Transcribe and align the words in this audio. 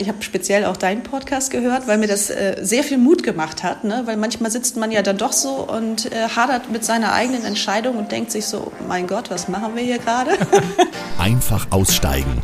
Ich 0.00 0.08
habe 0.08 0.22
speziell 0.22 0.64
auch 0.64 0.78
deinen 0.78 1.02
Podcast 1.02 1.50
gehört, 1.50 1.86
weil 1.86 1.98
mir 1.98 2.06
das 2.06 2.30
äh, 2.30 2.56
sehr 2.62 2.82
viel 2.82 2.96
Mut 2.96 3.22
gemacht 3.22 3.62
hat. 3.62 3.84
Ne? 3.84 4.00
Weil 4.06 4.16
manchmal 4.16 4.50
sitzt 4.50 4.78
man 4.78 4.90
ja 4.90 5.02
dann 5.02 5.18
doch 5.18 5.32
so 5.34 5.56
und 5.56 6.10
äh, 6.10 6.26
hadert 6.34 6.70
mit 6.70 6.86
seiner 6.86 7.12
eigenen 7.12 7.44
Entscheidung 7.44 7.98
und 7.98 8.10
denkt 8.10 8.30
sich 8.30 8.46
so, 8.46 8.72
mein 8.88 9.06
Gott, 9.06 9.30
was 9.30 9.48
machen 9.48 9.76
wir 9.76 9.82
hier 9.82 9.98
gerade? 9.98 10.30
Einfach 11.18 11.66
aussteigen. 11.68 12.42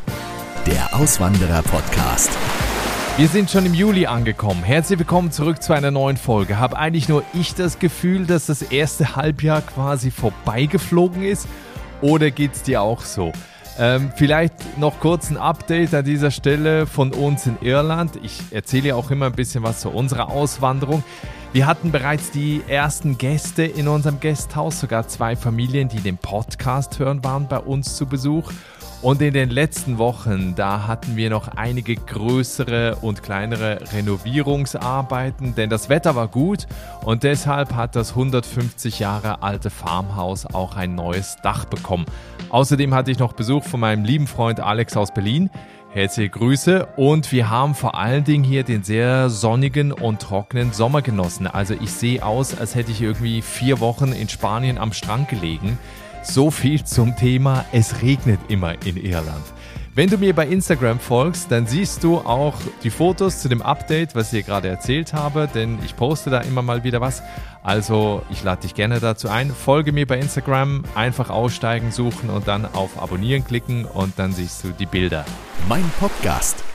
Der 0.67 0.95
Auswanderer-Podcast. 0.95 2.29
Wir 3.17 3.29
sind 3.29 3.51
schon 3.51 3.65
im 3.65 3.73
Juli 3.73 4.05
angekommen. 4.05 4.63
Herzlich 4.63 4.99
willkommen 4.99 5.33
zurück 5.33 5.63
zu 5.63 5.73
einer 5.73 5.91
neuen 5.91 6.19
Folge. 6.19 6.59
Habe 6.59 6.77
eigentlich 6.77 7.09
nur 7.09 7.25
ich 7.33 7.55
das 7.55 7.79
Gefühl, 7.79 8.27
dass 8.27 8.45
das 8.45 8.61
erste 8.61 9.17
Halbjahr 9.17 9.63
quasi 9.63 10.11
vorbeigeflogen 10.11 11.23
ist? 11.23 11.49
Oder 12.03 12.31
geht 12.31 12.53
es 12.53 12.65
dir 12.65 12.83
auch 12.83 13.01
so? 13.01 13.33
Ähm, 13.79 14.11
vielleicht 14.17 14.79
noch 14.79 15.01
kurz 15.01 15.31
ein 15.31 15.37
Update 15.37 15.93
an 15.93 16.05
dieser 16.05 16.31
Stelle 16.31 16.87
von 16.87 17.13
uns 17.13 17.47
in 17.47 17.59
Irland. 17.61 18.13
Ich 18.23 18.41
erzähle 18.51 18.89
ja 18.89 18.95
auch 18.95 19.11
immer 19.11 19.27
ein 19.27 19.33
bisschen 19.33 19.63
was 19.63 19.81
zu 19.81 19.91
unserer 19.91 20.31
Auswanderung. 20.31 21.05
Wir 21.53 21.67
hatten 21.67 21.93
bereits 21.93 22.31
die 22.31 22.63
ersten 22.69 23.19
Gäste 23.19 23.65
in 23.65 23.89
unserem 23.89 24.21
Gasthaus, 24.21 24.81
sogar 24.81 25.09
zwei 25.09 25.37
Familien, 25.37 25.89
die 25.89 26.01
den 26.01 26.17
Podcast 26.17 26.99
hören, 26.99 27.23
waren 27.23 27.49
bei 27.49 27.59
uns 27.59 27.97
zu 27.97 28.07
Besuch. 28.07 28.51
Und 29.03 29.21
in 29.21 29.35
den 29.35 29.51
letzten 29.51 29.99
Wochen, 29.99 30.55
da 30.57 30.87
hatten 30.87 31.17
wir 31.17 31.31
noch 31.31 31.49
einige 31.49 31.95
größere 31.95 32.97
und 33.03 33.23
kleinere 33.23 33.79
Renovierungsarbeiten, 33.93 35.55
denn 35.55 35.71
das 35.71 35.89
Wetter 35.89 36.17
war 36.17 36.29
gut 36.29 36.67
und 37.05 37.23
deshalb 37.23 37.75
hat 37.75 37.95
das 37.95 38.11
150 38.11 38.99
Jahre 38.99 39.43
alte 39.43 39.71
Farmhaus 39.71 40.47
auch 40.47 40.77
ein 40.77 40.95
neues 40.95 41.37
Dach 41.43 41.67
bekommen. 41.67 42.07
Außerdem 42.49 42.95
hatte 42.95 43.11
ich 43.11 43.19
noch 43.19 43.35
Besuch 43.35 43.65
von 43.65 43.81
meinem 43.81 44.05
lieben 44.05 44.27
Freund 44.27 44.61
Alex 44.61 44.97
aus 44.97 45.13
Berlin. 45.13 45.51
Herzliche 45.91 46.31
Grüße 46.31 46.89
und 46.97 47.31
wir 47.33 47.49
haben 47.49 47.75
vor 47.75 47.99
allen 47.99 48.25
Dingen 48.25 48.45
hier 48.45 48.65
den 48.65 48.83
sehr 48.83 49.31
sonnigen 49.31 49.93
und 49.93 50.21
trockenen 50.21 50.73
Sommer 50.73 51.01
genossen. 51.01 51.47
Also 51.47 51.75
ich 51.75 51.91
sehe 51.91 52.25
aus, 52.25 52.59
als 52.59 52.75
hätte 52.75 52.93
ich 52.93 53.01
irgendwie 53.01 53.41
vier 53.41 53.81
Wochen 53.81 54.13
in 54.13 54.29
Spanien 54.29 54.79
am 54.79 54.93
Strand 54.93 55.29
gelegen. 55.29 55.79
So 56.29 56.51
viel 56.51 56.85
zum 56.85 57.17
Thema, 57.17 57.65
es 57.73 58.03
regnet 58.03 58.41
immer 58.49 58.75
in 58.85 58.97
Irland. 58.97 59.45
Wenn 59.95 60.11
du 60.11 60.19
mir 60.19 60.35
bei 60.35 60.47
Instagram 60.47 60.99
folgst, 61.01 61.51
dann 61.51 61.67
siehst 61.67 62.05
du 62.05 62.19
auch 62.19 62.55
die 62.83 62.91
Fotos 62.91 63.41
zu 63.41 63.49
dem 63.49 63.63
Update, 63.63 64.15
was 64.15 64.31
ich 64.33 64.41
dir 64.41 64.43
gerade 64.43 64.69
erzählt 64.69 65.15
habe, 65.15 65.49
denn 65.55 65.79
ich 65.87 65.97
poste 65.97 66.29
da 66.29 66.41
immer 66.41 66.61
mal 66.61 66.85
wieder 66.85 67.01
was. 67.01 67.23
Also 67.63 68.23
ich 68.29 68.43
lade 68.43 68.63
dich 68.63 68.75
gerne 68.75 69.01
dazu 69.01 69.31
ein. 69.31 69.51
Folge 69.51 69.93
mir 69.93 70.07
bei 70.07 70.19
Instagram, 70.19 70.85
einfach 70.95 71.31
aussteigen, 71.31 71.93
suchen 71.93 72.29
und 72.29 72.47
dann 72.47 72.67
auf 72.67 73.01
Abonnieren 73.01 73.45
klicken 73.45 73.87
und 73.87 74.19
dann 74.19 74.33
siehst 74.33 74.65
du 74.65 74.69
die 74.73 74.87
Bilder. 74.87 75.25
Mein 75.67 75.91
Podcast. 75.99 76.66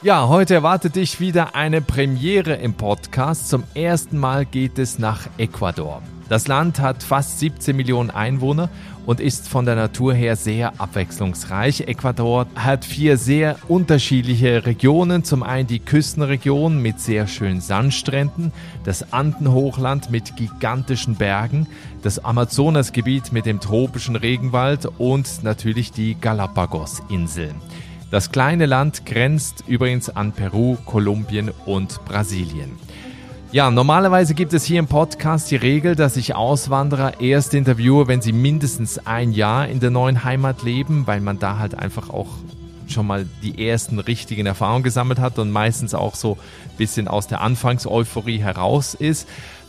Ja, 0.00 0.28
heute 0.28 0.54
erwartet 0.54 0.94
dich 0.94 1.18
wieder 1.18 1.56
eine 1.56 1.80
Premiere 1.80 2.54
im 2.54 2.74
Podcast. 2.74 3.48
Zum 3.48 3.64
ersten 3.74 4.16
Mal 4.16 4.46
geht 4.46 4.78
es 4.78 5.00
nach 5.00 5.26
Ecuador. 5.38 6.02
Das 6.28 6.46
Land 6.46 6.78
hat 6.78 7.02
fast 7.02 7.40
17 7.40 7.74
Millionen 7.74 8.10
Einwohner 8.10 8.68
und 9.06 9.18
ist 9.18 9.48
von 9.48 9.64
der 9.64 9.74
Natur 9.74 10.14
her 10.14 10.36
sehr 10.36 10.80
abwechslungsreich. 10.80 11.88
Ecuador 11.88 12.46
hat 12.54 12.84
vier 12.84 13.16
sehr 13.16 13.56
unterschiedliche 13.66 14.66
Regionen. 14.66 15.24
Zum 15.24 15.42
einen 15.42 15.66
die 15.66 15.80
Küstenregion 15.80 16.80
mit 16.80 17.00
sehr 17.00 17.26
schönen 17.26 17.60
Sandstränden, 17.60 18.52
das 18.84 19.12
Andenhochland 19.12 20.12
mit 20.12 20.36
gigantischen 20.36 21.16
Bergen, 21.16 21.66
das 22.02 22.24
Amazonasgebiet 22.24 23.32
mit 23.32 23.46
dem 23.46 23.58
tropischen 23.58 24.14
Regenwald 24.14 24.86
und 24.98 25.42
natürlich 25.42 25.90
die 25.90 26.14
Galapagos-Inseln. 26.20 27.56
Das 28.10 28.32
kleine 28.32 28.64
Land 28.64 29.04
grenzt 29.04 29.64
übrigens 29.66 30.08
an 30.08 30.32
Peru, 30.32 30.78
Kolumbien 30.86 31.50
und 31.66 32.02
Brasilien. 32.06 32.72
Ja, 33.52 33.70
normalerweise 33.70 34.32
gibt 34.32 34.54
es 34.54 34.64
hier 34.64 34.78
im 34.78 34.86
Podcast 34.86 35.50
die 35.50 35.56
Regel, 35.56 35.94
dass 35.94 36.16
ich 36.16 36.34
Auswanderer 36.34 37.20
erst 37.20 37.52
interviewe, 37.52 38.08
wenn 38.08 38.22
sie 38.22 38.32
mindestens 38.32 39.06
ein 39.06 39.32
Jahr 39.32 39.68
in 39.68 39.80
der 39.80 39.90
neuen 39.90 40.24
Heimat 40.24 40.62
leben, 40.62 41.06
weil 41.06 41.20
man 41.20 41.38
da 41.38 41.58
halt 41.58 41.74
einfach 41.74 42.08
auch 42.08 42.28
schon 42.86 43.06
mal 43.06 43.26
die 43.42 43.68
ersten 43.68 43.98
richtigen 43.98 44.46
Erfahrungen 44.46 44.82
gesammelt 44.82 45.18
hat 45.18 45.38
und 45.38 45.50
meistens 45.50 45.94
auch 45.94 46.14
so 46.14 46.38
ein 46.70 46.76
bisschen 46.78 47.08
aus 47.08 47.26
der 47.26 47.42
Anfangseuphorie 47.42 48.38
heraus 48.38 48.94
ist. 48.94 49.28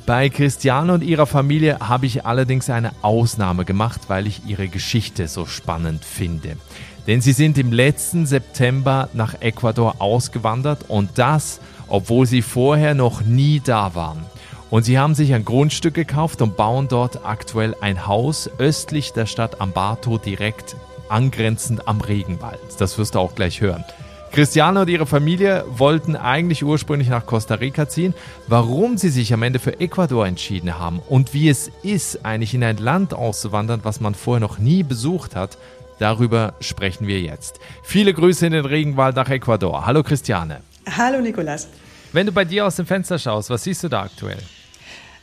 Bei 0.09 0.28
Christiane 0.30 0.92
und 0.92 1.03
ihrer 1.03 1.28
Familie 1.28 1.78
habe 1.81 2.08
ich 2.08 2.25
allerdings 2.25 2.72
eine 2.72 2.94
Ausnahme 3.03 3.64
gemacht, 3.64 4.02
weil 4.08 4.25
ich 4.25 4.42
ihre 4.47 4.68
Geschichte 4.68 5.28
so 5.28 5.46
spannend 5.46 6.03
finde. 6.03 6.58
Denn 7.06 7.22
sie 7.22 7.31
sind 7.31 7.59
im 7.59 7.72
letzten 7.72 8.25
September 8.25 9.09
nach 9.14 9.40
Ecuador 9.40 9.97
ausgewandert 10.00 10.86
und 10.88 11.20
das 11.20 11.59
obwohl 11.88 12.25
sie 12.25 12.42
vorher 12.42 12.96
noch 12.96 13.22
nie 13.22 13.62
da 13.64 13.94
waren. 13.94 14.25
Und 14.72 14.81
sie 14.81 14.97
haben 14.97 15.14
sich 15.14 15.31
ein 15.36 15.46
Grundstück 15.46 15.94
gekauft 15.94 16.41
und 16.41 16.58
bauen 16.58 16.88
dort 16.88 17.24
aktuell 17.24 17.76
ein 17.80 18.08
Haus 18.08 18.50
östlich 18.58 19.14
der 19.14 19.28
Stadt 19.28 19.62
Ambato, 19.62 20.18
direkt 20.18 20.76
angrenzend 21.09 21.88
am 21.88 22.02
Regenwald. 22.02 22.59
Das 22.80 22.97
wirst 22.97 23.14
du 23.14 23.20
auch 23.20 23.36
gleich 23.36 23.62
hören. 23.62 23.86
Christiane 24.31 24.81
und 24.81 24.90
ihre 24.90 25.07
Familie 25.07 25.66
wollten 25.69 26.16
eigentlich 26.16 26.63
ursprünglich 26.63 27.09
nach 27.09 27.25
Costa 27.25 27.56
Rica 27.56 27.90
ziehen. 27.90 28.13
Warum 28.47 28.97
sie 28.97 29.09
sich 29.09 29.34
am 29.34 29.44
Ende 29.44 29.59
für 29.59 29.79
Ecuador 29.79 30.28
entschieden 30.28 30.78
haben 30.78 31.01
und 31.09 31.34
wie 31.34 31.50
es 31.50 31.72
ist, 31.81 32.25
eigentlich 32.25 32.53
in 32.53 32.63
ein 32.63 32.78
Land 32.78 33.13
auszuwandern, 33.13 33.81
was 33.84 34.00
man 34.00 34.13
vorher 34.13 34.40
noch 34.40 34.59
nie 34.59 34.84
besucht 34.84 35.35
hat, 35.35 35.57
darüber 35.97 36.53
sprechen 36.59 37.07
wir 37.07 37.19
jetzt. 37.22 37.59
Viele 37.84 38.13
Grüße 38.13 38.45
in 38.45 38.53
den 38.53 38.66
Regenwald 38.66 39.16
nach 39.16 39.29
Ecuador. 39.29 39.85
Hallo 39.85 40.03
Christiane. 40.03 40.61
Hallo 40.97 41.19
Nikolas. 41.22 41.67
Wenn 42.13 42.25
du 42.25 42.31
bei 42.31 42.46
dir 42.46 42.66
aus 42.66 42.75
dem 42.75 42.85
Fenster 42.85 43.17
schaust, 43.17 43.50
was 43.50 43.63
siehst 43.63 43.84
du 43.84 43.90
da 43.90 44.03
aktuell? 44.03 44.40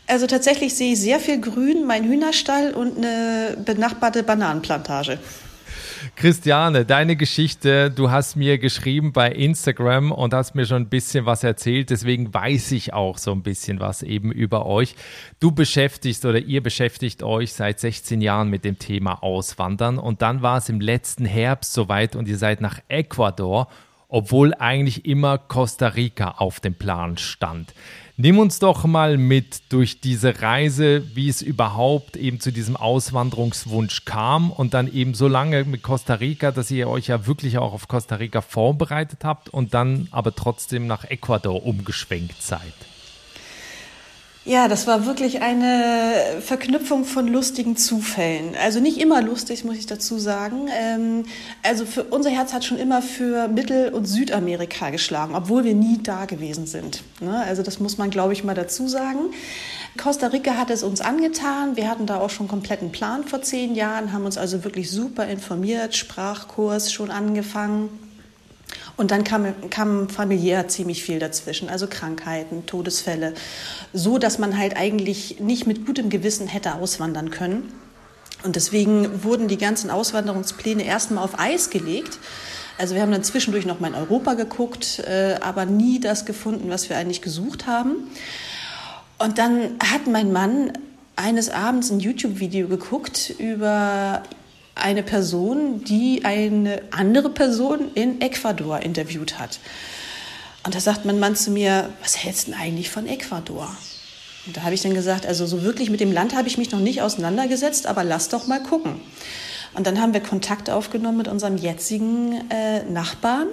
Also 0.08 0.26
tatsächlich 0.26 0.74
sehe 0.74 0.92
ich 0.92 1.00
sehr 1.00 1.18
viel 1.18 1.40
Grün, 1.40 1.84
mein 1.84 2.04
Hühnerstall 2.04 2.72
und 2.72 2.96
eine 2.96 3.56
benachbarte 3.64 4.22
Bananenplantage. 4.22 5.18
Christiane, 6.16 6.84
deine 6.84 7.16
Geschichte, 7.16 7.90
du 7.90 8.10
hast 8.10 8.36
mir 8.36 8.58
geschrieben 8.58 9.12
bei 9.12 9.30
Instagram 9.30 10.12
und 10.12 10.34
hast 10.34 10.54
mir 10.54 10.66
schon 10.66 10.82
ein 10.82 10.88
bisschen 10.88 11.26
was 11.26 11.44
erzählt, 11.44 11.90
deswegen 11.90 12.32
weiß 12.32 12.72
ich 12.72 12.92
auch 12.92 13.18
so 13.18 13.32
ein 13.32 13.42
bisschen 13.42 13.80
was 13.80 14.02
eben 14.02 14.32
über 14.32 14.66
euch. 14.66 14.94
Du 15.40 15.52
beschäftigst 15.52 16.24
oder 16.24 16.38
ihr 16.38 16.62
beschäftigt 16.62 17.22
euch 17.22 17.52
seit 17.52 17.80
16 17.80 18.20
Jahren 18.20 18.50
mit 18.50 18.64
dem 18.64 18.78
Thema 18.78 19.22
Auswandern 19.22 19.98
und 19.98 20.22
dann 20.22 20.42
war 20.42 20.58
es 20.58 20.68
im 20.68 20.80
letzten 20.80 21.24
Herbst 21.24 21.72
soweit 21.72 22.16
und 22.16 22.28
ihr 22.28 22.38
seid 22.38 22.60
nach 22.60 22.80
Ecuador 22.88 23.68
obwohl 24.08 24.54
eigentlich 24.54 25.04
immer 25.04 25.38
Costa 25.38 25.88
Rica 25.88 26.36
auf 26.38 26.60
dem 26.60 26.74
Plan 26.74 27.18
stand. 27.18 27.74
Nimm 28.18 28.38
uns 28.38 28.58
doch 28.60 28.86
mal 28.86 29.18
mit 29.18 29.70
durch 29.70 30.00
diese 30.00 30.40
Reise, 30.40 31.02
wie 31.14 31.28
es 31.28 31.42
überhaupt 31.42 32.16
eben 32.16 32.40
zu 32.40 32.50
diesem 32.50 32.74
Auswanderungswunsch 32.74 34.06
kam 34.06 34.50
und 34.50 34.72
dann 34.72 34.90
eben 34.90 35.12
so 35.12 35.28
lange 35.28 35.64
mit 35.64 35.82
Costa 35.82 36.14
Rica, 36.14 36.50
dass 36.50 36.70
ihr 36.70 36.88
euch 36.88 37.08
ja 37.08 37.26
wirklich 37.26 37.58
auch 37.58 37.74
auf 37.74 37.88
Costa 37.88 38.14
Rica 38.14 38.40
vorbereitet 38.40 39.22
habt 39.22 39.50
und 39.50 39.74
dann 39.74 40.08
aber 40.12 40.34
trotzdem 40.34 40.86
nach 40.86 41.04
Ecuador 41.04 41.66
umgeschwenkt 41.66 42.40
seid. 42.40 42.72
Ja, 44.46 44.68
das 44.68 44.86
war 44.86 45.06
wirklich 45.06 45.42
eine 45.42 46.40
Verknüpfung 46.40 47.04
von 47.04 47.26
lustigen 47.26 47.76
Zufällen. 47.76 48.54
Also 48.62 48.78
nicht 48.78 48.98
immer 48.98 49.20
lustig, 49.20 49.64
muss 49.64 49.76
ich 49.76 49.86
dazu 49.86 50.20
sagen. 50.20 50.68
Ähm, 50.72 51.24
also 51.64 51.84
für, 51.84 52.04
unser 52.04 52.30
Herz 52.30 52.52
hat 52.52 52.64
schon 52.64 52.78
immer 52.78 53.02
für 53.02 53.48
Mittel- 53.48 53.92
und 53.92 54.04
Südamerika 54.04 54.90
geschlagen, 54.90 55.34
obwohl 55.34 55.64
wir 55.64 55.74
nie 55.74 55.98
da 56.00 56.26
gewesen 56.26 56.68
sind. 56.68 57.02
Ne? 57.20 57.42
Also 57.44 57.64
das 57.64 57.80
muss 57.80 57.98
man, 57.98 58.10
glaube 58.10 58.34
ich, 58.34 58.44
mal 58.44 58.54
dazu 58.54 58.86
sagen. 58.86 59.18
Costa 60.00 60.28
Rica 60.28 60.56
hat 60.56 60.70
es 60.70 60.84
uns 60.84 61.00
angetan. 61.00 61.74
Wir 61.74 61.90
hatten 61.90 62.06
da 62.06 62.20
auch 62.20 62.30
schon 62.30 62.44
einen 62.44 62.50
kompletten 62.50 62.92
Plan 62.92 63.24
vor 63.24 63.42
zehn 63.42 63.74
Jahren, 63.74 64.12
haben 64.12 64.26
uns 64.26 64.38
also 64.38 64.62
wirklich 64.62 64.92
super 64.92 65.26
informiert, 65.26 65.96
Sprachkurs 65.96 66.92
schon 66.92 67.10
angefangen 67.10 68.05
und 68.96 69.10
dann 69.10 69.24
kam, 69.24 69.46
kam 69.70 70.08
familiär 70.08 70.68
ziemlich 70.68 71.02
viel 71.02 71.18
dazwischen, 71.18 71.68
also 71.68 71.86
Krankheiten, 71.86 72.64
Todesfälle, 72.66 73.34
so 73.92 74.18
dass 74.18 74.38
man 74.38 74.56
halt 74.56 74.76
eigentlich 74.76 75.40
nicht 75.40 75.66
mit 75.66 75.86
gutem 75.86 76.08
Gewissen 76.08 76.46
hätte 76.46 76.74
auswandern 76.74 77.30
können. 77.30 77.72
Und 78.42 78.56
deswegen 78.56 79.24
wurden 79.24 79.48
die 79.48 79.58
ganzen 79.58 79.90
Auswanderungspläne 79.90 80.84
erstmal 80.84 81.24
auf 81.24 81.38
Eis 81.38 81.70
gelegt. 81.70 82.18
Also 82.78 82.94
wir 82.94 83.02
haben 83.02 83.12
dann 83.12 83.24
zwischendurch 83.24 83.66
noch 83.66 83.80
mal 83.80 83.88
in 83.88 83.94
Europa 83.94 84.34
geguckt, 84.34 85.00
äh, 85.00 85.36
aber 85.40 85.64
nie 85.66 86.00
das 86.00 86.24
gefunden, 86.24 86.68
was 86.68 86.88
wir 86.88 86.96
eigentlich 86.96 87.22
gesucht 87.22 87.66
haben. 87.66 88.08
Und 89.18 89.38
dann 89.38 89.78
hat 89.80 90.06
mein 90.06 90.32
Mann 90.32 90.72
eines 91.16 91.48
Abends 91.48 91.90
ein 91.90 92.00
YouTube-Video 92.00 92.68
geguckt 92.68 93.34
über 93.38 94.22
eine 94.76 95.02
Person, 95.02 95.82
die 95.84 96.24
eine 96.24 96.82
andere 96.90 97.30
Person 97.30 97.90
in 97.94 98.20
Ecuador 98.20 98.80
interviewt 98.80 99.38
hat. 99.38 99.58
Und 100.64 100.74
da 100.74 100.80
sagt 100.80 101.04
mein 101.04 101.18
Mann 101.18 101.34
zu 101.34 101.50
mir, 101.50 101.90
was 102.02 102.16
hältst 102.16 102.46
du 102.46 102.52
denn 102.52 102.60
eigentlich 102.60 102.90
von 102.90 103.06
Ecuador? 103.06 103.74
Und 104.46 104.56
da 104.56 104.62
habe 104.62 104.74
ich 104.74 104.82
dann 104.82 104.94
gesagt, 104.94 105.26
also 105.26 105.46
so 105.46 105.62
wirklich 105.62 105.90
mit 105.90 106.00
dem 106.00 106.12
Land 106.12 106.36
habe 106.36 106.46
ich 106.46 106.58
mich 106.58 106.70
noch 106.70 106.80
nicht 106.80 107.02
auseinandergesetzt, 107.02 107.86
aber 107.86 108.04
lass 108.04 108.28
doch 108.28 108.46
mal 108.46 108.62
gucken. 108.62 109.00
Und 109.74 109.86
dann 109.86 110.00
haben 110.00 110.12
wir 110.12 110.20
Kontakt 110.20 110.70
aufgenommen 110.70 111.18
mit 111.18 111.28
unserem 111.28 111.56
jetzigen 111.56 112.50
äh, 112.50 112.84
Nachbarn 112.84 113.48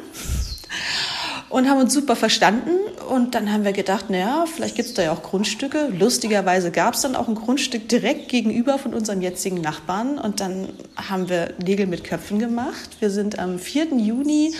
und 1.53 1.69
haben 1.69 1.79
uns 1.79 1.93
super 1.93 2.15
verstanden. 2.15 2.71
Und 3.09 3.35
dann 3.35 3.53
haben 3.53 3.63
wir 3.63 3.73
gedacht, 3.73 4.09
naja, 4.09 4.45
vielleicht 4.51 4.75
gibt 4.75 4.89
es 4.89 4.95
da 4.95 5.03
ja 5.03 5.11
auch 5.11 5.21
Grundstücke. 5.21 5.89
Lustigerweise 5.95 6.71
gab 6.71 6.95
es 6.95 7.01
dann 7.01 7.15
auch 7.15 7.27
ein 7.27 7.35
Grundstück 7.35 7.87
direkt 7.87 8.27
gegenüber 8.27 8.79
von 8.79 8.95
unserem 8.95 9.21
jetzigen 9.21 9.61
Nachbarn. 9.61 10.17
Und 10.17 10.39
dann 10.39 10.69
haben 10.95 11.29
wir 11.29 11.53
Nägel 11.63 11.85
mit 11.85 12.03
Köpfen 12.03 12.39
gemacht. 12.39 12.89
Wir 13.01 13.11
sind 13.11 13.37
am 13.37 13.59
4. 13.59 13.95
Juni 13.97 14.55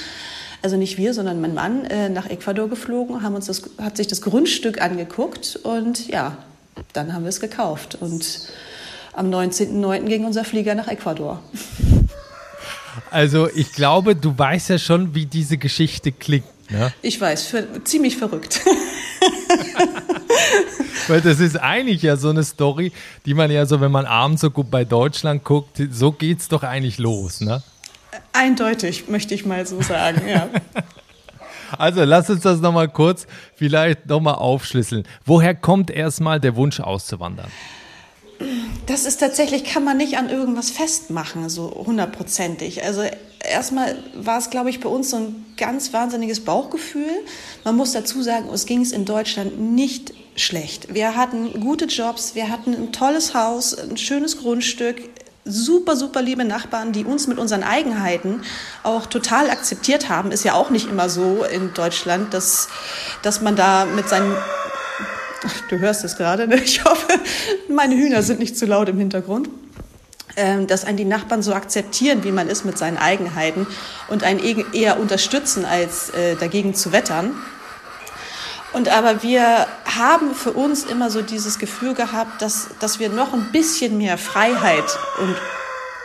also 0.61 0.77
nicht 0.77 0.97
wir, 0.97 1.13
sondern 1.13 1.41
mein 1.41 1.53
Mann, 1.53 1.83
äh, 1.85 2.07
nach 2.07 2.29
Ecuador 2.29 2.69
geflogen, 2.69 3.21
haben 3.21 3.35
uns 3.35 3.47
das, 3.47 3.63
hat 3.81 3.97
sich 3.97 4.07
das 4.07 4.21
Grundstück 4.21 4.81
angeguckt 4.81 5.59
und 5.61 6.07
ja, 6.07 6.37
dann 6.93 7.13
haben 7.13 7.23
wir 7.23 7.29
es 7.29 7.41
gekauft. 7.41 7.97
Und 7.99 8.47
am 9.11 9.29
19.09. 9.29 10.05
ging 10.05 10.23
unser 10.25 10.45
Flieger 10.45 10.73
nach 10.73 10.87
Ecuador. 10.87 11.43
Also 13.11 13.49
ich 13.49 13.73
glaube, 13.73 14.15
du 14.15 14.37
weißt 14.37 14.69
ja 14.69 14.77
schon, 14.77 15.13
wie 15.15 15.25
diese 15.25 15.57
Geschichte 15.57 16.11
klingt. 16.11 16.45
Ne? 16.73 16.91
Ich 17.03 17.21
weiß, 17.21 17.45
für, 17.45 17.83
ziemlich 17.83 18.17
verrückt. 18.17 18.61
Weil 21.07 21.21
das 21.21 21.39
ist 21.39 21.55
eigentlich 21.57 22.01
ja 22.01 22.17
so 22.17 22.29
eine 22.29 22.43
Story, 22.43 22.91
die 23.27 23.35
man 23.35 23.51
ja 23.51 23.67
so, 23.67 23.79
wenn 23.79 23.91
man 23.91 24.07
abends 24.07 24.41
so 24.41 24.49
gut 24.49 24.71
bei 24.71 24.83
Deutschland 24.83 25.43
guckt, 25.43 25.79
so 25.91 26.11
geht 26.11 26.39
es 26.39 26.47
doch 26.47 26.63
eigentlich 26.63 26.97
los, 26.97 27.41
ne? 27.41 27.61
Eindeutig, 28.31 29.07
möchte 29.07 29.35
ich 29.35 29.45
mal 29.45 29.67
so 29.67 29.81
sagen, 29.81 30.27
ja. 30.27 30.49
Also 31.79 32.03
lass 32.03 32.29
uns 32.29 32.41
das 32.41 32.59
nochmal 32.59 32.87
kurz 32.87 33.25
vielleicht 33.55 34.05
nochmal 34.05 34.35
aufschlüsseln. 34.35 35.07
Woher 35.25 35.55
kommt 35.55 35.89
erstmal 35.89 36.39
der 36.39 36.55
Wunsch 36.55 36.79
auszuwandern? 36.79 37.49
Das 38.85 39.05
ist 39.05 39.17
tatsächlich, 39.17 39.63
kann 39.63 39.83
man 39.83 39.97
nicht 39.97 40.17
an 40.17 40.29
irgendwas 40.29 40.69
festmachen, 40.69 41.49
so 41.49 41.83
hundertprozentig. 41.87 42.83
Also 42.83 43.01
erstmal 43.43 43.97
war 44.15 44.37
es, 44.39 44.49
glaube 44.49 44.69
ich, 44.69 44.79
bei 44.79 44.89
uns 44.89 45.09
so 45.09 45.17
ein 45.17 45.45
ganz 45.57 45.93
wahnsinniges 45.93 46.41
Bauchgefühl. 46.41 47.11
Man 47.63 47.75
muss 47.75 47.91
dazu 47.91 48.21
sagen, 48.21 48.49
es 48.53 48.65
ging 48.65 48.81
es 48.81 48.91
in 48.91 49.05
Deutschland 49.05 49.59
nicht 49.59 50.13
schlecht. 50.35 50.93
Wir 50.93 51.15
hatten 51.15 51.59
gute 51.59 51.85
Jobs, 51.85 52.35
wir 52.35 52.49
hatten 52.49 52.73
ein 52.73 52.91
tolles 52.91 53.33
Haus, 53.33 53.77
ein 53.77 53.97
schönes 53.97 54.39
Grundstück, 54.39 55.09
super, 55.45 55.95
super 55.95 56.21
liebe 56.21 56.45
Nachbarn, 56.45 56.93
die 56.93 57.05
uns 57.05 57.27
mit 57.27 57.37
unseren 57.37 57.63
Eigenheiten 57.63 58.41
auch 58.83 59.05
total 59.05 59.49
akzeptiert 59.49 60.09
haben. 60.09 60.31
Ist 60.31 60.43
ja 60.43 60.53
auch 60.53 60.69
nicht 60.69 60.89
immer 60.89 61.09
so 61.09 61.43
in 61.43 61.73
Deutschland, 61.73 62.33
dass, 62.33 62.69
dass 63.21 63.41
man 63.41 63.55
da 63.55 63.85
mit 63.85 64.09
seinen 64.09 64.35
Du 65.69 65.77
hörst 65.79 66.05
es 66.05 66.15
gerade, 66.15 66.47
ne? 66.47 66.55
ich 66.55 66.85
hoffe, 66.85 67.19
meine 67.67 67.95
Hühner 67.95 68.23
sind 68.23 68.39
nicht 68.39 68.57
zu 68.57 68.65
laut 68.65 68.87
im 68.87 68.97
Hintergrund. 68.97 69.49
Ähm, 70.35 70.65
dass 70.65 70.83
einen 70.83 70.97
die 70.97 71.05
Nachbarn 71.05 71.43
so 71.43 71.53
akzeptieren, 71.53 72.23
wie 72.23 72.31
man 72.31 72.49
ist 72.49 72.65
mit 72.65 72.75
seinen 72.75 72.97
Eigenheiten 72.97 73.67
und 74.07 74.23
einen 74.23 74.39
eher 74.73 74.99
unterstützen, 74.99 75.63
als 75.63 76.09
äh, 76.09 76.35
dagegen 76.35 76.73
zu 76.73 76.91
wettern. 76.91 77.33
Und 78.73 78.89
aber 78.89 79.21
wir 79.21 79.67
haben 79.85 80.33
für 80.33 80.51
uns 80.51 80.85
immer 80.85 81.11
so 81.11 81.21
dieses 81.21 81.59
Gefühl 81.59 81.93
gehabt, 81.93 82.41
dass, 82.41 82.69
dass 82.79 82.99
wir 82.99 83.09
noch 83.09 83.33
ein 83.33 83.51
bisschen 83.51 83.99
mehr 83.99 84.17
Freiheit 84.17 84.85
und 85.21 85.35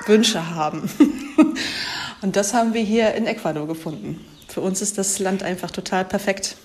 Wünsche 0.06 0.54
haben. 0.54 0.90
und 2.20 2.36
das 2.36 2.52
haben 2.52 2.74
wir 2.74 2.82
hier 2.82 3.14
in 3.14 3.26
Ecuador 3.26 3.66
gefunden. 3.66 4.22
Für 4.46 4.60
uns 4.60 4.82
ist 4.82 4.98
das 4.98 5.18
Land 5.18 5.42
einfach 5.42 5.70
total 5.70 6.04
perfekt. 6.04 6.56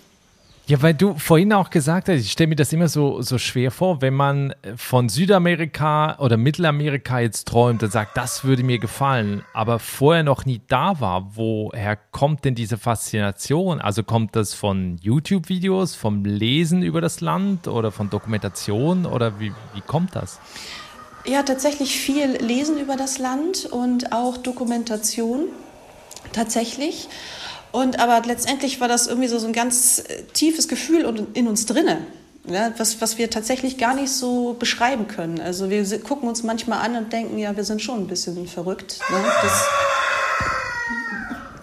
Ja, 0.66 0.82
weil 0.82 0.94
du 0.94 1.16
vorhin 1.16 1.52
auch 1.52 1.70
gesagt 1.70 2.08
hast, 2.08 2.22
ich 2.22 2.32
stelle 2.32 2.48
mir 2.48 2.56
das 2.56 2.72
immer 2.72 2.88
so, 2.88 3.22
so 3.22 3.38
schwer 3.38 3.70
vor, 3.70 4.02
wenn 4.02 4.14
man 4.14 4.56
von 4.78 5.10
Südamerika 5.10 6.18
oder 6.20 6.38
Mittelamerika 6.38 7.20
jetzt 7.20 7.50
träumt 7.50 7.84
und 7.84 7.92
sagt, 7.92 8.16
das 8.16 8.46
würde 8.46 8.64
mir 8.64 8.80
gefallen, 8.80 9.44
aber 9.54 9.78
vorher 9.80 10.24
noch 10.24 10.46
nie 10.46 10.62
da 10.70 11.02
war, 11.02 11.36
woher 11.36 11.98
kommt 11.98 12.46
denn 12.46 12.56
diese 12.56 12.78
Faszination? 12.78 13.82
Also 13.82 14.04
kommt 14.04 14.38
das 14.38 14.54
von 14.54 14.98
YouTube-Videos, 15.02 15.96
vom 15.96 16.24
Lesen 16.24 16.82
über 16.82 17.02
das 17.02 17.20
Land 17.20 17.68
oder 17.68 17.92
von 17.92 18.10
Dokumentation 18.10 19.06
oder 19.06 19.42
wie, 19.42 19.52
wie 19.74 19.82
kommt 19.82 20.16
das? 20.16 20.40
Ja, 21.26 21.44
tatsächlich 21.44 21.98
viel 21.98 22.38
Lesen 22.38 22.80
über 22.80 22.96
das 22.96 23.18
Land 23.18 23.66
und 23.66 24.14
auch 24.14 24.38
Dokumentation 24.38 25.48
tatsächlich. 26.32 27.10
Und 27.74 28.00
aber 28.00 28.22
letztendlich 28.26 28.80
war 28.80 28.88
das 28.88 29.08
irgendwie 29.08 29.28
so, 29.28 29.40
so 29.40 29.48
ein 29.48 29.52
ganz 29.52 29.98
äh, 30.08 30.22
tiefes 30.32 30.68
Gefühl 30.68 31.28
in 31.34 31.48
uns 31.48 31.66
drinne. 31.66 32.06
Ja, 32.46 32.72
was, 32.78 33.02
was 33.02 33.18
wir 33.18 33.30
tatsächlich 33.30 33.80
gar 33.80 33.96
nicht 33.96 34.12
so 34.12 34.54
beschreiben 34.54 35.08
können. 35.08 35.42
Also 35.42 35.70
wir 35.72 35.84
gucken 36.02 36.30
uns 36.30 36.44
manchmal 36.44 36.86
an 36.86 36.96
und 36.96 37.12
denken, 37.12 37.40
ja, 37.40 37.56
wir 37.56 37.64
sind 37.64 37.82
schon 37.82 38.02
ein 38.02 38.08
bisschen 38.08 38.48
verrückt. 38.48 39.00
Ne? 39.10 39.18
Das, 39.42 39.66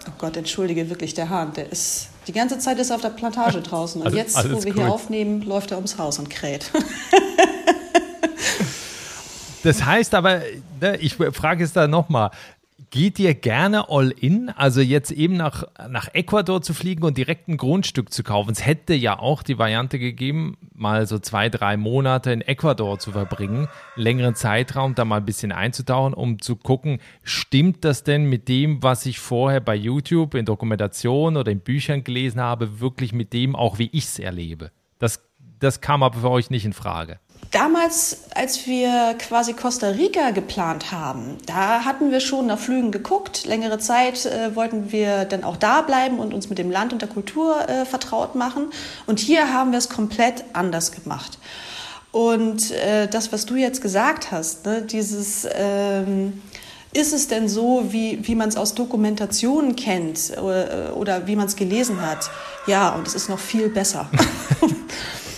oh 0.09 0.13
Gott, 0.17 0.35
entschuldige 0.35 0.89
wirklich, 0.89 1.13
der 1.13 1.29
Hahn, 1.29 1.53
der 1.53 1.71
ist, 1.71 2.07
die 2.27 2.33
ganze 2.33 2.59
Zeit 2.59 2.77
ist 2.79 2.89
er 2.89 2.97
auf 2.97 3.01
der 3.01 3.09
Plantage 3.09 3.61
draußen. 3.61 4.01
Und 4.01 4.07
alles, 4.07 4.17
jetzt, 4.17 4.35
alles 4.35 4.51
wo 4.51 4.63
wir 4.65 4.73
gut. 4.73 4.83
hier 4.83 4.91
aufnehmen, 4.91 5.43
läuft 5.43 5.71
er 5.71 5.77
ums 5.77 5.97
Haus 5.97 6.19
und 6.19 6.29
kräht. 6.29 6.71
Das 9.63 9.85
heißt 9.85 10.15
aber, 10.15 10.41
ne, 10.79 10.97
ich 10.97 11.15
frage 11.15 11.63
es 11.63 11.71
da 11.71 11.87
nochmal, 11.87 12.31
Geht 12.91 13.19
ihr 13.19 13.33
gerne 13.35 13.89
all 13.89 14.11
in? 14.11 14.49
Also 14.49 14.81
jetzt 14.81 15.11
eben 15.11 15.37
nach, 15.37 15.63
nach 15.87 16.09
Ecuador 16.13 16.61
zu 16.61 16.73
fliegen 16.73 17.05
und 17.05 17.17
direkt 17.17 17.47
ein 17.47 17.55
Grundstück 17.55 18.11
zu 18.11 18.21
kaufen. 18.21 18.51
Es 18.51 18.65
hätte 18.65 18.93
ja 18.93 19.17
auch 19.17 19.43
die 19.43 19.57
Variante 19.57 19.97
gegeben, 19.97 20.57
mal 20.73 21.07
so 21.07 21.17
zwei, 21.17 21.47
drei 21.47 21.77
Monate 21.77 22.33
in 22.33 22.41
Ecuador 22.41 22.99
zu 22.99 23.13
verbringen, 23.13 23.69
längeren 23.95 24.35
Zeitraum, 24.35 24.93
da 24.93 25.05
mal 25.05 25.17
ein 25.17 25.25
bisschen 25.25 25.53
einzutauchen, 25.53 26.13
um 26.13 26.41
zu 26.41 26.57
gucken, 26.57 26.99
stimmt 27.23 27.85
das 27.85 28.03
denn 28.03 28.25
mit 28.25 28.49
dem, 28.49 28.83
was 28.83 29.05
ich 29.05 29.19
vorher 29.19 29.61
bei 29.61 29.75
YouTube 29.75 30.35
in 30.35 30.43
Dokumentationen 30.43 31.37
oder 31.37 31.49
in 31.49 31.61
Büchern 31.61 32.03
gelesen 32.03 32.41
habe, 32.41 32.81
wirklich 32.81 33.13
mit 33.13 33.31
dem 33.31 33.55
auch, 33.55 33.79
wie 33.79 33.89
ich 33.93 34.03
es 34.03 34.19
erlebe? 34.19 34.71
Das, 34.99 35.23
das 35.59 35.79
kam 35.79 36.03
aber 36.03 36.19
für 36.19 36.29
euch 36.29 36.49
nicht 36.49 36.65
in 36.65 36.73
Frage. 36.73 37.19
Damals, 37.51 38.19
als 38.33 38.65
wir 38.65 39.13
quasi 39.19 39.51
Costa 39.51 39.89
Rica 39.89 40.31
geplant 40.31 40.93
haben, 40.93 41.37
da 41.45 41.83
hatten 41.83 42.09
wir 42.09 42.21
schon 42.21 42.47
nach 42.47 42.57
Flügen 42.57 42.91
geguckt. 42.91 43.45
Längere 43.45 43.77
Zeit 43.77 44.25
äh, 44.25 44.55
wollten 44.55 44.93
wir 44.93 45.25
dann 45.25 45.43
auch 45.43 45.57
da 45.57 45.81
bleiben 45.81 46.19
und 46.19 46.33
uns 46.33 46.47
mit 46.47 46.57
dem 46.57 46.71
Land 46.71 46.93
und 46.93 47.01
der 47.01 47.09
Kultur 47.09 47.67
äh, 47.67 47.83
vertraut 47.85 48.35
machen. 48.35 48.67
Und 49.05 49.19
hier 49.19 49.53
haben 49.53 49.71
wir 49.71 49.79
es 49.79 49.89
komplett 49.89 50.45
anders 50.53 50.93
gemacht. 50.93 51.39
Und 52.13 52.71
äh, 52.71 53.07
das, 53.09 53.33
was 53.33 53.45
du 53.45 53.55
jetzt 53.55 53.81
gesagt 53.81 54.31
hast, 54.31 54.65
ne, 54.65 54.81
dieses 54.83 55.45
ähm, 55.53 56.41
ist 56.93 57.11
es 57.11 57.27
denn 57.27 57.49
so, 57.49 57.91
wie, 57.91 58.25
wie 58.25 58.35
man 58.35 58.47
es 58.47 58.55
aus 58.55 58.75
Dokumentationen 58.75 59.75
kennt 59.75 60.37
oder, 60.41 60.89
äh, 60.89 60.91
oder 60.91 61.27
wie 61.27 61.35
man 61.35 61.47
es 61.47 61.57
gelesen 61.57 62.01
hat? 62.01 62.29
Ja, 62.65 62.95
und 62.95 63.07
es 63.07 63.13
ist 63.15 63.27
noch 63.27 63.39
viel 63.39 63.67
besser. 63.67 64.09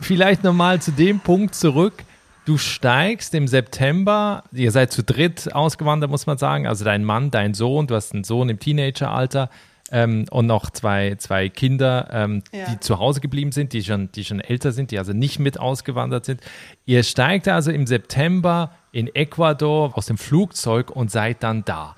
vielleicht 0.00 0.44
nochmal 0.44 0.80
zu 0.80 0.92
dem 0.92 1.20
Punkt 1.20 1.54
zurück. 1.54 2.04
Du 2.46 2.58
steigst 2.58 3.34
im 3.34 3.46
September, 3.46 4.44
ihr 4.52 4.72
seid 4.72 4.92
zu 4.92 5.02
dritt 5.02 5.54
ausgewandert, 5.54 6.10
muss 6.10 6.26
man 6.26 6.38
sagen. 6.38 6.66
Also 6.66 6.84
dein 6.84 7.04
Mann, 7.04 7.30
dein 7.30 7.54
Sohn, 7.54 7.86
du 7.86 7.94
hast 7.94 8.12
einen 8.12 8.24
Sohn 8.24 8.48
im 8.48 8.58
Teenageralter 8.58 9.50
ähm, 9.92 10.26
und 10.30 10.46
noch 10.46 10.70
zwei, 10.70 11.16
zwei 11.16 11.48
Kinder, 11.48 12.08
ähm, 12.10 12.42
ja. 12.52 12.66
die 12.70 12.80
zu 12.80 12.98
Hause 12.98 13.20
geblieben 13.20 13.52
sind, 13.52 13.72
die 13.72 13.82
schon, 13.82 14.10
die 14.12 14.24
schon 14.24 14.40
älter 14.40 14.72
sind, 14.72 14.90
die 14.90 14.98
also 14.98 15.12
nicht 15.12 15.38
mit 15.38 15.60
ausgewandert 15.60 16.24
sind. 16.24 16.40
Ihr 16.86 17.02
steigt 17.02 17.46
also 17.48 17.70
im 17.70 17.86
September 17.86 18.72
in 18.92 19.14
Ecuador 19.14 19.96
aus 19.96 20.06
dem 20.06 20.18
Flugzeug 20.18 20.90
und 20.90 21.10
seid 21.10 21.42
dann 21.42 21.64
da. 21.64 21.94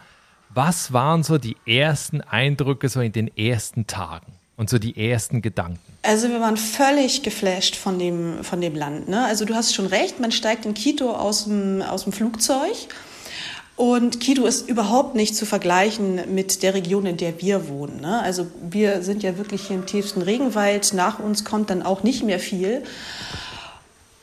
Was 0.50 0.92
waren 0.92 1.22
so 1.22 1.38
die 1.38 1.56
ersten 1.66 2.20
Eindrücke 2.20 2.88
so 2.88 3.00
in 3.00 3.12
den 3.12 3.34
ersten 3.36 3.86
Tagen? 3.86 4.34
Und 4.56 4.70
so 4.70 4.78
die 4.78 4.96
ersten 4.96 5.42
Gedanken? 5.42 5.78
Also 6.02 6.28
wir 6.28 6.40
waren 6.40 6.56
völlig 6.56 7.22
geflasht 7.22 7.76
von 7.76 7.98
dem, 7.98 8.42
von 8.42 8.60
dem 8.60 8.74
Land. 8.74 9.08
Ne? 9.08 9.24
Also 9.24 9.44
du 9.44 9.54
hast 9.54 9.74
schon 9.74 9.86
recht, 9.86 10.20
man 10.20 10.32
steigt 10.32 10.66
in 10.66 10.74
Quito 10.74 11.12
aus 11.12 11.44
dem, 11.44 11.82
aus 11.82 12.04
dem 12.04 12.12
Flugzeug. 12.12 12.88
Und 13.76 14.20
Quito 14.20 14.44
ist 14.44 14.68
überhaupt 14.68 15.14
nicht 15.14 15.34
zu 15.34 15.46
vergleichen 15.46 16.34
mit 16.34 16.62
der 16.62 16.74
Region, 16.74 17.06
in 17.06 17.16
der 17.16 17.40
wir 17.40 17.68
wohnen. 17.68 18.00
Ne? 18.00 18.20
Also 18.20 18.46
wir 18.60 19.02
sind 19.02 19.22
ja 19.22 19.38
wirklich 19.38 19.68
hier 19.68 19.76
im 19.76 19.86
tiefsten 19.86 20.22
Regenwald. 20.22 20.92
Nach 20.92 21.18
uns 21.18 21.44
kommt 21.44 21.70
dann 21.70 21.82
auch 21.82 22.02
nicht 22.02 22.22
mehr 22.22 22.38
viel. 22.38 22.82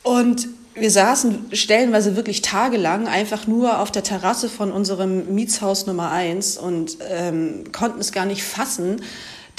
Und 0.02 0.48
wir 0.74 0.90
saßen 0.90 1.48
stellenweise 1.52 2.16
wirklich 2.16 2.42
tagelang 2.42 3.08
einfach 3.08 3.46
nur 3.46 3.80
auf 3.80 3.90
der 3.90 4.02
Terrasse 4.02 4.48
von 4.48 4.70
unserem 4.70 5.34
Mietshaus 5.34 5.86
Nummer 5.86 6.10
eins 6.10 6.56
und 6.56 6.98
ähm, 7.08 7.64
konnten 7.72 8.00
es 8.00 8.12
gar 8.12 8.24
nicht 8.24 8.44
fassen, 8.44 9.02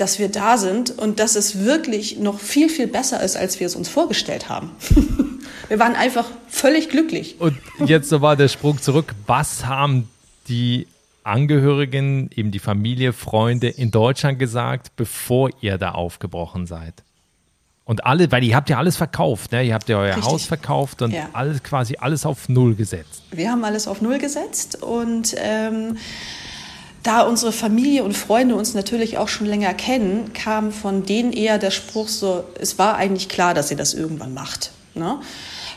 dass 0.01 0.17
wir 0.17 0.29
da 0.29 0.57
sind 0.57 0.89
und 0.97 1.19
dass 1.19 1.35
es 1.35 1.59
wirklich 1.59 2.17
noch 2.17 2.39
viel, 2.39 2.69
viel 2.69 2.87
besser 2.87 3.21
ist, 3.21 3.37
als 3.37 3.59
wir 3.59 3.67
es 3.67 3.75
uns 3.75 3.87
vorgestellt 3.87 4.49
haben. 4.49 4.71
wir 5.69 5.77
waren 5.77 5.95
einfach 5.95 6.27
völlig 6.49 6.89
glücklich. 6.89 7.35
Und 7.39 7.55
jetzt 7.85 8.09
so 8.09 8.21
war 8.21 8.35
der 8.35 8.47
Sprung 8.47 8.81
zurück. 8.81 9.13
Was 9.27 9.65
haben 9.65 10.09
die 10.47 10.87
Angehörigen, 11.23 12.31
eben 12.35 12.49
die 12.49 12.59
Familie, 12.59 13.13
Freunde 13.13 13.69
in 13.69 13.91
Deutschland 13.91 14.39
gesagt, 14.39 14.95
bevor 14.95 15.51
ihr 15.61 15.77
da 15.77 15.91
aufgebrochen 15.91 16.65
seid? 16.65 16.95
Und 17.85 18.05
alle, 18.05 18.31
weil 18.31 18.43
ihr 18.43 18.55
habt 18.55 18.69
ja 18.69 18.77
alles 18.77 18.97
verkauft, 18.97 19.51
ne? 19.51 19.63
Ihr 19.63 19.73
habt 19.75 19.87
ja 19.87 19.97
euer 19.99 20.15
Richtig. 20.15 20.31
Haus 20.31 20.45
verkauft 20.45 21.01
und 21.03 21.11
ja. 21.11 21.29
alles 21.33 21.61
quasi 21.61 21.97
alles 21.99 22.25
auf 22.25 22.49
Null 22.49 22.73
gesetzt. 22.73 23.21
Wir 23.31 23.51
haben 23.51 23.63
alles 23.65 23.87
auf 23.87 24.01
Null 24.01 24.17
gesetzt 24.17 24.81
und 24.81 25.35
ähm, 25.37 25.97
Da 27.03 27.21
unsere 27.21 27.51
Familie 27.51 28.03
und 28.03 28.15
Freunde 28.15 28.55
uns 28.55 28.73
natürlich 28.73 29.17
auch 29.17 29.27
schon 29.27 29.47
länger 29.47 29.73
kennen, 29.73 30.33
kam 30.33 30.71
von 30.71 31.03
denen 31.03 31.33
eher 31.33 31.57
der 31.57 31.71
Spruch 31.71 32.07
so, 32.07 32.43
es 32.59 32.77
war 32.77 32.95
eigentlich 32.95 33.27
klar, 33.27 33.53
dass 33.53 33.71
ihr 33.71 33.77
das 33.77 33.93
irgendwann 33.93 34.33
macht. 34.33 34.71
Ne? 34.93 35.19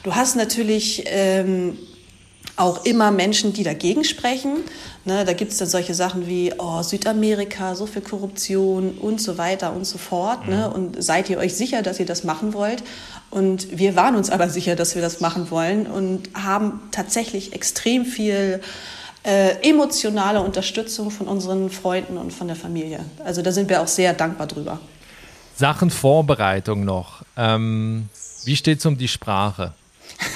Du 0.02 0.14
hast 0.14 0.36
natürlich 0.36 1.04
ähm, 1.06 1.78
auch 2.56 2.84
immer 2.84 3.10
Menschen, 3.10 3.52
die 3.52 3.62
dagegen 3.62 4.04
sprechen. 4.04 4.58
Ne, 5.06 5.24
da 5.24 5.34
gibt 5.34 5.52
es 5.52 5.58
dann 5.58 5.68
solche 5.68 5.92
Sachen 5.92 6.26
wie 6.28 6.52
oh, 6.56 6.82
Südamerika, 6.82 7.74
so 7.74 7.84
viel 7.84 8.00
Korruption 8.00 8.92
und 8.92 9.20
so 9.20 9.36
weiter 9.36 9.74
und 9.74 9.84
so 9.84 9.98
fort. 9.98 10.48
Ne? 10.48 10.68
Mhm. 10.68 10.72
Und 10.74 11.02
seid 11.02 11.28
ihr 11.28 11.38
euch 11.38 11.54
sicher, 11.54 11.82
dass 11.82 12.00
ihr 12.00 12.06
das 12.06 12.24
machen 12.24 12.54
wollt? 12.54 12.82
Und 13.30 13.76
wir 13.76 13.96
waren 13.96 14.14
uns 14.14 14.30
aber 14.30 14.48
sicher, 14.48 14.76
dass 14.76 14.94
wir 14.94 15.02
das 15.02 15.20
machen 15.20 15.50
wollen 15.50 15.86
und 15.86 16.30
haben 16.34 16.80
tatsächlich 16.90 17.52
extrem 17.52 18.04
viel 18.06 18.60
äh, 19.24 19.68
emotionale 19.68 20.40
Unterstützung 20.40 21.10
von 21.10 21.26
unseren 21.26 21.70
Freunden 21.70 22.18
und 22.18 22.32
von 22.32 22.46
der 22.46 22.56
Familie. 22.56 23.00
Also 23.24 23.42
da 23.42 23.52
sind 23.52 23.68
wir 23.68 23.80
auch 23.80 23.88
sehr 23.88 24.12
dankbar 24.12 24.46
drüber. 24.46 24.80
Sachen 25.56 25.90
Vorbereitung 25.90 26.84
noch. 26.84 27.22
Ähm, 27.36 28.08
wie 28.44 28.56
steht 28.56 28.80
es 28.80 28.86
um 28.86 28.98
die 28.98 29.08
Sprache? 29.08 29.72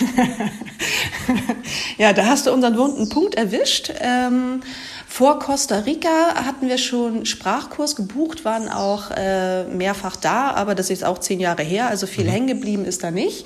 ja, 1.98 2.12
da 2.12 2.26
hast 2.26 2.46
du 2.46 2.52
unseren 2.52 2.78
wunden 2.78 3.08
Punkt 3.08 3.34
erwischt. 3.34 3.92
Ähm, 4.00 4.62
vor 5.06 5.38
Costa 5.38 5.80
Rica 5.80 6.34
hatten 6.34 6.68
wir 6.68 6.78
schon 6.78 7.26
Sprachkurs 7.26 7.96
gebucht, 7.96 8.44
waren 8.44 8.68
auch 8.68 9.10
äh, 9.10 9.64
mehrfach 9.64 10.16
da, 10.16 10.52
aber 10.52 10.74
das 10.74 10.90
ist 10.90 11.04
auch 11.04 11.18
zehn 11.18 11.40
Jahre 11.40 11.62
her, 11.62 11.88
also 11.88 12.06
viel 12.06 12.24
mhm. 12.24 12.30
hängen 12.30 12.46
geblieben 12.46 12.84
ist 12.84 13.02
da 13.02 13.10
nicht. 13.10 13.44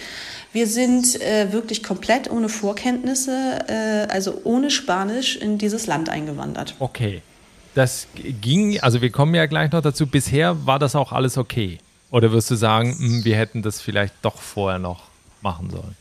Wir 0.52 0.66
sind 0.66 1.21
äh, 1.21 1.52
wirklich 1.52 1.82
komplett 1.82 2.30
ohne 2.30 2.49
Vorkenntnisse, 2.49 3.59
äh, 3.68 4.12
also 4.12 4.40
ohne 4.44 4.71
Spanisch 4.71 5.37
in 5.37 5.59
dieses 5.59 5.87
Land 5.87 6.09
eingewandert. 6.11 6.75
Okay. 6.78 7.23
Das 7.75 8.06
ging, 8.14 8.78
also 8.80 9.00
wir 9.00 9.11
kommen 9.11 9.35
ja 9.35 9.47
gleich 9.47 9.73
noch 9.73 9.80
dazu. 9.80 10.06
Bisher 10.06 10.66
war 10.66 10.78
das 10.78 10.94
auch 10.94 11.12
alles 11.12 11.38
okay. 11.38 11.78
Oder 12.11 12.30
wirst 12.32 12.50
du 12.50 12.54
sagen, 12.54 12.90
mh, 12.90 12.99
hm, 12.99 13.25
wir 13.25 13.37
hätten 13.37 13.62
das 13.62 13.80
vielleicht 13.80 14.14
doch 14.21 14.37
vorher 14.37 14.78
noch 14.78 15.04
machen 15.40 15.71
sollen? 15.71 15.97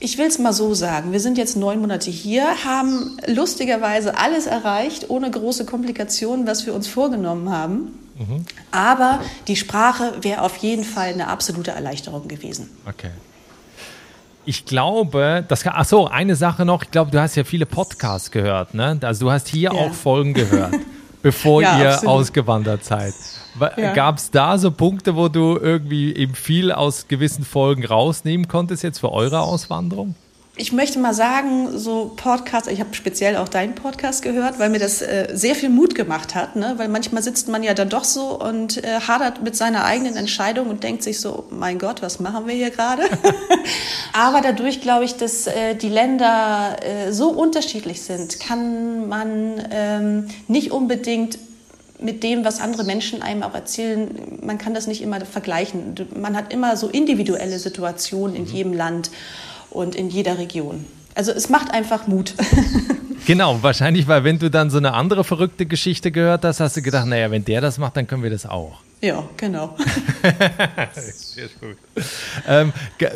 Ich 0.00 0.16
will 0.16 0.26
es 0.26 0.38
mal 0.38 0.52
so 0.52 0.74
sagen, 0.74 1.10
wir 1.10 1.18
sind 1.18 1.36
jetzt 1.36 1.56
neun 1.56 1.80
Monate 1.80 2.08
hier, 2.08 2.64
haben 2.64 3.16
lustigerweise 3.26 4.16
alles 4.16 4.46
erreicht, 4.46 5.10
ohne 5.10 5.28
große 5.28 5.64
Komplikationen, 5.64 6.46
was 6.46 6.66
wir 6.66 6.74
uns 6.74 6.86
vorgenommen 6.86 7.50
haben. 7.50 7.98
Mhm. 8.16 8.44
Aber 8.70 9.20
die 9.48 9.56
Sprache 9.56 10.18
wäre 10.20 10.42
auf 10.42 10.56
jeden 10.58 10.84
Fall 10.84 11.08
eine 11.08 11.26
absolute 11.26 11.72
Erleichterung 11.72 12.28
gewesen. 12.28 12.70
Okay. 12.86 13.10
Ich 14.48 14.64
glaube, 14.64 15.44
das 15.46 15.62
kann, 15.62 15.74
ach 15.76 15.84
so, 15.84 16.08
eine 16.08 16.34
Sache 16.34 16.64
noch. 16.64 16.82
Ich 16.82 16.90
glaube, 16.90 17.10
du 17.10 17.20
hast 17.20 17.36
ja 17.36 17.44
viele 17.44 17.66
Podcasts 17.66 18.30
gehört, 18.30 18.72
ne? 18.72 18.98
Also 19.02 19.26
du 19.26 19.30
hast 19.30 19.46
hier 19.46 19.72
ja. 19.74 19.78
auch 19.78 19.92
Folgen 19.92 20.32
gehört, 20.32 20.72
bevor 21.22 21.60
ja, 21.60 21.78
ihr 21.78 21.92
absolut. 21.92 22.14
ausgewandert 22.14 22.82
seid. 22.82 23.12
Ja. 23.76 23.92
Gab 23.92 24.16
es 24.16 24.30
da 24.30 24.56
so 24.56 24.70
Punkte, 24.70 25.16
wo 25.16 25.28
du 25.28 25.58
irgendwie 25.60 26.14
eben 26.14 26.34
viel 26.34 26.72
aus 26.72 27.08
gewissen 27.08 27.44
Folgen 27.44 27.84
rausnehmen 27.84 28.48
konntest 28.48 28.82
jetzt 28.82 29.00
für 29.00 29.12
eure 29.12 29.40
Auswanderung? 29.40 30.14
Ich 30.60 30.72
möchte 30.72 30.98
mal 30.98 31.14
sagen, 31.14 31.78
so 31.78 32.10
Podcasts, 32.16 32.68
ich 32.68 32.80
habe 32.80 32.92
speziell 32.92 33.36
auch 33.36 33.48
deinen 33.48 33.76
Podcast 33.76 34.22
gehört, 34.22 34.58
weil 34.58 34.70
mir 34.70 34.80
das 34.80 35.00
äh, 35.00 35.28
sehr 35.32 35.54
viel 35.54 35.68
Mut 35.68 35.94
gemacht 35.94 36.34
hat, 36.34 36.56
ne? 36.56 36.74
weil 36.78 36.88
manchmal 36.88 37.22
sitzt 37.22 37.46
man 37.46 37.62
ja 37.62 37.74
dann 37.74 37.88
doch 37.88 38.02
so 38.02 38.40
und 38.40 38.82
äh, 38.82 38.98
hadert 39.06 39.40
mit 39.40 39.54
seiner 39.54 39.84
eigenen 39.84 40.16
Entscheidung 40.16 40.66
und 40.68 40.82
denkt 40.82 41.04
sich 41.04 41.20
so, 41.20 41.44
mein 41.50 41.78
Gott, 41.78 42.02
was 42.02 42.18
machen 42.18 42.48
wir 42.48 42.54
hier 42.54 42.70
gerade? 42.70 43.04
Aber 44.12 44.40
dadurch 44.40 44.80
glaube 44.80 45.04
ich, 45.04 45.16
dass 45.16 45.46
äh, 45.46 45.76
die 45.76 45.90
Länder 45.90 46.76
äh, 46.82 47.12
so 47.12 47.28
unterschiedlich 47.28 48.02
sind, 48.02 48.40
kann 48.40 49.06
man 49.06 49.64
ähm, 49.70 50.26
nicht 50.48 50.72
unbedingt 50.72 51.38
mit 52.00 52.24
dem, 52.24 52.44
was 52.44 52.60
andere 52.60 52.82
Menschen 52.82 53.22
einem 53.22 53.44
auch 53.44 53.54
erzählen, 53.54 54.38
man 54.42 54.58
kann 54.58 54.74
das 54.74 54.88
nicht 54.88 55.02
immer 55.02 55.20
vergleichen. 55.24 55.94
Man 56.16 56.36
hat 56.36 56.52
immer 56.52 56.76
so 56.76 56.88
individuelle 56.88 57.60
Situationen 57.60 58.34
in 58.34 58.42
mhm. 58.42 58.48
jedem 58.48 58.72
Land 58.72 59.10
und 59.70 59.94
in 59.94 60.10
jeder 60.10 60.38
Region. 60.38 60.84
Also 61.14 61.32
es 61.32 61.48
macht 61.48 61.72
einfach 61.72 62.06
Mut. 62.06 62.34
genau, 63.26 63.62
wahrscheinlich, 63.62 64.06
weil 64.06 64.22
wenn 64.24 64.38
du 64.38 64.50
dann 64.50 64.70
so 64.70 64.78
eine 64.78 64.94
andere 64.94 65.24
verrückte 65.24 65.66
Geschichte 65.66 66.12
gehört 66.12 66.44
hast, 66.44 66.60
hast 66.60 66.76
du 66.76 66.82
gedacht, 66.82 67.06
naja, 67.06 67.30
wenn 67.30 67.44
der 67.44 67.60
das 67.60 67.78
macht, 67.78 67.96
dann 67.96 68.06
können 68.06 68.22
wir 68.22 68.30
das 68.30 68.46
auch. 68.46 68.78
Ja, 69.00 69.28
genau. 69.36 69.76
Sehr 70.92 71.48
gut. 71.60 71.76
Ähm, 72.48 72.72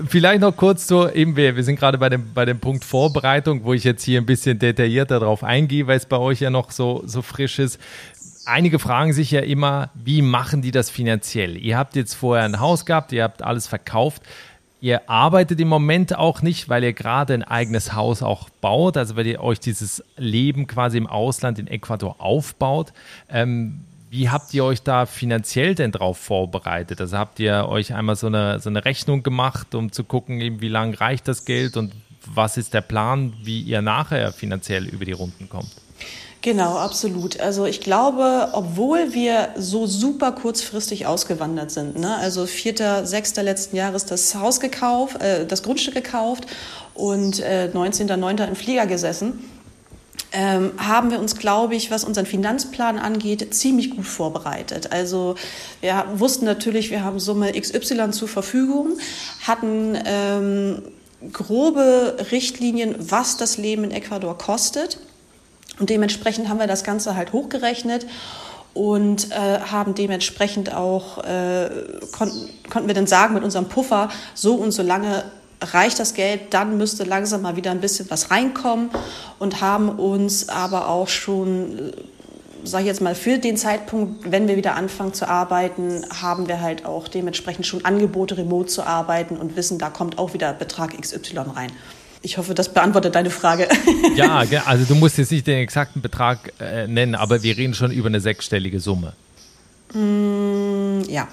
vielleicht 0.09 0.41
noch 0.41 0.57
kurz 0.57 0.87
so, 0.87 1.09
eben 1.11 1.35
wir, 1.35 1.57
wir 1.57 1.65
sind 1.65 1.77
gerade 1.77 1.99
bei 1.99 2.09
dem, 2.09 2.33
bei 2.33 2.45
dem 2.45 2.61
Punkt 2.61 2.85
Vorbereitung, 2.85 3.65
wo 3.65 3.73
ich 3.73 3.83
jetzt 3.83 4.05
hier 4.05 4.21
ein 4.21 4.27
bisschen 4.27 4.59
detaillierter 4.59 5.19
darauf 5.19 5.43
eingehe, 5.43 5.87
weil 5.89 5.97
es 5.97 6.07
bei 6.07 6.19
euch 6.19 6.41
ja 6.41 6.51
noch 6.51 6.71
so, 6.71 7.03
so 7.07 7.23
frisch 7.23 7.59
ist 7.59 7.81
einige 8.45 8.79
fragen 8.79 9.13
sich 9.13 9.31
ja 9.31 9.41
immer, 9.41 9.91
wie 9.95 10.23
machen 10.23 10.63
die 10.63 10.71
das 10.71 10.91
finanziell? 10.91 11.57
Ihr 11.57 11.77
habt 11.77 11.97
jetzt 11.97 12.15
vorher 12.15 12.45
ein 12.45 12.61
Haus 12.61 12.87
gehabt, 12.87 13.13
ihr 13.13 13.23
habt 13.23 13.43
alles 13.43 13.67
verkauft. 13.67 14.23
Ihr 14.83 15.09
arbeitet 15.09 15.61
im 15.61 15.69
Moment 15.69 16.19
auch 16.19 16.43
nicht, 16.43 16.69
weil 16.69 16.83
ihr 16.83 16.93
gerade 16.93 17.35
ein 17.35 17.45
eigenes 17.45 17.95
Haus 17.95 18.21
auch 18.21 18.51
baut, 18.51 18.97
also 18.97 19.15
weil 19.15 19.29
ihr 19.29 19.41
euch 19.41 19.61
dieses 19.61 20.03
Leben 20.17 20.67
quasi 20.67 20.99
im 20.99 21.07
Ausland 21.07 21.61
in 21.61 21.69
Ecuador 21.69 22.17
aufbaut. 22.19 22.93
Ähm, 23.29 23.85
wie 24.11 24.29
habt 24.29 24.53
ihr 24.53 24.65
euch 24.65 24.83
da 24.83 25.07
finanziell 25.07 25.77
denn 25.77 25.93
drauf 25.93 26.19
vorbereitet? 26.19 27.01
Also 27.01 27.17
habt 27.17 27.39
ihr 27.39 27.69
euch 27.69 27.95
einmal 27.95 28.17
so 28.17 28.27
eine, 28.27 28.59
so 28.59 28.71
eine 28.71 28.85
Rechnung 28.85 29.23
gemacht, 29.23 29.77
um 29.77 29.93
zu 29.93 30.03
gucken, 30.03 30.41
eben, 30.41 30.61
wie 30.61 30.69
lange 30.69 31.01
reicht 31.01 31.29
das 31.29 31.45
Geld 31.45 31.77
und 31.77 31.93
was 32.27 32.57
ist 32.57 32.75
der 32.75 32.81
Plan, 32.81 33.35
wie 33.41 33.61
ihr 33.61 33.83
nachher 33.83 34.33
finanziell 34.33 34.89
über 34.89 35.05
die 35.05 35.13
Runden 35.13 35.49
kommt? 35.49 35.71
Genau, 36.43 36.77
absolut. 36.77 37.39
Also 37.39 37.67
ich 37.67 37.81
glaube, 37.81 38.49
obwohl 38.53 39.15
wir 39.15 39.51
so 39.57 39.87
super 39.87 40.33
kurzfristig 40.33 41.07
ausgewandert 41.07 41.71
sind, 41.71 41.97
ne? 41.97 42.17
also 42.17 42.47
vierter, 42.47 43.07
sechster 43.07 43.45
letzten 43.45 43.77
Jahres 43.77 44.07
das 44.07 44.35
Haus 44.35 44.59
gekauft, 44.59 45.23
äh, 45.23 45.47
das 45.47 45.63
Grundstück 45.63 45.95
gekauft 45.95 46.49
und 46.95 47.39
äh, 47.39 47.71
19.09. 47.73 48.49
im 48.49 48.57
Flieger 48.57 48.87
gesessen, 48.87 49.49
ähm, 50.33 50.73
haben 50.79 51.13
wir 51.13 51.21
uns, 51.21 51.37
glaube 51.37 51.77
ich, 51.77 51.93
was 51.93 52.03
unseren 52.03 52.27
Finanzplan 52.27 52.99
angeht, 52.99 53.55
ziemlich 53.55 53.95
gut 53.95 54.07
vorbereitet. 54.07 54.91
Also 54.91 55.37
wir 55.81 56.07
wussten 56.17 56.45
natürlich, 56.45 56.91
wir 56.91 57.05
haben 57.05 57.21
Summe 57.21 57.53
XY 57.53 58.11
zur 58.11 58.27
Verfügung, 58.27 58.99
hatten 59.47 59.97
ähm, 60.05 60.83
grobe 61.33 62.17
Richtlinien, 62.33 62.97
was 62.99 63.37
das 63.37 63.59
Leben 63.59 63.85
in 63.85 63.93
Ecuador 63.93 64.37
kostet 64.37 64.99
und 65.79 65.91
dementsprechend 65.91 66.49
haben 66.49 66.59
wir 66.59 66.67
das 66.67 66.85
Ganze 66.85 67.17
halt 67.17 67.33
hochgerechnet 67.33 68.07
und 68.75 69.31
äh, 69.31 69.61
haben 69.61 69.95
dementsprechend 69.95 70.75
auch, 70.75 71.19
äh, 71.25 71.71
konnten, 72.13 72.49
konnten 72.71 72.89
wir 72.89 72.95
dann 72.95 73.07
sagen 73.07 73.35
mit 73.35 73.45
unserem 73.45 73.69
Puffer, 73.69 74.09
so 74.35 74.55
und 74.55 74.73
so 74.73 74.83
lange 74.83 75.25
reicht 75.61 75.99
das 75.99 76.15
Geld, 76.15 76.55
dann 76.55 76.77
müsste 76.77 77.05
langsam 77.05 77.43
mal 77.43 77.57
wieder 77.57 77.71
ein 77.71 77.81
bisschen 77.81 78.11
was 78.11 78.31
reinkommen 78.31 78.91
und 79.39 79.61
haben 79.61 79.91
uns 79.91 80.49
aber 80.49 80.89
auch 80.89 81.09
schon, 81.09 81.93
sage 82.65 82.83
ich 82.83 82.89
jetzt 82.89 83.01
mal, 83.01 83.15
für 83.15 83.39
den 83.39 83.57
Zeitpunkt, 83.57 84.31
wenn 84.31 84.49
wir 84.49 84.57
wieder 84.57 84.75
anfangen 84.75 85.15
zu 85.15 85.29
arbeiten, 85.29 86.05
haben 86.21 86.49
wir 86.49 86.61
halt 86.61 86.85
auch 86.85 87.07
dementsprechend 87.09 87.67
schon 87.67 87.85
Angebote, 87.85 88.37
remote 88.37 88.69
zu 88.69 88.83
arbeiten 88.83 89.37
und 89.37 89.57
wissen, 89.57 89.79
da 89.79 89.91
kommt 89.91 90.19
auch 90.19 90.35
wieder 90.35 90.53
Betrag 90.53 91.01
XY 91.01 91.39
rein. 91.55 91.71
Ich 92.23 92.39
hoffe, 92.39 92.55
das 92.55 92.73
beantwortet 92.73 93.15
deine 93.15 93.31
Frage. 93.31 93.69
Ja, 94.15 94.45
also 94.67 94.85
du 94.85 94.95
musst 94.95 95.19
jetzt 95.19 95.33
nicht 95.33 95.47
den 95.47 95.59
exakten 95.59 96.03
Betrag 96.03 96.53
äh, 96.61 96.87
nennen, 96.87 97.15
aber 97.15 97.43
wir 97.43 97.57
reden 97.57 97.75
schon 97.75 97.91
über 97.91 98.09
eine 98.09 98.21
sechsstellige 98.21 98.79
Summe. 98.79 99.15
Mm, 99.95 101.01
ja. 101.09 101.27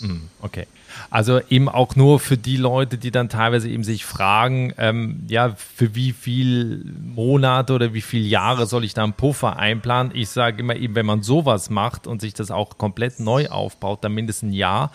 Mm, 0.00 0.28
okay. 0.40 0.66
Also 1.10 1.40
eben 1.48 1.68
auch 1.68 1.96
nur 1.96 2.20
für 2.20 2.36
die 2.36 2.56
Leute, 2.56 2.98
die 2.98 3.10
dann 3.10 3.28
teilweise 3.28 3.68
eben 3.68 3.84
sich 3.84 4.04
fragen, 4.04 4.72
ähm, 4.78 5.24
ja, 5.28 5.54
für 5.56 5.94
wie 5.94 6.12
viel 6.12 6.84
Monate 7.14 7.72
oder 7.72 7.94
wie 7.94 8.00
viele 8.00 8.26
Jahre 8.26 8.66
soll 8.66 8.84
ich 8.84 8.94
da 8.94 9.04
einen 9.04 9.12
Puffer 9.12 9.58
einplanen? 9.58 10.12
Ich 10.14 10.28
sage 10.28 10.60
immer 10.60 10.76
eben, 10.76 10.94
wenn 10.94 11.06
man 11.06 11.22
sowas 11.22 11.70
macht 11.70 12.06
und 12.06 12.20
sich 12.20 12.34
das 12.34 12.50
auch 12.50 12.78
komplett 12.78 13.20
neu 13.20 13.48
aufbaut, 13.48 14.02
dann 14.04 14.12
mindestens 14.12 14.50
ein 14.50 14.52
Jahr. 14.52 14.92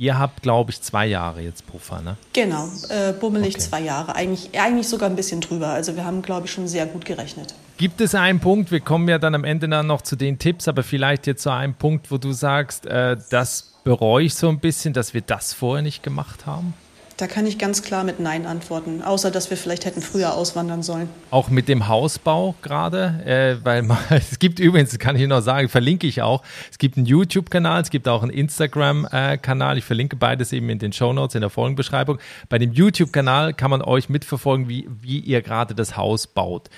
Ihr 0.00 0.16
habt, 0.16 0.42
glaube 0.42 0.70
ich, 0.70 0.80
zwei 0.80 1.06
Jahre 1.06 1.40
jetzt 1.40 1.66
Puffer, 1.66 2.00
ne? 2.00 2.16
Genau, 2.32 2.68
äh, 2.88 3.12
bummelig 3.12 3.56
okay. 3.56 3.64
zwei 3.64 3.80
Jahre. 3.80 4.14
Eigentlich, 4.14 4.48
eigentlich 4.56 4.86
sogar 4.86 5.10
ein 5.10 5.16
bisschen 5.16 5.40
drüber. 5.40 5.70
Also 5.70 5.96
wir 5.96 6.04
haben, 6.04 6.22
glaube 6.22 6.46
ich, 6.46 6.52
schon 6.52 6.68
sehr 6.68 6.86
gut 6.86 7.04
gerechnet. 7.04 7.52
Gibt 7.78 8.00
es 8.00 8.14
einen 8.14 8.38
Punkt, 8.38 8.70
wir 8.70 8.78
kommen 8.78 9.08
ja 9.08 9.18
dann 9.18 9.34
am 9.34 9.42
Ende 9.42 9.68
dann 9.68 9.88
noch 9.88 10.02
zu 10.02 10.14
den 10.14 10.38
Tipps, 10.38 10.68
aber 10.68 10.84
vielleicht 10.84 11.26
jetzt 11.26 11.42
so 11.42 11.50
einen 11.50 11.74
Punkt, 11.74 12.12
wo 12.12 12.16
du 12.18 12.30
sagst, 12.30 12.86
äh, 12.86 13.16
das 13.30 13.74
bereue 13.82 14.26
ich 14.26 14.34
so 14.34 14.48
ein 14.48 14.60
bisschen, 14.60 14.94
dass 14.94 15.14
wir 15.14 15.20
das 15.20 15.52
vorher 15.52 15.82
nicht 15.82 16.04
gemacht 16.04 16.46
haben? 16.46 16.74
Da 17.18 17.26
kann 17.26 17.48
ich 17.48 17.58
ganz 17.58 17.82
klar 17.82 18.04
mit 18.04 18.20
Nein 18.20 18.46
antworten, 18.46 19.02
außer 19.02 19.32
dass 19.32 19.50
wir 19.50 19.56
vielleicht 19.56 19.84
hätten 19.84 20.02
früher 20.02 20.34
auswandern 20.34 20.84
sollen. 20.84 21.08
Auch 21.32 21.48
mit 21.48 21.66
dem 21.66 21.88
Hausbau 21.88 22.54
gerade, 22.62 23.20
äh, 23.26 23.64
weil 23.64 23.82
man, 23.82 23.98
es 24.10 24.38
gibt 24.38 24.60
übrigens, 24.60 24.96
kann 25.00 25.16
ich 25.16 25.26
noch 25.26 25.40
sagen, 25.40 25.68
verlinke 25.68 26.06
ich 26.06 26.22
auch, 26.22 26.44
es 26.70 26.78
gibt 26.78 26.96
einen 26.96 27.06
YouTube-Kanal, 27.06 27.82
es 27.82 27.90
gibt 27.90 28.06
auch 28.06 28.22
einen 28.22 28.30
Instagram-Kanal, 28.30 29.78
ich 29.78 29.84
verlinke 29.84 30.14
beides 30.14 30.52
eben 30.52 30.70
in 30.70 30.78
den 30.78 30.92
Show 30.92 31.12
Notes 31.12 31.34
in 31.34 31.40
der 31.40 31.50
Folgenbeschreibung. 31.50 32.20
Bei 32.48 32.58
dem 32.58 32.72
YouTube-Kanal 32.72 33.52
kann 33.52 33.72
man 33.72 33.82
euch 33.82 34.08
mitverfolgen, 34.08 34.68
wie, 34.68 34.88
wie 34.88 35.18
ihr 35.18 35.42
gerade 35.42 35.74
das 35.74 35.96
Haus 35.96 36.28
baut. 36.28 36.70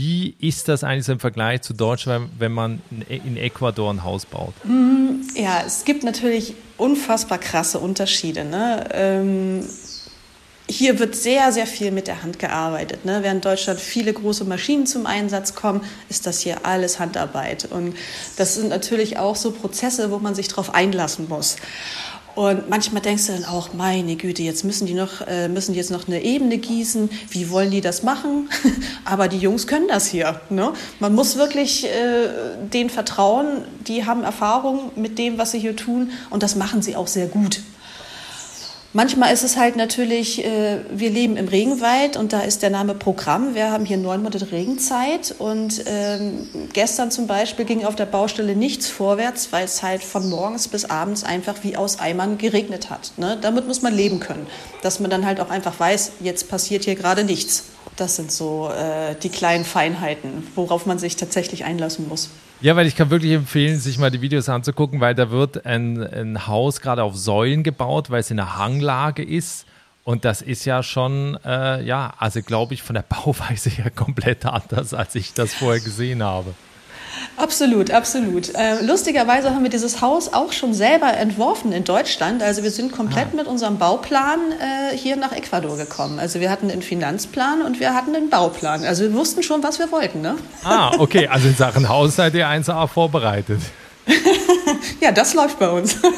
Wie 0.00 0.34
ist 0.40 0.68
das 0.68 0.82
eigentlich 0.82 1.10
im 1.10 1.20
Vergleich 1.20 1.60
zu 1.60 1.74
Deutschland, 1.74 2.30
wenn 2.38 2.52
man 2.52 2.80
in 3.10 3.36
Ecuador 3.36 3.92
ein 3.92 4.02
Haus 4.02 4.24
baut? 4.24 4.54
Ja, 5.34 5.62
es 5.66 5.84
gibt 5.84 6.04
natürlich 6.04 6.54
unfassbar 6.78 7.36
krasse 7.36 7.78
Unterschiede. 7.78 8.46
Ne? 8.46 8.88
Ähm, 8.94 9.68
hier 10.66 10.98
wird 10.98 11.14
sehr, 11.16 11.52
sehr 11.52 11.66
viel 11.66 11.90
mit 11.90 12.06
der 12.06 12.22
Hand 12.22 12.38
gearbeitet. 12.38 13.04
Ne? 13.04 13.18
Während 13.22 13.44
Deutschland 13.44 13.78
viele 13.78 14.14
große 14.14 14.44
Maschinen 14.44 14.86
zum 14.86 15.04
Einsatz 15.04 15.54
kommen, 15.54 15.82
ist 16.08 16.26
das 16.26 16.40
hier 16.40 16.64
alles 16.64 16.98
Handarbeit. 16.98 17.68
Und 17.70 17.94
das 18.38 18.54
sind 18.54 18.70
natürlich 18.70 19.18
auch 19.18 19.36
so 19.36 19.50
Prozesse, 19.50 20.10
wo 20.10 20.18
man 20.18 20.34
sich 20.34 20.48
darauf 20.48 20.72
einlassen 20.72 21.28
muss. 21.28 21.56
Und 22.40 22.70
manchmal 22.70 23.02
denkst 23.02 23.26
du 23.26 23.32
dann 23.34 23.44
auch, 23.44 23.74
meine 23.74 24.16
Güte, 24.16 24.42
jetzt 24.42 24.64
müssen 24.64 24.86
die 24.86 24.94
noch, 24.94 25.20
äh, 25.26 25.46
müssen 25.46 25.74
die 25.74 25.78
jetzt 25.78 25.90
noch 25.90 26.08
eine 26.08 26.22
Ebene 26.22 26.56
gießen. 26.56 27.10
Wie 27.28 27.50
wollen 27.50 27.70
die 27.70 27.82
das 27.82 28.02
machen? 28.02 28.48
Aber 29.04 29.28
die 29.28 29.36
Jungs 29.36 29.66
können 29.66 29.88
das 29.88 30.06
hier. 30.06 30.40
Ne? 30.48 30.72
Man 31.00 31.14
muss 31.14 31.36
wirklich 31.36 31.84
äh, 31.84 32.28
denen 32.72 32.88
vertrauen. 32.88 33.66
Die 33.86 34.06
haben 34.06 34.24
Erfahrung 34.24 34.90
mit 34.96 35.18
dem, 35.18 35.36
was 35.36 35.50
sie 35.50 35.58
hier 35.58 35.76
tun. 35.76 36.12
Und 36.30 36.42
das 36.42 36.56
machen 36.56 36.80
sie 36.80 36.96
auch 36.96 37.08
sehr 37.08 37.26
gut. 37.26 37.60
Manchmal 38.92 39.32
ist 39.32 39.44
es 39.44 39.56
halt 39.56 39.76
natürlich, 39.76 40.44
äh, 40.44 40.78
wir 40.90 41.10
leben 41.10 41.36
im 41.36 41.46
Regenwald 41.46 42.16
und 42.16 42.32
da 42.32 42.40
ist 42.40 42.62
der 42.62 42.70
Name 42.70 42.94
Programm. 42.94 43.54
Wir 43.54 43.70
haben 43.70 43.84
hier 43.84 43.96
neun 43.96 44.20
Monate 44.20 44.50
Regenzeit 44.50 45.32
und 45.38 45.84
ähm, 45.86 46.48
gestern 46.72 47.12
zum 47.12 47.28
Beispiel 47.28 47.64
ging 47.64 47.84
auf 47.84 47.94
der 47.94 48.06
Baustelle 48.06 48.56
nichts 48.56 48.88
vorwärts, 48.88 49.52
weil 49.52 49.64
es 49.64 49.84
halt 49.84 50.02
von 50.02 50.28
morgens 50.28 50.66
bis 50.66 50.86
abends 50.86 51.22
einfach 51.22 51.62
wie 51.62 51.76
aus 51.76 52.00
Eimern 52.00 52.36
geregnet 52.36 52.90
hat. 52.90 53.12
Ne? 53.16 53.38
Damit 53.40 53.68
muss 53.68 53.80
man 53.80 53.94
leben 53.94 54.18
können, 54.18 54.48
dass 54.82 54.98
man 54.98 55.08
dann 55.08 55.24
halt 55.24 55.38
auch 55.38 55.50
einfach 55.50 55.78
weiß, 55.78 56.12
jetzt 56.18 56.48
passiert 56.48 56.82
hier 56.82 56.96
gerade 56.96 57.22
nichts. 57.22 57.66
Das 58.00 58.16
sind 58.16 58.32
so 58.32 58.70
äh, 58.70 59.14
die 59.22 59.28
kleinen 59.28 59.66
Feinheiten, 59.66 60.46
worauf 60.54 60.86
man 60.86 60.98
sich 60.98 61.16
tatsächlich 61.16 61.66
einlassen 61.66 62.08
muss. 62.08 62.30
Ja, 62.62 62.74
weil 62.74 62.86
ich 62.86 62.96
kann 62.96 63.10
wirklich 63.10 63.32
empfehlen, 63.32 63.78
sich 63.78 63.98
mal 63.98 64.10
die 64.10 64.22
Videos 64.22 64.48
anzugucken, 64.48 65.00
weil 65.00 65.14
da 65.14 65.30
wird 65.30 65.66
ein, 65.66 66.02
ein 66.02 66.46
Haus 66.46 66.80
gerade 66.80 67.02
auf 67.02 67.14
Säulen 67.14 67.62
gebaut, 67.62 68.08
weil 68.08 68.20
es 68.20 68.30
in 68.30 68.40
einer 68.40 68.56
Hanglage 68.56 69.22
ist. 69.22 69.66
Und 70.02 70.24
das 70.24 70.40
ist 70.40 70.64
ja 70.64 70.82
schon, 70.82 71.36
äh, 71.44 71.82
ja, 71.82 72.14
also 72.18 72.40
glaube 72.40 72.72
ich, 72.72 72.82
von 72.82 72.94
der 72.94 73.02
Bauweise 73.08 73.68
her 73.68 73.90
komplett 73.90 74.46
anders, 74.46 74.94
als 74.94 75.14
ich 75.14 75.34
das 75.34 75.52
vorher 75.52 75.82
gesehen 75.82 76.22
habe. 76.22 76.54
Absolut, 77.36 77.90
absolut. 77.90 78.54
Äh, 78.54 78.82
lustigerweise 78.82 79.54
haben 79.54 79.62
wir 79.62 79.70
dieses 79.70 80.00
Haus 80.00 80.32
auch 80.32 80.52
schon 80.52 80.74
selber 80.74 81.16
entworfen 81.16 81.72
in 81.72 81.84
Deutschland. 81.84 82.42
Also 82.42 82.62
wir 82.62 82.70
sind 82.70 82.92
komplett 82.92 83.28
ah. 83.32 83.36
mit 83.36 83.46
unserem 83.46 83.78
Bauplan 83.78 84.38
äh, 84.52 84.96
hier 84.96 85.16
nach 85.16 85.32
Ecuador 85.32 85.76
gekommen. 85.76 86.18
Also 86.18 86.40
wir 86.40 86.50
hatten 86.50 86.70
einen 86.70 86.82
Finanzplan 86.82 87.62
und 87.62 87.80
wir 87.80 87.94
hatten 87.94 88.14
einen 88.14 88.30
Bauplan. 88.30 88.84
Also 88.84 89.04
wir 89.04 89.14
wussten 89.14 89.42
schon, 89.42 89.62
was 89.62 89.78
wir 89.78 89.90
wollten. 89.90 90.20
Ne? 90.20 90.36
Ah, 90.64 90.92
okay. 90.98 91.28
Also 91.28 91.48
in 91.48 91.56
Sachen 91.56 91.88
Haus 91.88 92.16
seid 92.16 92.34
ihr 92.34 92.46
1A 92.46 92.86
vorbereitet. 92.86 93.60
ja, 95.00 95.12
das 95.12 95.34
läuft 95.34 95.58
bei 95.58 95.70
uns. 95.70 95.96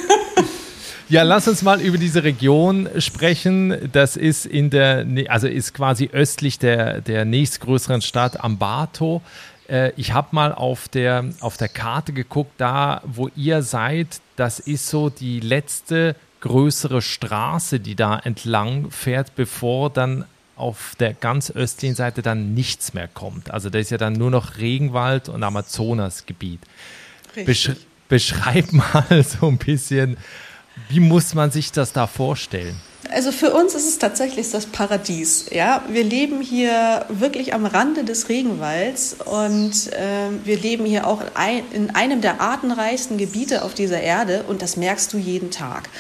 Ja, 1.09 1.25
lass 1.25 1.47
uns 1.47 1.61
mal 1.61 1.79
über 1.83 1.99
diese 1.99 2.25
Region 2.25 2.89
sprechen. 2.97 3.91
Das 3.93 4.17
ist 4.17 4.47
in 4.47 4.71
der, 4.71 5.05
also 5.29 5.47
ist 5.47 5.75
quasi 5.75 6.09
östlich 6.11 6.59
der, 6.59 7.03
der 7.03 7.27
nächstgrößeren 7.27 8.01
Stadt 8.01 8.43
Ambato. 8.43 9.21
Äh, 9.69 9.93
ich 9.97 10.13
habe 10.13 10.29
mal 10.33 10.53
auf 10.53 10.89
der, 10.89 11.25
auf 11.41 11.57
der 11.57 11.69
Karte 11.69 12.13
geguckt, 12.13 12.53
da 12.59 13.03
wo 13.05 13.29
ihr 13.37 13.63
seid, 13.63 14.21
das 14.37 14.59
ist 14.61 14.89
so 14.89 15.11
die 15.11 15.41
letzte 15.41 16.17
größere 16.41 17.03
Straße, 17.03 17.81
die 17.81 17.95
da 17.95 18.19
entlang 18.19 18.91
fährt, 18.91 19.35
bevor 19.37 19.91
dann 19.91 20.25
auf 20.57 20.95
der 21.01 21.15
ganz 21.15 21.51
östlichen 21.51 21.95
Seite 21.95 22.23
dann 22.23 22.55
nichts 22.55 22.95
mehr 22.95 23.09
kommt. 23.09 23.51
Also 23.51 23.71
da 23.71 23.79
ist 23.79 23.91
ja 23.91 23.99
dann 23.99 24.13
nur 24.13 24.31
noch 24.31 24.59
Regenwald 24.59 25.29
und 25.29 25.43
Amazonasgebiet. 25.43 26.61
Besch 27.35 27.71
beschreib 28.09 28.73
mal 28.73 29.25
so 29.25 29.49
ein 29.49 29.57
bisschen, 29.57 30.19
wie 30.89 31.01
muss 31.01 31.35
man 31.35 31.51
sich 31.51 31.73
das 31.73 31.93
da 31.93 32.07
vorstellen? 32.07 32.79
Also 33.15 33.31
für 33.31 33.53
uns 33.53 33.75
ist 33.75 33.87
es 33.87 33.99
tatsächlich 33.99 34.51
das 34.51 34.67
Paradies. 34.67 35.47
Ja, 35.51 35.85
wir 35.89 36.03
leben 36.03 36.41
hier 36.41 37.05
wirklich 37.11 37.53
am 37.53 37.67
Rande 37.67 38.05
des 38.05 38.29
Regenwalds 38.29 39.17
und 39.25 39.93
äh, 39.93 40.31
wir 40.45 40.59
leben 40.59 40.87
hier 40.87 41.07
auch 41.07 41.21
in 41.73 41.91
einem 41.95 42.23
der 42.23 42.41
artenreichsten 42.41 43.19
Gebiete 43.19 43.65
auf 43.65 43.75
dieser 43.75 44.01
Erde 44.01 44.45
und 44.49 44.63
das 44.63 44.77
merkst 44.77 45.13
du 45.13 45.19
jeden 45.19 45.51
Tag. 45.51 45.91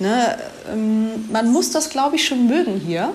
Ne? 0.00 0.36
Ähm, 0.72 1.28
man 1.30 1.52
muss 1.52 1.70
das, 1.70 1.90
glaube 1.90 2.16
ich, 2.16 2.26
schon 2.26 2.48
mögen 2.48 2.80
hier. 2.80 3.12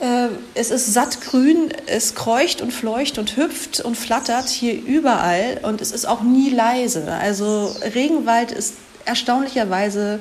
Äh, 0.00 0.28
es 0.54 0.70
ist 0.70 0.92
sattgrün, 0.92 1.70
es 1.86 2.14
kreucht 2.14 2.60
und 2.60 2.72
fleucht 2.72 3.18
und 3.18 3.36
hüpft 3.36 3.80
und 3.80 3.96
flattert 3.96 4.48
hier 4.48 4.74
überall 4.74 5.60
und 5.62 5.80
es 5.80 5.90
ist 5.90 6.06
auch 6.06 6.22
nie 6.22 6.50
leise. 6.50 7.12
Also 7.12 7.74
Regenwald 7.94 8.52
ist 8.52 8.74
erstaunlicherweise 9.06 10.20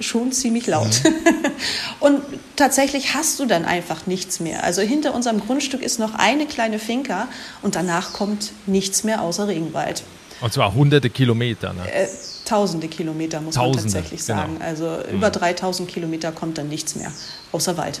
schon 0.00 0.32
ziemlich 0.32 0.66
laut. 0.66 1.02
Mhm. 1.04 1.50
und 2.00 2.22
tatsächlich 2.56 3.14
hast 3.14 3.38
du 3.40 3.46
dann 3.46 3.64
einfach 3.64 4.06
nichts 4.06 4.40
mehr. 4.40 4.64
Also 4.64 4.82
hinter 4.82 5.14
unserem 5.14 5.40
Grundstück 5.40 5.82
ist 5.82 5.98
noch 5.98 6.14
eine 6.14 6.46
kleine 6.46 6.78
Finca 6.78 7.28
und 7.62 7.74
danach 7.76 8.12
kommt 8.12 8.52
nichts 8.66 9.04
mehr 9.04 9.22
außer 9.22 9.48
Regenwald. 9.48 10.04
Und 10.40 10.52
zwar 10.52 10.74
hunderte 10.74 11.10
Kilometer, 11.10 11.72
ne? 11.72 11.90
Äh, 11.90 12.08
tausende 12.44 12.88
Kilometer, 12.88 13.40
muss 13.40 13.54
Tausende, 13.54 13.82
man 13.82 13.92
tatsächlich 13.92 14.26
genau. 14.26 14.40
sagen. 14.40 14.58
Also 14.60 14.98
mhm. 15.08 15.16
über 15.16 15.30
3000 15.30 15.88
Kilometer 15.88 16.32
kommt 16.32 16.58
dann 16.58 16.68
nichts 16.68 16.96
mehr, 16.96 17.12
außer 17.52 17.76
Wald. 17.76 18.00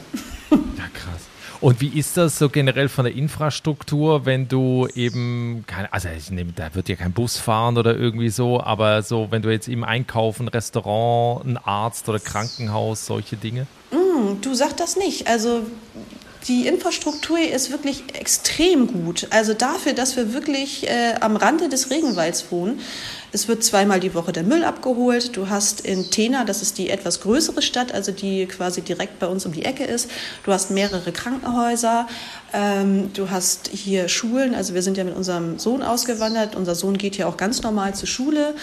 ja, 0.50 0.56
krass. 0.92 1.22
Und 1.60 1.80
wie 1.80 1.98
ist 1.98 2.16
das 2.16 2.38
so 2.38 2.48
generell 2.48 2.88
von 2.88 3.04
der 3.04 3.14
Infrastruktur, 3.14 4.26
wenn 4.26 4.48
du 4.48 4.88
eben, 4.94 5.64
keine, 5.66 5.92
also 5.92 6.08
ich 6.16 6.30
nehme, 6.30 6.52
da 6.52 6.74
wird 6.74 6.88
ja 6.88 6.96
kein 6.96 7.12
Bus 7.12 7.38
fahren 7.38 7.78
oder 7.78 7.96
irgendwie 7.96 8.28
so, 8.28 8.60
aber 8.60 9.02
so, 9.02 9.28
wenn 9.30 9.42
du 9.42 9.50
jetzt 9.50 9.68
im 9.68 9.84
Einkaufen, 9.84 10.48
Restaurant, 10.48 11.44
ein 11.46 11.56
Arzt 11.56 12.08
oder 12.08 12.18
Krankenhaus, 12.18 13.06
solche 13.06 13.36
Dinge? 13.36 13.66
Mm, 13.90 14.40
du 14.40 14.54
sagst 14.54 14.80
das 14.80 14.96
nicht. 14.96 15.28
Also 15.28 15.62
die 16.48 16.66
Infrastruktur 16.66 17.38
ist 17.38 17.70
wirklich 17.70 18.02
extrem 18.14 18.86
gut. 18.86 19.28
Also 19.30 19.54
dafür, 19.54 19.94
dass 19.94 20.16
wir 20.16 20.34
wirklich 20.34 20.88
äh, 20.88 21.14
am 21.20 21.36
Rande 21.36 21.68
des 21.68 21.90
Regenwalds 21.90 22.50
wohnen, 22.50 22.80
es 23.34 23.48
wird 23.48 23.64
zweimal 23.64 23.98
die 23.98 24.14
Woche 24.14 24.32
der 24.32 24.44
Müll 24.44 24.62
abgeholt. 24.62 25.36
Du 25.36 25.48
hast 25.48 25.80
in 25.80 26.10
Tena, 26.10 26.44
das 26.44 26.62
ist 26.62 26.78
die 26.78 26.88
etwas 26.88 27.20
größere 27.20 27.62
Stadt, 27.62 27.92
also 27.92 28.12
die 28.12 28.46
quasi 28.46 28.80
direkt 28.80 29.18
bei 29.18 29.26
uns 29.26 29.44
um 29.44 29.52
die 29.52 29.64
Ecke 29.64 29.84
ist, 29.84 30.08
du 30.44 30.52
hast 30.52 30.70
mehrere 30.70 31.10
Krankenhäuser, 31.10 32.06
ähm, 32.52 33.12
du 33.12 33.30
hast 33.30 33.68
hier 33.68 34.08
Schulen, 34.08 34.54
also 34.54 34.74
wir 34.74 34.82
sind 34.82 34.96
ja 34.96 35.02
mit 35.02 35.16
unserem 35.16 35.58
Sohn 35.58 35.82
ausgewandert. 35.82 36.54
Unser 36.54 36.76
Sohn 36.76 36.96
geht 36.96 37.16
ja 37.16 37.26
auch 37.26 37.36
ganz 37.36 37.62
normal 37.62 37.94
zur 37.94 38.06
Schule. 38.06 38.54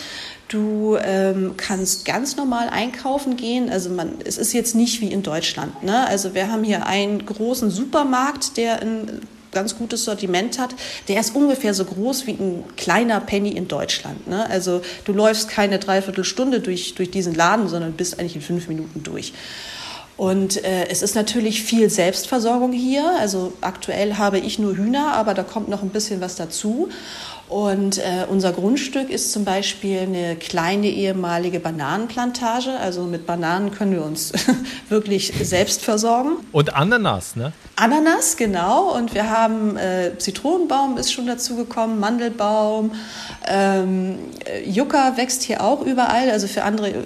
Du 0.47 0.97
ähm, 1.01 1.55
kannst 1.57 2.05
ganz 2.05 2.37
normal 2.37 2.69
einkaufen 2.69 3.35
gehen. 3.35 3.69
Also 3.69 3.89
man, 3.89 4.13
es 4.23 4.37
ist 4.37 4.53
jetzt 4.53 4.75
nicht 4.75 5.01
wie 5.01 5.11
in 5.11 5.21
Deutschland. 5.21 5.83
Ne? 5.83 6.07
Also 6.07 6.33
wir 6.33 6.49
haben 6.49 6.63
hier 6.63 6.85
einen 6.85 7.25
großen 7.25 7.69
Supermarkt, 7.69 8.55
der 8.55 8.81
in 8.81 9.21
ganz 9.51 9.77
gutes 9.77 10.05
Sortiment 10.05 10.59
hat, 10.59 10.75
der 11.07 11.19
ist 11.19 11.35
ungefähr 11.35 11.73
so 11.73 11.85
groß 11.85 12.27
wie 12.27 12.31
ein 12.31 12.63
kleiner 12.77 13.19
Penny 13.19 13.49
in 13.49 13.67
Deutschland. 13.67 14.27
Ne? 14.27 14.49
Also 14.49 14.81
du 15.05 15.13
läufst 15.13 15.49
keine 15.49 15.79
Dreiviertelstunde 15.79 16.59
durch, 16.59 16.95
durch 16.95 17.11
diesen 17.11 17.35
Laden, 17.35 17.67
sondern 17.67 17.93
bist 17.93 18.19
eigentlich 18.19 18.35
in 18.35 18.41
fünf 18.41 18.67
Minuten 18.67 19.03
durch. 19.03 19.33
Und 20.17 20.63
äh, 20.63 20.87
es 20.87 21.01
ist 21.01 21.15
natürlich 21.15 21.63
viel 21.63 21.89
Selbstversorgung 21.89 22.73
hier. 22.73 23.11
Also 23.19 23.53
aktuell 23.61 24.15
habe 24.17 24.37
ich 24.37 24.59
nur 24.59 24.77
Hühner, 24.77 25.13
aber 25.13 25.33
da 25.33 25.41
kommt 25.41 25.67
noch 25.67 25.81
ein 25.81 25.89
bisschen 25.89 26.21
was 26.21 26.35
dazu. 26.35 26.89
Und 27.51 27.97
äh, 27.97 28.25
unser 28.29 28.53
Grundstück 28.53 29.09
ist 29.09 29.33
zum 29.33 29.43
Beispiel 29.43 29.99
eine 29.99 30.37
kleine 30.37 30.87
ehemalige 30.87 31.59
Bananenplantage. 31.59 32.69
Also 32.79 33.03
mit 33.03 33.25
Bananen 33.25 33.71
können 33.71 33.91
wir 33.91 34.05
uns 34.05 34.31
wirklich 34.89 35.33
selbst 35.43 35.81
versorgen. 35.81 36.37
Und 36.53 36.73
Ananas, 36.73 37.35
ne? 37.35 37.51
Ananas, 37.75 38.37
genau. 38.37 38.95
Und 38.95 39.13
wir 39.13 39.29
haben 39.29 39.75
äh, 39.75 40.17
Zitronenbaum 40.17 40.97
ist 40.97 41.11
schon 41.11 41.27
dazu 41.27 41.57
gekommen, 41.57 41.99
Mandelbaum. 41.99 42.93
Ähm, 43.45 44.19
Yucca 44.65 45.17
wächst 45.17 45.43
hier 45.43 45.61
auch 45.61 45.85
überall. 45.85 46.29
Also 46.31 46.47
für 46.47 46.63
andere 46.63 47.05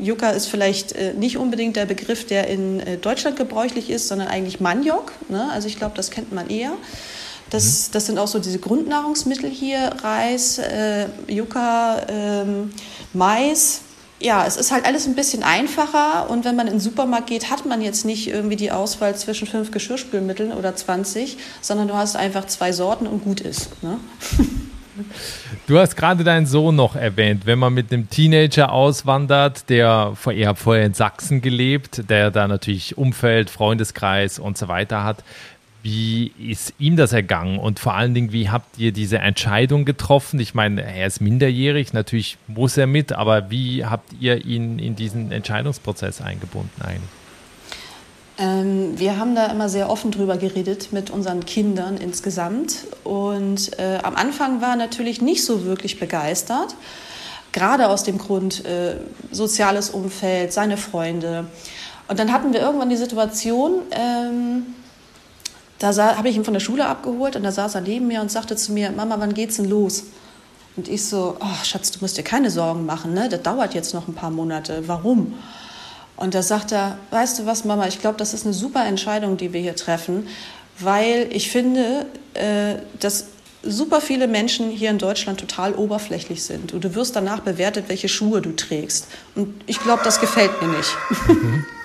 Yucca 0.00 0.30
ist 0.30 0.46
vielleicht 0.46 0.92
äh, 0.92 1.12
nicht 1.12 1.36
unbedingt 1.36 1.76
der 1.76 1.84
Begriff, 1.84 2.26
der 2.26 2.46
in 2.46 2.80
äh, 2.80 2.96
Deutschland 2.96 3.36
gebräuchlich 3.36 3.90
ist, 3.90 4.08
sondern 4.08 4.28
eigentlich 4.28 4.58
Maniok. 4.58 5.12
Ne? 5.28 5.50
Also 5.52 5.68
ich 5.68 5.76
glaube, 5.76 5.96
das 5.96 6.10
kennt 6.10 6.32
man 6.32 6.48
eher. 6.48 6.72
Das, 7.52 7.88
mhm. 7.88 7.92
das 7.92 8.06
sind 8.06 8.18
auch 8.18 8.26
so 8.26 8.38
diese 8.38 8.58
Grundnahrungsmittel 8.58 9.48
hier, 9.48 9.92
Reis, 10.02 10.58
äh, 10.58 11.06
Yucca, 11.28 12.02
ähm, 12.08 12.72
Mais. 13.12 13.82
Ja, 14.20 14.46
es 14.46 14.56
ist 14.56 14.70
halt 14.70 14.86
alles 14.86 15.06
ein 15.06 15.16
bisschen 15.16 15.42
einfacher 15.42 16.30
und 16.30 16.44
wenn 16.44 16.54
man 16.54 16.68
in 16.68 16.74
den 16.74 16.80
Supermarkt 16.80 17.26
geht, 17.26 17.50
hat 17.50 17.66
man 17.66 17.82
jetzt 17.82 18.04
nicht 18.04 18.28
irgendwie 18.28 18.54
die 18.54 18.70
Auswahl 18.70 19.16
zwischen 19.16 19.48
fünf 19.48 19.72
Geschirrspülmitteln 19.72 20.52
oder 20.52 20.76
20, 20.76 21.38
sondern 21.60 21.88
du 21.88 21.94
hast 21.94 22.14
einfach 22.14 22.46
zwei 22.46 22.72
Sorten 22.72 23.06
und 23.06 23.24
gut 23.24 23.40
ist. 23.40 23.82
Ne? 23.82 23.98
Du 25.66 25.78
hast 25.78 25.96
gerade 25.96 26.22
deinen 26.22 26.44
Sohn 26.44 26.76
noch 26.76 26.96
erwähnt. 26.96 27.46
Wenn 27.46 27.58
man 27.58 27.72
mit 27.72 27.90
einem 27.90 28.10
Teenager 28.10 28.72
auswandert, 28.72 29.70
der 29.70 30.14
ihr 30.34 30.48
habt 30.48 30.58
vorher 30.58 30.84
in 30.84 30.92
Sachsen 30.92 31.40
gelebt, 31.40 32.10
der 32.10 32.30
da 32.30 32.46
natürlich 32.46 32.98
Umfeld, 32.98 33.48
Freundeskreis 33.48 34.38
und 34.38 34.58
so 34.58 34.68
weiter 34.68 35.02
hat, 35.02 35.24
Wie 35.82 36.32
ist 36.38 36.74
ihm 36.78 36.96
das 36.96 37.12
ergangen? 37.12 37.58
Und 37.58 37.80
vor 37.80 37.94
allen 37.94 38.14
Dingen, 38.14 38.32
wie 38.32 38.50
habt 38.50 38.78
ihr 38.78 38.92
diese 38.92 39.18
Entscheidung 39.18 39.84
getroffen? 39.84 40.38
Ich 40.38 40.54
meine, 40.54 40.82
er 40.82 41.08
ist 41.08 41.20
minderjährig, 41.20 41.92
natürlich 41.92 42.38
muss 42.46 42.76
er 42.76 42.86
mit, 42.86 43.12
aber 43.12 43.50
wie 43.50 43.84
habt 43.84 44.12
ihr 44.20 44.44
ihn 44.44 44.78
in 44.78 44.94
diesen 44.94 45.32
Entscheidungsprozess 45.32 46.20
eingebunden 46.20 46.82
eigentlich? 46.82 47.10
Ähm, 48.38 48.98
wir 48.98 49.18
haben 49.18 49.34
da 49.34 49.46
immer 49.46 49.68
sehr 49.68 49.90
offen 49.90 50.10
drüber 50.10 50.36
geredet 50.36 50.92
mit 50.92 51.10
unseren 51.10 51.44
Kindern 51.44 51.96
insgesamt. 51.96 52.86
Und 53.04 53.78
äh, 53.78 53.98
am 54.02 54.14
Anfang 54.14 54.60
war 54.60 54.70
er 54.70 54.76
natürlich 54.76 55.20
nicht 55.20 55.44
so 55.44 55.64
wirklich 55.64 55.98
begeistert, 55.98 56.74
gerade 57.52 57.88
aus 57.88 58.04
dem 58.04 58.18
Grund 58.18 58.64
äh, 58.64 58.96
soziales 59.30 59.90
Umfeld, 59.90 60.52
seine 60.52 60.76
Freunde. 60.76 61.46
Und 62.08 62.18
dann 62.18 62.32
hatten 62.32 62.52
wir 62.52 62.60
irgendwann 62.60 62.90
die 62.90 62.96
Situation, 62.96 63.82
ähm, 63.90 64.66
da 65.82 66.16
habe 66.16 66.28
ich 66.28 66.36
ihn 66.36 66.44
von 66.44 66.54
der 66.54 66.60
Schule 66.60 66.86
abgeholt 66.86 67.36
und 67.36 67.42
da 67.42 67.50
saß 67.50 67.74
er 67.74 67.80
neben 67.80 68.06
mir 68.06 68.20
und 68.20 68.30
sagte 68.30 68.56
zu 68.56 68.72
mir, 68.72 68.90
Mama, 68.90 69.16
wann 69.18 69.34
geht's 69.34 69.56
denn 69.56 69.68
los? 69.68 70.04
Und 70.76 70.88
ich 70.88 71.04
so, 71.04 71.36
oh, 71.40 71.64
Schatz, 71.64 71.90
du 71.90 71.98
musst 72.00 72.16
dir 72.16 72.22
keine 72.22 72.50
Sorgen 72.50 72.86
machen, 72.86 73.12
ne? 73.12 73.28
das 73.28 73.42
dauert 73.42 73.74
jetzt 73.74 73.92
noch 73.92 74.08
ein 74.08 74.14
paar 74.14 74.30
Monate. 74.30 74.84
Warum? 74.86 75.34
Und 76.16 76.34
da 76.34 76.42
sagt 76.42 76.72
er, 76.72 76.98
weißt 77.10 77.40
du 77.40 77.46
was, 77.46 77.64
Mama, 77.64 77.86
ich 77.88 78.00
glaube, 78.00 78.16
das 78.16 78.32
ist 78.32 78.44
eine 78.44 78.54
super 78.54 78.84
Entscheidung, 78.86 79.36
die 79.36 79.52
wir 79.52 79.60
hier 79.60 79.76
treffen, 79.76 80.28
weil 80.78 81.28
ich 81.30 81.50
finde, 81.50 82.06
äh, 82.34 82.76
dass 83.00 83.26
super 83.62 84.00
viele 84.00 84.28
Menschen 84.28 84.70
hier 84.70 84.90
in 84.90 84.98
Deutschland 84.98 85.40
total 85.40 85.74
oberflächlich 85.74 86.42
sind. 86.42 86.72
Und 86.72 86.84
du 86.84 86.94
wirst 86.94 87.16
danach 87.16 87.40
bewertet, 87.40 87.86
welche 87.88 88.08
Schuhe 88.08 88.40
du 88.40 88.52
trägst. 88.52 89.08
Und 89.34 89.54
ich 89.66 89.80
glaube, 89.80 90.02
das 90.04 90.20
gefällt 90.20 90.60
mir 90.62 90.68
nicht. 90.68 90.96
Mhm. 91.28 91.64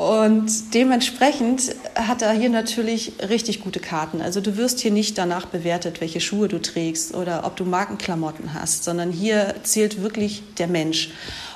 Und 0.00 0.72
dementsprechend 0.72 1.74
hat 1.94 2.22
er 2.22 2.32
hier 2.32 2.48
natürlich 2.48 3.12
richtig 3.28 3.60
gute 3.60 3.80
Karten. 3.80 4.22
Also 4.22 4.40
du 4.40 4.56
wirst 4.56 4.80
hier 4.80 4.92
nicht 4.92 5.18
danach 5.18 5.44
bewertet, 5.44 6.00
welche 6.00 6.22
Schuhe 6.22 6.48
du 6.48 6.58
trägst 6.58 7.14
oder 7.14 7.44
ob 7.44 7.56
du 7.56 7.66
Markenklamotten 7.66 8.54
hast, 8.54 8.82
sondern 8.84 9.12
hier 9.12 9.56
zählt 9.62 10.02
wirklich 10.02 10.42
der 10.56 10.68
Mensch. 10.68 11.10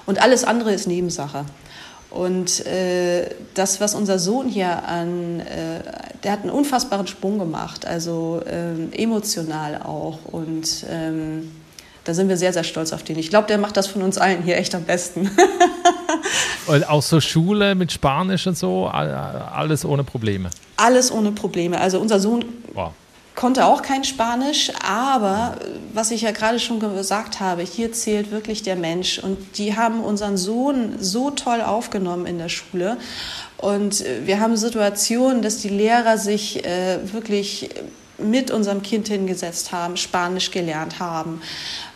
Und 0.05 0.21
alles 0.21 0.45
andere 0.45 0.75
ist 0.75 0.87
Nebensache. 0.87 1.47
Und 2.11 2.67
äh, 2.67 3.31
das, 3.55 3.81
was 3.81 3.95
unser 3.95 4.19
Sohn 4.19 4.47
hier 4.47 4.87
an, 4.87 5.41
äh, 5.41 5.81
der 6.23 6.33
hat 6.33 6.43
einen 6.43 6.51
unfassbaren 6.51 7.07
Sprung 7.07 7.39
gemacht, 7.39 7.87
also 7.87 8.43
ähm, 8.47 8.91
emotional 8.93 9.81
auch. 9.81 10.19
Und 10.27 10.85
ähm, 10.91 11.51
da 12.05 12.13
sind 12.13 12.29
wir 12.29 12.37
sehr, 12.37 12.53
sehr 12.53 12.65
stolz 12.65 12.93
auf 12.93 13.03
den. 13.03 13.19
Ich 13.19 13.31
glaube, 13.31 13.49
der 13.49 13.59
macht 13.59 13.77
das 13.77 13.87
von 13.87 14.03
uns 14.03 14.19
allen 14.19 14.43
hier 14.43 14.59
echt 14.59 14.75
am 14.75 14.85
besten. 14.85 15.31
und 16.67 16.89
auch 16.89 17.03
so 17.03 17.21
Schule 17.21 17.75
mit 17.75 17.93
Spanisch 17.93 18.47
und 18.47 18.57
so, 18.59 18.87
alles 18.87 19.85
ohne 19.85 20.05
Probleme. 20.05 20.51
Alles 20.77 21.11
ohne 21.11 21.33
Probleme. 21.33 21.81
Also 21.81 21.99
unser 21.99 22.21
Sohn 22.21 22.45
wow. 22.75 22.93
konnte 23.35 23.65
auch 23.65 23.81
kein 23.81 24.05
Spanisch, 24.05 24.71
aber 24.87 25.57
was 25.95 26.11
ich 26.11 26.23
ja 26.23 26.33
gerade 26.33 26.59
schon 26.59 26.79
gesagt 26.79 27.41
habe, 27.41 27.63
hier 27.63 27.93
zählt 27.93 28.31
wirklich 28.31 28.63
der 28.63 28.77
Mensch. 28.77 29.19
Und 29.19 29.39
die 29.57 29.75
haben 29.75 30.05
unseren 30.05 30.37
Sohn 30.37 30.97
so 31.01 31.31
toll 31.31 31.63
aufgenommen 31.63 32.27
in 32.27 32.37
der 32.37 32.51
Schule. 32.51 32.99
Und 33.57 34.05
wir 34.25 34.41
haben 34.41 34.59
Situationen, 34.59 35.41
dass 35.41 35.59
die 35.59 35.71
Lehrer 35.71 36.19
sich 36.19 36.67
äh, 36.67 36.99
wirklich 37.15 37.71
mit 38.19 38.51
unserem 38.51 38.83
Kind 38.83 39.09
hingesetzt 39.09 39.73
haben, 39.73 39.97
Spanisch 39.97 40.51
gelernt 40.51 41.01
haben. 41.01 41.41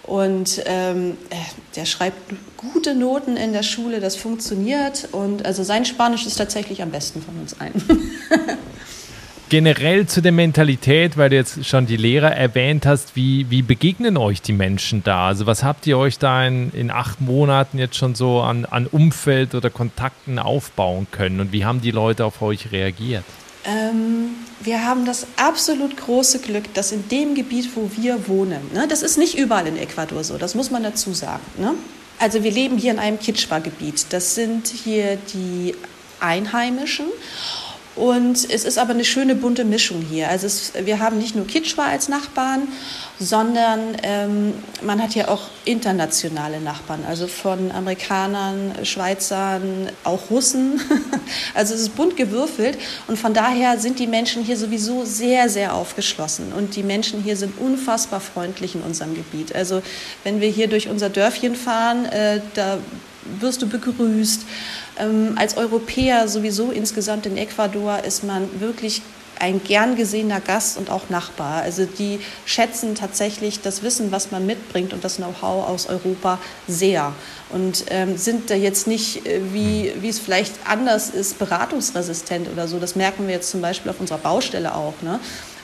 Und 0.08 0.62
ähm, 0.64 1.18
äh, 1.28 1.36
der 1.76 1.84
schreibt 1.84 2.16
gute 2.56 2.94
Noten 2.94 3.36
in 3.36 3.52
der 3.52 3.62
Schule, 3.62 4.00
das 4.00 4.16
funktioniert. 4.16 5.08
Und 5.12 5.44
also 5.44 5.62
sein 5.62 5.84
Spanisch 5.84 6.26
ist 6.26 6.36
tatsächlich 6.36 6.80
am 6.82 6.90
besten 6.90 7.20
von 7.20 7.38
uns 7.38 7.60
allen. 7.60 7.74
Generell 9.50 10.06
zu 10.06 10.22
der 10.22 10.32
Mentalität, 10.32 11.18
weil 11.18 11.28
du 11.28 11.36
jetzt 11.36 11.66
schon 11.66 11.86
die 11.86 11.96
Lehrer 11.96 12.32
erwähnt 12.32 12.86
hast, 12.86 13.16
wie, 13.16 13.50
wie 13.50 13.60
begegnen 13.60 14.16
euch 14.16 14.40
die 14.40 14.52
Menschen 14.52 15.02
da? 15.04 15.28
Also 15.28 15.46
was 15.46 15.62
habt 15.62 15.86
ihr 15.86 15.98
euch 15.98 16.18
da 16.18 16.46
in, 16.46 16.70
in 16.72 16.90
acht 16.90 17.20
Monaten 17.20 17.78
jetzt 17.78 17.96
schon 17.96 18.14
so 18.14 18.40
an, 18.40 18.64
an 18.64 18.86
Umfeld 18.86 19.54
oder 19.54 19.68
Kontakten 19.68 20.38
aufbauen 20.38 21.06
können? 21.10 21.40
Und 21.40 21.52
wie 21.52 21.66
haben 21.66 21.82
die 21.82 21.90
Leute 21.90 22.24
auf 22.24 22.40
euch 22.40 22.72
reagiert? 22.72 23.24
Ähm, 23.68 24.34
wir 24.60 24.84
haben 24.84 25.04
das 25.04 25.26
absolut 25.36 25.96
große 25.96 26.38
Glück, 26.38 26.72
dass 26.74 26.90
in 26.90 27.06
dem 27.08 27.34
Gebiet, 27.34 27.70
wo 27.76 27.90
wir 27.96 28.26
wohnen, 28.26 28.60
ne, 28.72 28.88
das 28.88 29.02
ist 29.02 29.18
nicht 29.18 29.38
überall 29.38 29.66
in 29.66 29.76
Ecuador 29.76 30.24
so, 30.24 30.38
das 30.38 30.54
muss 30.54 30.70
man 30.70 30.82
dazu 30.82 31.12
sagen. 31.12 31.44
Ne? 31.58 31.74
Also 32.18 32.42
wir 32.42 32.50
leben 32.50 32.78
hier 32.78 32.90
in 32.92 32.98
einem 32.98 33.18
Kitschwa-Gebiet. 33.18 34.06
Das 34.10 34.34
sind 34.34 34.66
hier 34.66 35.16
die 35.32 35.74
Einheimischen 36.18 37.06
und 37.98 38.48
es 38.48 38.64
ist 38.64 38.78
aber 38.78 38.90
eine 38.90 39.04
schöne 39.04 39.34
bunte 39.34 39.64
Mischung 39.64 40.04
hier. 40.08 40.28
Also 40.28 40.46
es, 40.46 40.72
wir 40.84 41.00
haben 41.00 41.18
nicht 41.18 41.34
nur 41.34 41.46
Kitschwa 41.46 41.86
als 41.86 42.08
Nachbarn, 42.08 42.68
sondern 43.18 43.96
ähm, 44.04 44.54
man 44.82 45.02
hat 45.02 45.16
ja 45.16 45.26
auch 45.28 45.48
internationale 45.64 46.60
Nachbarn, 46.60 47.04
also 47.08 47.26
von 47.26 47.72
Amerikanern, 47.72 48.72
Schweizern, 48.84 49.88
auch 50.04 50.30
Russen. 50.30 50.80
also 51.54 51.74
es 51.74 51.80
ist 51.80 51.96
bunt 51.96 52.16
gewürfelt 52.16 52.78
und 53.08 53.18
von 53.18 53.34
daher 53.34 53.78
sind 53.78 53.98
die 53.98 54.06
Menschen 54.06 54.44
hier 54.44 54.56
sowieso 54.56 55.04
sehr, 55.04 55.48
sehr 55.48 55.74
aufgeschlossen 55.74 56.52
und 56.52 56.76
die 56.76 56.84
Menschen 56.84 57.22
hier 57.22 57.36
sind 57.36 57.58
unfassbar 57.58 58.20
freundlich 58.20 58.76
in 58.76 58.82
unserem 58.82 59.14
Gebiet. 59.16 59.54
Also 59.56 59.82
wenn 60.22 60.40
wir 60.40 60.48
hier 60.48 60.68
durch 60.68 60.88
unser 60.88 61.10
Dörfchen 61.10 61.56
fahren, 61.56 62.04
äh, 62.06 62.40
da 62.54 62.78
wirst 63.40 63.62
du 63.62 63.66
begrüßt. 63.66 64.42
Ähm, 64.98 65.34
als 65.36 65.56
Europäer 65.56 66.28
sowieso 66.28 66.70
insgesamt 66.70 67.26
in 67.26 67.36
Ecuador 67.36 68.04
ist 68.04 68.24
man 68.24 68.60
wirklich 68.60 69.02
ein 69.40 69.62
gern 69.62 69.96
gesehener 69.96 70.40
Gast 70.40 70.78
und 70.78 70.90
auch 70.90 71.10
Nachbar. 71.10 71.62
Also 71.62 71.86
die 71.86 72.20
schätzen 72.44 72.94
tatsächlich 72.94 73.60
das 73.60 73.82
Wissen, 73.82 74.10
was 74.10 74.30
man 74.30 74.46
mitbringt 74.46 74.92
und 74.92 75.04
das 75.04 75.16
Know-how 75.16 75.68
aus 75.68 75.88
Europa 75.88 76.38
sehr 76.66 77.12
und 77.50 77.84
ähm, 77.90 78.16
sind 78.16 78.50
da 78.50 78.54
jetzt 78.54 78.86
nicht, 78.86 79.26
äh, 79.26 79.40
wie, 79.52 79.92
wie 80.00 80.08
es 80.08 80.18
vielleicht 80.18 80.54
anders 80.66 81.10
ist, 81.10 81.38
beratungsresistent 81.38 82.48
oder 82.48 82.68
so. 82.68 82.78
Das 82.78 82.96
merken 82.96 83.26
wir 83.26 83.34
jetzt 83.34 83.50
zum 83.50 83.60
Beispiel 83.60 83.90
auf 83.90 84.00
unserer 84.00 84.18
Baustelle 84.18 84.74
auch. 84.74 84.94
Ne? 85.02 85.20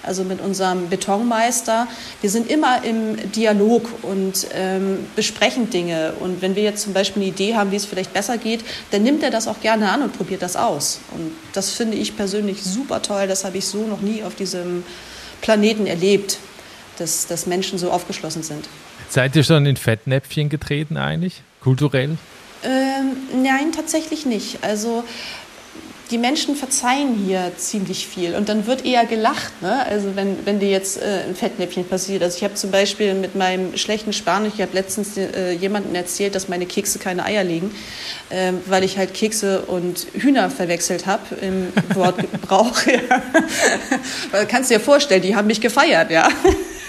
Also 0.07 0.25
mit 0.25 0.41
unserem 0.41 0.89
Betonmeister. 0.89 1.87
Wir 2.21 2.31
sind 2.31 2.51
immer 2.51 2.85
im 2.85 3.31
Dialog 3.33 3.89
und 4.03 4.47
ähm, 4.55 5.07
besprechen 5.17 5.71
Dinge. 5.71 6.15
Und 6.21 6.43
wenn 6.43 6.57
wir 6.57 6.63
jetzt 6.63 6.83
zum 6.83 6.93
Beispiel 6.93 7.23
eine 7.23 7.31
Idee 7.31 7.55
haben, 7.55 7.71
wie 7.71 7.77
es 7.77 7.85
vielleicht 7.85 8.13
besser 8.13 8.39
geht, 8.39 8.65
dann 8.91 9.03
nimmt 9.03 9.23
er 9.23 9.31
das 9.31 9.49
auch 9.49 9.61
gerne 9.61 9.91
an 9.91 10.03
und 10.03 10.17
probiert 10.17 10.43
das 10.43 10.57
aus. 10.57 11.01
Und 11.13 11.33
das 11.53 11.71
finde 11.71 11.97
ich 11.97 12.17
persönlich 12.17 12.63
super 12.63 13.03
toll. 13.03 13.27
Das 13.27 13.45
habe 13.45 13.59
ich 13.59 13.67
so 13.67 13.87
noch 13.87 14.01
nie 14.01 14.23
auf 14.23 14.35
diesem 14.35 14.85
Planeten 15.41 15.87
erlebt, 15.87 16.39
dass, 16.99 17.27
dass 17.27 17.47
Menschen 17.47 17.79
so 17.79 17.91
aufgeschlossen 17.91 18.43
sind. 18.43 18.67
Seid 19.09 19.37
ihr 19.37 19.45
schon 19.45 19.67
in 19.67 19.77
Fettnäpfchen 19.77 20.49
getreten 20.49 20.97
eigentlich, 20.97 21.43
kulturell? 21.61 22.17
Ähm, 22.65 23.43
nein, 23.43 23.73
tatsächlich 23.73 24.25
nicht. 24.25 24.59
Also 24.63 25.05
die 26.15 26.19
Menschen 26.19 26.55
verzeihen 26.55 27.17
hier 27.27 27.51
ziemlich 27.57 28.07
viel 28.07 28.37
und 28.37 28.49
dann 28.49 28.69
wird 28.69 28.85
eher 28.85 29.05
gelacht. 29.05 29.61
Ne? 29.63 29.85
Also 29.85 30.15
wenn, 30.15 30.47
wenn 30.47 30.61
dir 30.61 30.69
jetzt 30.69 31.03
äh, 31.03 31.25
ein 31.29 31.35
Fettnäpfchen 31.35 31.85
passiert. 31.89 32.23
Also 32.23 32.37
ich 32.37 32.45
habe 32.45 32.55
zum 32.55 32.71
Beispiel 32.71 33.15
mit 33.15 33.35
meinem 33.35 33.77
schlechten 33.77 34.13
Spanisch, 34.13 34.53
ich 34.55 34.63
habe 34.63 34.75
letztens 34.75 35.17
äh, 35.17 35.51
jemandem 35.51 35.93
erzählt, 35.97 36.37
dass 36.37 36.47
meine 36.47 36.67
Kekse 36.67 37.01
keine 37.01 37.25
Eier 37.25 37.43
legen, 37.43 37.75
äh, 38.31 38.53
weil 38.67 38.85
ich 38.85 38.97
halt 38.97 39.13
Kekse 39.13 39.63
und 39.63 40.07
Hühner 40.13 40.51
verwechselt 40.51 41.07
habe 41.07 41.35
im 41.41 41.73
Wortgebrauch. 41.97 42.87
ja. 42.87 44.45
Kannst 44.49 44.71
dir 44.71 44.79
vorstellen, 44.79 45.23
die 45.23 45.35
haben 45.35 45.49
mich 45.49 45.61
gefeiert, 45.61 46.13
ja. 46.13 46.29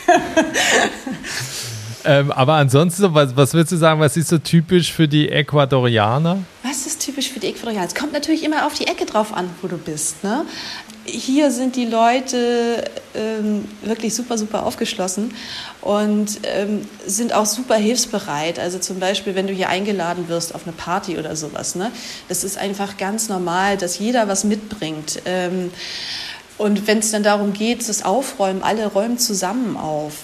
Ähm, 2.06 2.32
aber 2.32 2.54
ansonsten, 2.54 3.14
was, 3.14 3.36
was 3.36 3.54
würdest 3.54 3.72
du 3.72 3.78
sagen, 3.78 4.00
was 4.00 4.16
ist 4.16 4.30
so 4.30 4.38
typisch 4.38 4.94
für 4.94 5.08
die 5.08 5.30
Ecuadorianer? 5.30 6.44
Was 6.64 6.86
ist 6.86 7.02
typisch 7.02 7.30
für 7.30 7.40
die 7.40 7.48
Ecuadorianer? 7.48 7.88
Es 7.88 7.96
kommt 7.96 8.14
natürlich 8.14 8.44
immer 8.44 8.68
auf 8.68 8.74
die 8.76 8.88
Ecke 8.88 9.06
drauf 9.06 9.34
an, 9.34 9.50
wo 9.62 9.68
du 9.68 9.78
bist. 9.78 10.24
Ne? 10.24 10.46
Hier 11.06 11.50
sind 11.50 11.76
die 11.76 11.86
Leute 11.86 12.84
ähm, 13.16 13.66
wirklich 13.84 14.14
super, 14.14 14.38
super 14.38 14.66
aufgeschlossen 14.66 15.34
und 15.82 16.40
ähm, 16.44 16.82
sind 17.08 17.34
auch 17.34 17.48
super 17.48 17.76
hilfsbereit. 17.76 18.60
Also 18.60 18.78
zum 18.78 19.00
Beispiel, 19.00 19.34
wenn 19.34 19.48
du 19.48 19.54
hier 19.54 19.70
eingeladen 19.70 20.28
wirst 20.28 20.54
auf 20.54 20.64
eine 20.64 20.74
Party 20.74 21.18
oder 21.18 21.36
sowas. 21.36 21.76
Ne? 21.76 21.92
Das 22.30 22.44
ist 22.44 22.58
einfach 22.58 22.98
ganz 22.98 23.30
normal, 23.30 23.78
dass 23.78 23.98
jeder 23.98 24.28
was 24.28 24.44
mitbringt. 24.44 25.22
Ähm, 25.26 25.72
und 26.58 26.88
wenn 26.88 27.00
es 27.00 27.12
dann 27.12 27.24
darum 27.24 27.54
geht, 27.54 27.88
das 27.90 28.04
Aufräumen, 28.04 28.62
alle 28.62 28.86
räumen 28.88 29.18
zusammen 29.18 29.76
auf. 29.76 30.24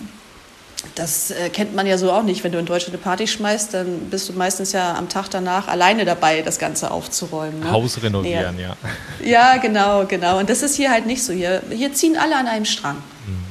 Das 0.96 1.32
äh, 1.32 1.50
kennt 1.50 1.76
man 1.76 1.86
ja 1.86 1.98
so 1.98 2.12
auch 2.12 2.24
nicht. 2.24 2.44
Wenn 2.44 2.52
du 2.52 2.60
in 2.60 2.66
Deutschland 2.66 2.96
eine 2.96 3.04
Party 3.04 3.28
schmeißt, 3.28 3.74
dann 3.74 4.10
bist 4.10 4.30
du 4.30 4.34
meistens 4.34 4.72
ja 4.72 4.96
am 4.96 5.10
Tag 5.10 5.30
danach 5.30 5.68
alleine 5.68 6.06
dabei, 6.06 6.42
das 6.42 6.60
Ganze 6.60 6.92
aufzuräumen. 6.92 7.60
Ne? 7.62 7.72
Haus 7.72 8.02
renovieren, 8.02 8.58
ja. 8.60 8.76
ja. 9.24 9.58
genau, 9.58 10.06
genau. 10.06 10.40
Und 10.40 10.50
das 10.50 10.64
ist 10.64 10.76
hier 10.76 10.92
halt 10.92 11.06
nicht 11.06 11.24
so. 11.24 11.34
Hier, 11.34 11.62
hier 11.70 11.94
ziehen 11.94 12.18
alle 12.18 12.36
an 12.36 12.48
einem 12.48 12.66
Strang. 12.66 12.96
Mhm. 13.28 13.46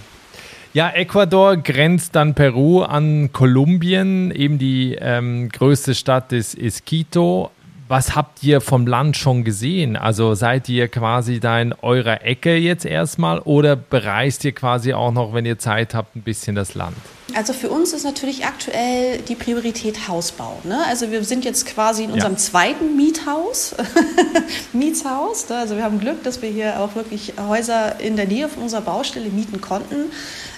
Ja, 0.73 0.91
Ecuador 0.91 1.57
grenzt 1.57 2.15
dann 2.15 2.35
Peru 2.35 2.83
an 2.83 3.33
Kolumbien. 3.33 4.31
Eben 4.31 4.59
die 4.59 4.97
ähm, 5.01 5.49
größte 5.49 5.95
Stadt 5.95 6.33
ist, 6.33 6.55
ist 6.55 6.87
Quito. 6.87 7.51
was 7.89 8.15
habt 8.15 8.45
ihr 8.45 8.61
vom 8.61 8.87
Land 8.87 9.17
schon 9.17 9.43
gesehen? 9.43 9.97
Also 9.97 10.35
seid 10.35 10.69
ihr 10.69 10.87
quasi 10.87 11.41
da 11.41 11.61
in 11.61 11.73
eurer 11.83 12.25
Ecke 12.25 12.57
jetzt 12.57 12.85
erstmal 12.85 13.41
oder 13.41 13.75
bereist 13.75 14.45
ihr 14.45 14.53
quasi 14.53 14.93
auch 14.95 15.11
noch, 15.11 15.35
wenn 15.35 15.45
ihr 15.45 15.59
Zeit 15.59 15.93
habt, 15.95 16.15
ein 16.15 16.23
bisschen 16.23 16.55
das 16.55 16.75
Land? 16.75 16.97
Also 17.35 17.53
für 17.53 17.71
uns 17.71 17.93
ist 17.93 18.05
natürlich 18.05 18.45
aktuell 18.45 19.19
die 19.19 19.35
Priorität 19.35 20.09
Hausbau. 20.09 20.59
Ne? 20.65 20.85
Also 20.87 21.11
wir 21.11 21.25
sind 21.25 21.45
jetzt 21.45 21.67
quasi 21.67 22.05
in 22.05 22.13
unserem 22.13 22.33
ja. 22.33 22.39
zweiten 22.39 22.97
Miethaus, 22.97 23.75
Mietshaus. 24.73 25.49
Ne? 25.49 25.57
Also 25.57 25.77
wir 25.77 25.85
haben 25.85 26.01
Glück, 26.01 26.23
dass 26.25 26.43
wir 26.43 26.51
hier 26.51 26.81
auch 26.81 26.95
wirklich 26.95 27.35
Häuser 27.39 28.01
in 28.01 28.17
der 28.17 28.27
Nähe 28.27 28.49
von 28.49 28.63
unserer 28.63 28.83
Baustelle 28.83 29.29
mieten 29.29 29.61
konnten. 29.61 30.11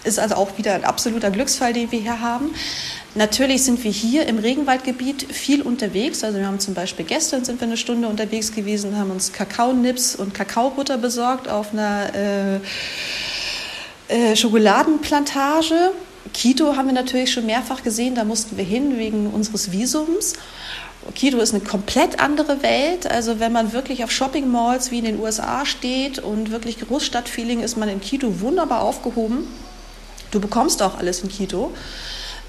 Ist 0.04 0.18
also 0.18 0.34
auch 0.36 0.58
wieder 0.58 0.74
ein 0.74 0.84
absoluter 0.84 1.30
Glücksfall, 1.30 1.72
den 1.72 1.92
wir 1.92 2.00
hier 2.00 2.20
haben. 2.20 2.50
Natürlich 3.14 3.62
sind 3.62 3.84
wir 3.84 3.90
hier 3.90 4.26
im 4.26 4.38
Regenwaldgebiet 4.38 5.32
viel 5.32 5.60
unterwegs. 5.62 6.24
Also 6.24 6.38
wir 6.38 6.46
haben 6.46 6.60
zum 6.60 6.72
Beispiel 6.74 7.04
gestern 7.04 7.44
sind 7.44 7.60
wir 7.60 7.66
eine 7.66 7.76
Stunde 7.76 8.08
unterwegs 8.08 8.52
gewesen, 8.52 8.96
haben 8.96 9.10
uns 9.10 9.32
Kakaonips 9.32 10.16
und 10.16 10.32
Kakaobutter 10.32 10.96
besorgt 10.96 11.48
auf 11.48 11.72
einer 11.72 12.14
äh, 12.14 12.56
äh, 14.08 14.34
Schokoladenplantage. 14.34 15.92
Quito 16.34 16.76
haben 16.76 16.86
wir 16.86 16.94
natürlich 16.94 17.32
schon 17.32 17.46
mehrfach 17.46 17.82
gesehen, 17.82 18.14
da 18.14 18.24
mussten 18.24 18.56
wir 18.56 18.64
hin 18.64 18.98
wegen 18.98 19.26
unseres 19.28 19.72
Visums. 19.72 20.34
Quito 21.16 21.38
ist 21.38 21.52
eine 21.52 21.64
komplett 21.64 22.20
andere 22.20 22.62
Welt. 22.62 23.10
Also 23.10 23.40
wenn 23.40 23.52
man 23.52 23.72
wirklich 23.72 24.04
auf 24.04 24.12
Shopping 24.12 24.50
Malls 24.50 24.90
wie 24.90 24.98
in 24.98 25.04
den 25.04 25.20
USA 25.20 25.66
steht 25.66 26.20
und 26.20 26.50
wirklich 26.50 26.78
Großstadtfeeling, 26.78 27.60
ist 27.60 27.76
man 27.76 27.88
in 27.88 28.00
Quito 28.00 28.40
wunderbar 28.40 28.82
aufgehoben. 28.82 29.48
Du 30.30 30.40
bekommst 30.40 30.82
auch 30.82 30.96
alles 30.98 31.22
in 31.22 31.28
Quito. 31.28 31.72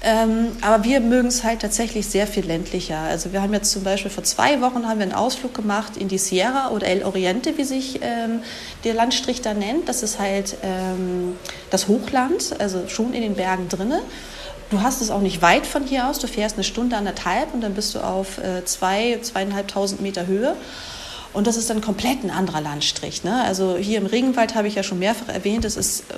Ähm, 0.06 0.48
aber 0.60 0.84
wir 0.84 1.00
mögen 1.00 1.28
es 1.28 1.44
halt 1.44 1.62
tatsächlich 1.62 2.06
sehr 2.06 2.26
viel 2.26 2.44
ländlicher. 2.44 2.98
Also 2.98 3.32
wir 3.32 3.40
haben 3.40 3.54
jetzt 3.54 3.72
zum 3.72 3.84
Beispiel 3.84 4.10
vor 4.10 4.22
zwei 4.22 4.60
Wochen 4.60 4.86
haben 4.86 4.98
wir 4.98 5.04
einen 5.04 5.14
Ausflug 5.14 5.54
gemacht 5.54 5.96
in 5.96 6.08
die 6.08 6.18
Sierra 6.18 6.72
oder 6.72 6.86
El 6.86 7.04
Oriente, 7.04 7.56
wie 7.56 7.64
sich 7.64 8.00
ähm, 8.02 8.42
der 8.84 8.92
Landstrich 8.92 9.40
da 9.40 9.54
nennt. 9.54 9.88
Das 9.88 10.02
ist 10.02 10.18
halt 10.18 10.58
ähm, 10.62 11.36
das 11.70 11.88
Hochland, 11.88 12.54
also 12.58 12.86
schon 12.86 13.14
in 13.14 13.22
den 13.22 13.34
Bergen 13.34 13.70
drinne. 13.70 14.02
Du 14.68 14.82
hast 14.82 15.00
es 15.00 15.10
auch 15.10 15.22
nicht 15.22 15.40
weit 15.40 15.66
von 15.66 15.84
hier 15.84 16.06
aus. 16.06 16.18
Du 16.18 16.26
fährst 16.26 16.56
eine 16.56 16.64
Stunde 16.64 16.96
anderthalb 16.96 17.54
und 17.54 17.62
dann 17.62 17.72
bist 17.72 17.94
du 17.94 18.00
auf 18.00 18.36
äh, 18.36 18.62
zwei, 18.66 19.18
zweieinhalbtausend 19.22 20.02
Meter 20.02 20.26
Höhe. 20.26 20.54
Und 21.32 21.46
das 21.46 21.56
ist 21.56 21.70
dann 21.70 21.80
komplett 21.80 22.22
ein 22.24 22.30
anderer 22.30 22.60
Landstrich. 22.60 23.24
Ne? 23.24 23.42
Also 23.42 23.78
hier 23.78 23.96
im 23.96 24.06
Regenwald 24.06 24.54
habe 24.54 24.68
ich 24.68 24.74
ja 24.74 24.82
schon 24.82 24.98
mehrfach 24.98 25.28
erwähnt, 25.28 25.64
es 25.64 25.78
ist 25.78 26.00
äh, 26.10 26.14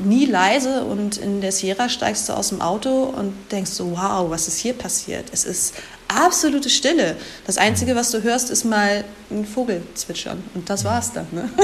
nie 0.00 0.26
leise 0.26 0.84
und 0.84 1.16
in 1.16 1.40
der 1.40 1.52
Sierra 1.52 1.88
steigst 1.88 2.28
du 2.28 2.32
aus 2.32 2.48
dem 2.50 2.60
Auto 2.60 3.04
und 3.04 3.32
denkst 3.50 3.70
so, 3.70 3.92
wow, 3.92 4.30
was 4.30 4.48
ist 4.48 4.58
hier 4.58 4.72
passiert? 4.72 5.26
Es 5.32 5.44
ist 5.44 5.74
absolute 6.08 6.70
Stille. 6.70 7.16
Das 7.46 7.58
Einzige, 7.58 7.94
was 7.94 8.10
du 8.10 8.22
hörst, 8.22 8.50
ist 8.50 8.64
mal 8.64 9.04
ein 9.30 9.44
Vogel 9.44 9.82
zwitschern 9.94 10.42
und 10.54 10.68
das 10.68 10.84
war's 10.84 11.12
dann. 11.12 11.26
Ne? 11.32 11.48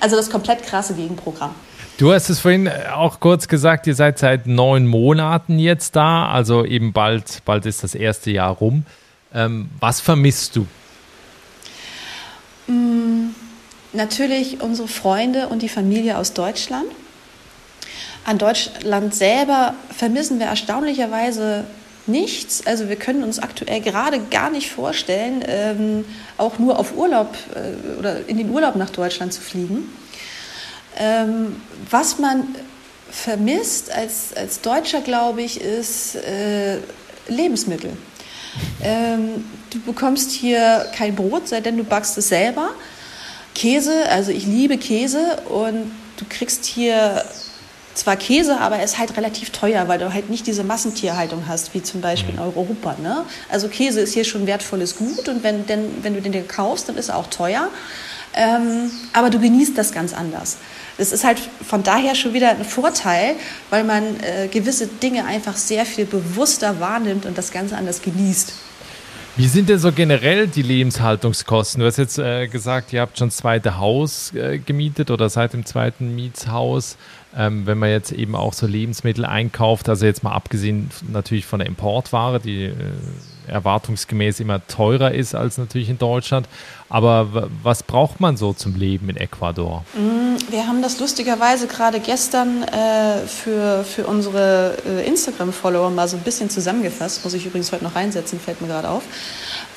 Also 0.00 0.16
das 0.16 0.30
komplett 0.30 0.64
krasse 0.64 0.94
Gegenprogramm. 0.94 1.54
Du 1.96 2.12
hast 2.12 2.28
es 2.28 2.40
vorhin 2.40 2.68
auch 2.92 3.20
kurz 3.20 3.46
gesagt, 3.46 3.86
ihr 3.86 3.94
seid 3.94 4.18
seit 4.18 4.48
neun 4.48 4.88
Monaten 4.88 5.60
jetzt 5.60 5.94
da, 5.94 6.26
also 6.26 6.64
eben 6.64 6.92
bald, 6.92 7.44
bald 7.44 7.64
ist 7.66 7.84
das 7.84 7.94
erste 7.94 8.32
Jahr 8.32 8.50
rum. 8.50 8.84
Ähm, 9.32 9.70
was 9.78 10.00
vermisst 10.00 10.56
du? 10.56 10.66
Mm, 12.66 13.30
natürlich 13.92 14.60
unsere 14.60 14.88
Freunde 14.88 15.46
und 15.48 15.62
die 15.62 15.68
Familie 15.68 16.18
aus 16.18 16.32
Deutschland. 16.32 16.86
An 18.24 18.38
Deutschland 18.38 19.14
selber 19.14 19.74
vermissen 19.96 20.38
wir 20.38 20.46
erstaunlicherweise 20.46 21.64
nichts. 22.06 22.66
Also 22.66 22.88
wir 22.88 22.96
können 22.96 23.22
uns 23.24 23.38
aktuell 23.38 23.80
gerade 23.80 24.20
gar 24.30 24.50
nicht 24.50 24.70
vorstellen, 24.70 25.44
ähm, 25.46 26.04
auch 26.38 26.58
nur 26.58 26.78
auf 26.78 26.96
Urlaub 26.96 27.34
äh, 27.54 27.98
oder 27.98 28.28
in 28.28 28.36
den 28.36 28.50
Urlaub 28.50 28.76
nach 28.76 28.90
Deutschland 28.90 29.32
zu 29.32 29.40
fliegen. 29.40 29.88
Ähm, 30.98 31.60
was 31.90 32.18
man 32.18 32.54
vermisst 33.10 33.92
als, 33.92 34.34
als 34.34 34.60
Deutscher, 34.60 35.00
glaube 35.00 35.42
ich, 35.42 35.60
ist 35.60 36.16
äh, 36.16 36.78
Lebensmittel. 37.28 37.92
Ähm, 38.82 39.44
du 39.70 39.80
bekommst 39.80 40.30
hier 40.30 40.86
kein 40.96 41.14
Brot, 41.14 41.48
sei 41.48 41.60
denn 41.60 41.76
du 41.76 41.84
backst 41.84 42.16
es 42.18 42.28
selber. 42.28 42.70
Käse, 43.54 44.08
also 44.10 44.30
ich 44.30 44.46
liebe 44.46 44.78
Käse 44.78 45.38
und 45.48 45.90
du 46.16 46.24
kriegst 46.28 46.64
hier 46.64 47.24
zwar 47.94 48.16
Käse, 48.16 48.60
aber 48.60 48.76
er 48.76 48.84
ist 48.84 48.98
halt 48.98 49.16
relativ 49.16 49.50
teuer, 49.50 49.88
weil 49.88 49.98
du 49.98 50.12
halt 50.12 50.30
nicht 50.30 50.46
diese 50.46 50.64
Massentierhaltung 50.64 51.44
hast, 51.46 51.74
wie 51.74 51.82
zum 51.82 52.00
Beispiel 52.00 52.34
in 52.34 52.40
mhm. 52.40 52.46
Europa. 52.46 52.96
Ne? 53.02 53.24
Also 53.50 53.68
Käse 53.68 54.00
ist 54.00 54.14
hier 54.14 54.24
schon 54.24 54.46
wertvolles 54.46 54.96
Gut 54.96 55.28
und 55.28 55.42
wenn, 55.42 55.66
denn, 55.66 56.02
wenn 56.02 56.14
du 56.14 56.22
den 56.22 56.32
dir 56.32 56.42
kaufst, 56.42 56.88
dann 56.88 56.96
ist 56.96 57.08
er 57.08 57.16
auch 57.16 57.28
teuer. 57.28 57.68
Ähm, 58.34 58.90
aber 59.12 59.28
du 59.28 59.38
genießt 59.38 59.76
das 59.76 59.92
ganz 59.92 60.14
anders. 60.14 60.56
Das 60.96 61.12
ist 61.12 61.24
halt 61.24 61.38
von 61.38 61.82
daher 61.82 62.14
schon 62.14 62.32
wieder 62.32 62.50
ein 62.50 62.64
Vorteil, 62.64 63.34
weil 63.70 63.84
man 63.84 64.04
äh, 64.20 64.48
gewisse 64.48 64.86
Dinge 64.86 65.26
einfach 65.26 65.56
sehr 65.56 65.84
viel 65.84 66.06
bewusster 66.06 66.80
wahrnimmt 66.80 67.26
und 67.26 67.36
das 67.36 67.50
Ganze 67.50 67.76
anders 67.76 68.00
genießt. 68.00 68.54
Wie 69.34 69.48
sind 69.48 69.70
denn 69.70 69.78
so 69.78 69.92
generell 69.92 70.46
die 70.46 70.60
Lebenshaltungskosten? 70.60 71.80
Du 71.80 71.86
hast 71.86 71.96
jetzt 71.96 72.18
äh, 72.18 72.48
gesagt, 72.48 72.92
ihr 72.92 73.00
habt 73.00 73.16
schon 73.16 73.28
das 73.28 73.38
zweite 73.38 73.78
Haus 73.78 74.34
äh, 74.34 74.58
gemietet 74.58 75.10
oder 75.10 75.30
seid 75.30 75.54
im 75.54 75.64
zweiten 75.64 76.14
Mietshaus. 76.14 76.98
Ähm, 77.36 77.66
wenn 77.66 77.78
man 77.78 77.90
jetzt 77.90 78.12
eben 78.12 78.36
auch 78.36 78.52
so 78.52 78.66
Lebensmittel 78.66 79.24
einkauft, 79.24 79.88
also 79.88 80.04
jetzt 80.04 80.22
mal 80.22 80.32
abgesehen 80.32 80.90
natürlich 81.10 81.46
von 81.46 81.60
der 81.60 81.68
Importware, 81.68 82.40
die 82.40 82.64
äh, 82.64 82.74
erwartungsgemäß 83.46 84.40
immer 84.40 84.66
teurer 84.66 85.12
ist 85.12 85.34
als 85.34 85.58
natürlich 85.58 85.88
in 85.88 85.98
Deutschland. 85.98 86.46
Aber 86.88 87.48
was 87.62 87.82
braucht 87.82 88.20
man 88.20 88.36
so 88.36 88.52
zum 88.52 88.76
Leben 88.76 89.08
in 89.08 89.16
Ecuador? 89.16 89.84
Mm, 89.94 90.36
wir 90.50 90.66
haben 90.66 90.82
das 90.82 91.00
lustigerweise 91.00 91.66
gerade 91.66 92.00
gestern 92.00 92.64
äh, 92.64 93.26
für, 93.26 93.82
für 93.84 94.06
unsere 94.06 94.76
äh, 94.86 95.06
Instagram-Follower 95.06 95.90
mal 95.90 96.06
so 96.06 96.18
ein 96.18 96.22
bisschen 96.22 96.50
zusammengefasst. 96.50 97.24
Muss 97.24 97.32
ich 97.32 97.46
übrigens 97.46 97.72
heute 97.72 97.84
noch 97.84 97.96
reinsetzen, 97.96 98.38
fällt 98.38 98.60
mir 98.60 98.68
gerade 98.68 98.90
auf. 98.90 99.04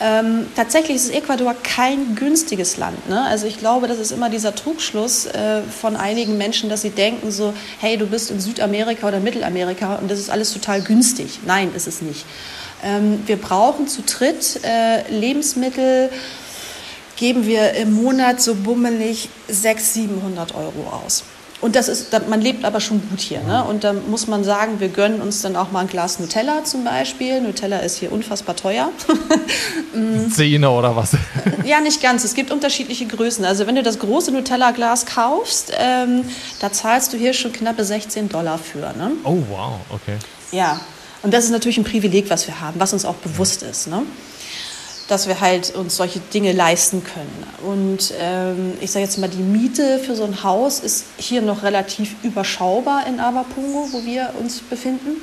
Ähm, 0.01 0.47
tatsächlich 0.55 0.97
ist 0.97 1.13
Ecuador 1.13 1.55
kein 1.63 2.15
günstiges 2.15 2.75
Land. 2.75 3.08
Ne? 3.08 3.21
Also 3.21 3.47
ich 3.47 3.60
glaube, 3.60 3.88
das 3.88 3.97
ist 3.97 4.12
immer 4.12 4.29
dieser 4.29 4.53
Trugschluss 4.53 5.25
äh, 5.25 5.62
von 5.62 5.95
einigen 5.95 6.38
Menschen, 6.38 6.69
dass 6.69 6.81
sie 6.81 6.89
denken 6.89 7.31
so, 7.31 7.53
hey, 7.79 7.95
du 7.95 8.05
bist 8.05 8.29
in 8.29 8.41
Südamerika 8.41 9.08
oder 9.08 9.21
Mittelamerika 9.21 9.95
und 9.95 10.12
das 10.12 10.19
ist 10.19 10.29
alles 10.29 10.51
total 10.51 10.81
günstig. 10.81 11.39
Nein, 11.45 11.71
ist 11.73 11.88
es 11.88 12.01
nicht. 12.01 12.25
Ähm, 12.84 13.23
wir 13.25 13.38
brauchen 13.38 13.88
zu 13.88 14.01
dritt 14.01 14.60
äh, 14.63 15.10
Lebensmittel, 15.10 16.10
geben 17.15 17.45
wir 17.45 17.71
im 17.75 17.93
Monat 17.93 18.41
so 18.41 18.55
bummelig 18.55 19.29
600, 19.47 19.79
700 19.81 20.55
Euro 20.55 21.01
aus. 21.05 21.23
Und 21.65 21.75
das 21.75 21.88
ist, 21.88 22.12
man 22.30 22.41
lebt 22.41 22.63
aber 22.63 22.80
schon 22.80 23.01
gut 23.10 23.19
hier. 23.19 23.41
Ne? 23.41 23.63
Und 23.63 23.84
da 23.84 23.91
muss 23.91 24.28
man 24.28 24.43
sagen, 24.43 24.80
wir 24.80 24.89
gönnen 24.89 25.19
uns 25.19 25.41
dann 25.41 25.56
auch 25.56 25.71
mal 25.71 25.80
ein 25.80 25.88
Glas 25.88 26.19
Nutella 26.19 26.63
zum 26.63 26.84
Beispiel. 26.84 27.41
Nutella 27.41 27.80
ist 27.80 27.97
hier 27.97 28.12
unfassbar 28.12 28.56
teuer. 28.56 28.91
Mm. 29.93 30.30
Zehner 30.30 30.73
oder 30.73 30.93
was? 30.97 31.12
ja, 31.63 31.80
nicht 31.80 32.01
ganz. 32.01 32.25
Es 32.25 32.34
gibt 32.34 32.51
unterschiedliche 32.51 33.06
Größen. 33.06 33.45
Also 33.45 33.65
wenn 33.65 33.75
du 33.75 33.82
das 33.82 33.97
große 33.97 34.30
Nutella-Glas 34.32 35.06
kaufst, 35.06 35.71
ähm, 35.78 36.25
da 36.60 36.69
zahlst 36.69 37.13
du 37.13 37.17
hier 37.17 37.34
schon 37.34 37.54
knappe 37.54 37.86
16 37.86 38.28
Dollar 38.28 38.58
für. 38.58 38.91
Ne? 38.97 39.12
Oh, 39.23 39.38
wow, 39.49 39.80
okay. 39.89 40.17
Ja, 40.51 40.82
und 41.23 41.34
das 41.34 41.45
ist 41.45 41.51
natürlich 41.51 41.78
ein 41.78 41.86
Privileg, 41.86 42.30
was 42.30 42.45
wir 42.45 42.60
haben, 42.60 42.78
was 42.78 42.91
uns 42.91 43.06
auch 43.06 43.15
bewusst 43.15 43.63
ist. 43.63 43.88
Ne? 43.88 44.01
Dass 45.08 45.28
wir 45.28 45.39
halt 45.39 45.76
uns 45.76 45.96
solche 45.98 46.20
Dinge 46.20 46.52
leisten 46.52 47.04
können. 47.04 47.44
Und 47.63 48.13
ähm, 48.20 48.74
ich 48.82 48.91
sage 48.91 49.06
jetzt 49.06 49.18
mal, 49.18 49.30
die 49.30 49.38
Miete 49.38 50.00
für 50.00 50.15
so 50.15 50.24
ein 50.24 50.44
Haus 50.44 50.80
ist 50.80 51.06
hier 51.18 51.41
noch 51.41 51.63
relativ 51.63 52.15
überschaubar 52.24 53.06
in 53.08 53.20
Avapungo, 53.20 53.89
wo 53.91 54.04
wir 54.04 54.32
uns 54.39 54.60
befinden. 54.62 55.22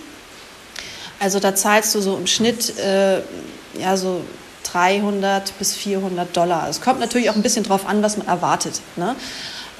Also 1.18 1.40
da 1.40 1.55
zahlst 1.55 1.95
du 1.95 2.01
so 2.01 2.16
im 2.16 2.27
Schnitt 2.27 2.79
äh, 2.79 3.23
ja 3.79 3.97
so 3.97 4.23
300 4.73 5.59
bis 5.59 5.75
400 5.75 6.37
Dollar. 6.37 6.68
Es 6.68 6.81
kommt 6.81 7.01
natürlich 7.01 7.31
auch 7.31 7.37
ein 7.37 7.42
bisschen 7.42 7.64
drauf 7.64 7.87
an, 7.87 8.03
was 8.03 8.16
man 8.16 8.27
erwartet. 8.27 8.81
Ne? 8.97 9.16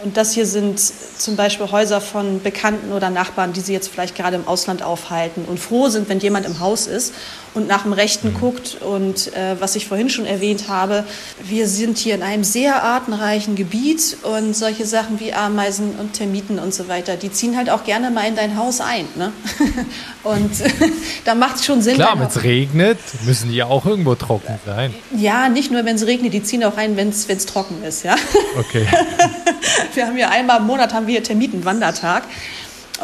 Und 0.05 0.17
das 0.17 0.33
hier 0.33 0.47
sind 0.47 0.81
zum 0.81 1.37
Beispiel 1.37 1.71
Häuser 1.71 2.01
von 2.01 2.43
Bekannten 2.43 2.93
oder 2.93 3.11
Nachbarn, 3.11 3.53
die 3.53 3.61
sie 3.61 3.73
jetzt 3.73 3.89
vielleicht 3.89 4.17
gerade 4.17 4.37
im 4.37 4.49
Ausland 4.49 4.83
aufhalten 4.83 5.45
und 5.45 5.61
froh 5.61 5.89
sind, 5.89 6.09
wenn 6.09 6.19
jemand 6.19 6.47
im 6.47 6.59
Haus 6.61 6.87
ist 6.87 7.15
und 7.55 7.69
nach 7.69 7.83
dem 7.83 7.93
Rechten 7.93 8.31
mhm. 8.31 8.35
guckt. 8.35 8.79
Und 8.81 9.33
äh, 9.35 9.61
was 9.61 9.77
ich 9.77 9.87
vorhin 9.87 10.11
schon 10.11 10.27
erwähnt 10.27 10.69
habe, 10.69 11.05
wir 11.43 11.69
sind 11.69 11.99
hier 11.99 12.15
in 12.15 12.23
einem 12.23 12.45
sehr 12.45 12.83
artenreichen 12.83 13.55
Gebiet 13.55 14.17
und 14.23 14.57
solche 14.57 14.87
Sachen 14.87 15.21
wie 15.21 15.33
Ameisen 15.33 15.95
und 15.97 16.15
Termiten 16.15 16.59
und 16.59 16.75
so 16.75 16.89
weiter, 16.89 17.17
die 17.17 17.31
ziehen 17.31 17.57
halt 17.57 17.71
auch 17.71 17.85
gerne 17.85 18.11
mal 18.11 18.27
in 18.27 18.35
dein 18.35 18.57
Haus 18.57 18.81
ein. 18.81 19.07
Ne? 19.17 19.33
und 20.25 20.51
da 21.25 21.35
macht 21.35 21.57
es 21.57 21.65
schon 21.65 21.83
Sinn. 21.83 21.95
Klar, 21.95 22.19
wenn 22.19 22.27
es 22.27 22.43
regnet, 22.43 22.99
müssen 23.25 23.51
die 23.51 23.57
ja 23.57 23.67
auch 23.67 23.87
irgendwo 23.87 24.15
trocken 24.15 24.59
sein. 24.67 24.95
Ja, 25.17 25.49
nicht 25.49 25.71
nur, 25.71 25.85
wenn 25.85 25.97
es 25.97 26.07
regnet, 26.07 26.33
die 26.33 26.43
ziehen 26.43 26.65
auch 26.65 26.77
rein, 26.77 26.97
wenn 26.97 27.11
es 27.11 27.47
trocken 27.47 27.83
ist. 27.85 28.05
Ja? 28.05 28.17
Okay. 28.59 28.87
wir 29.97 30.07
haben 30.07 30.17
ja 30.17 30.31
einmal 30.31 30.61
im 30.61 30.67
Monat 30.67 30.93
haben 30.95 31.07
wir 31.07 31.13
hier 31.13 31.23
Termitenwandertag. 31.23 32.25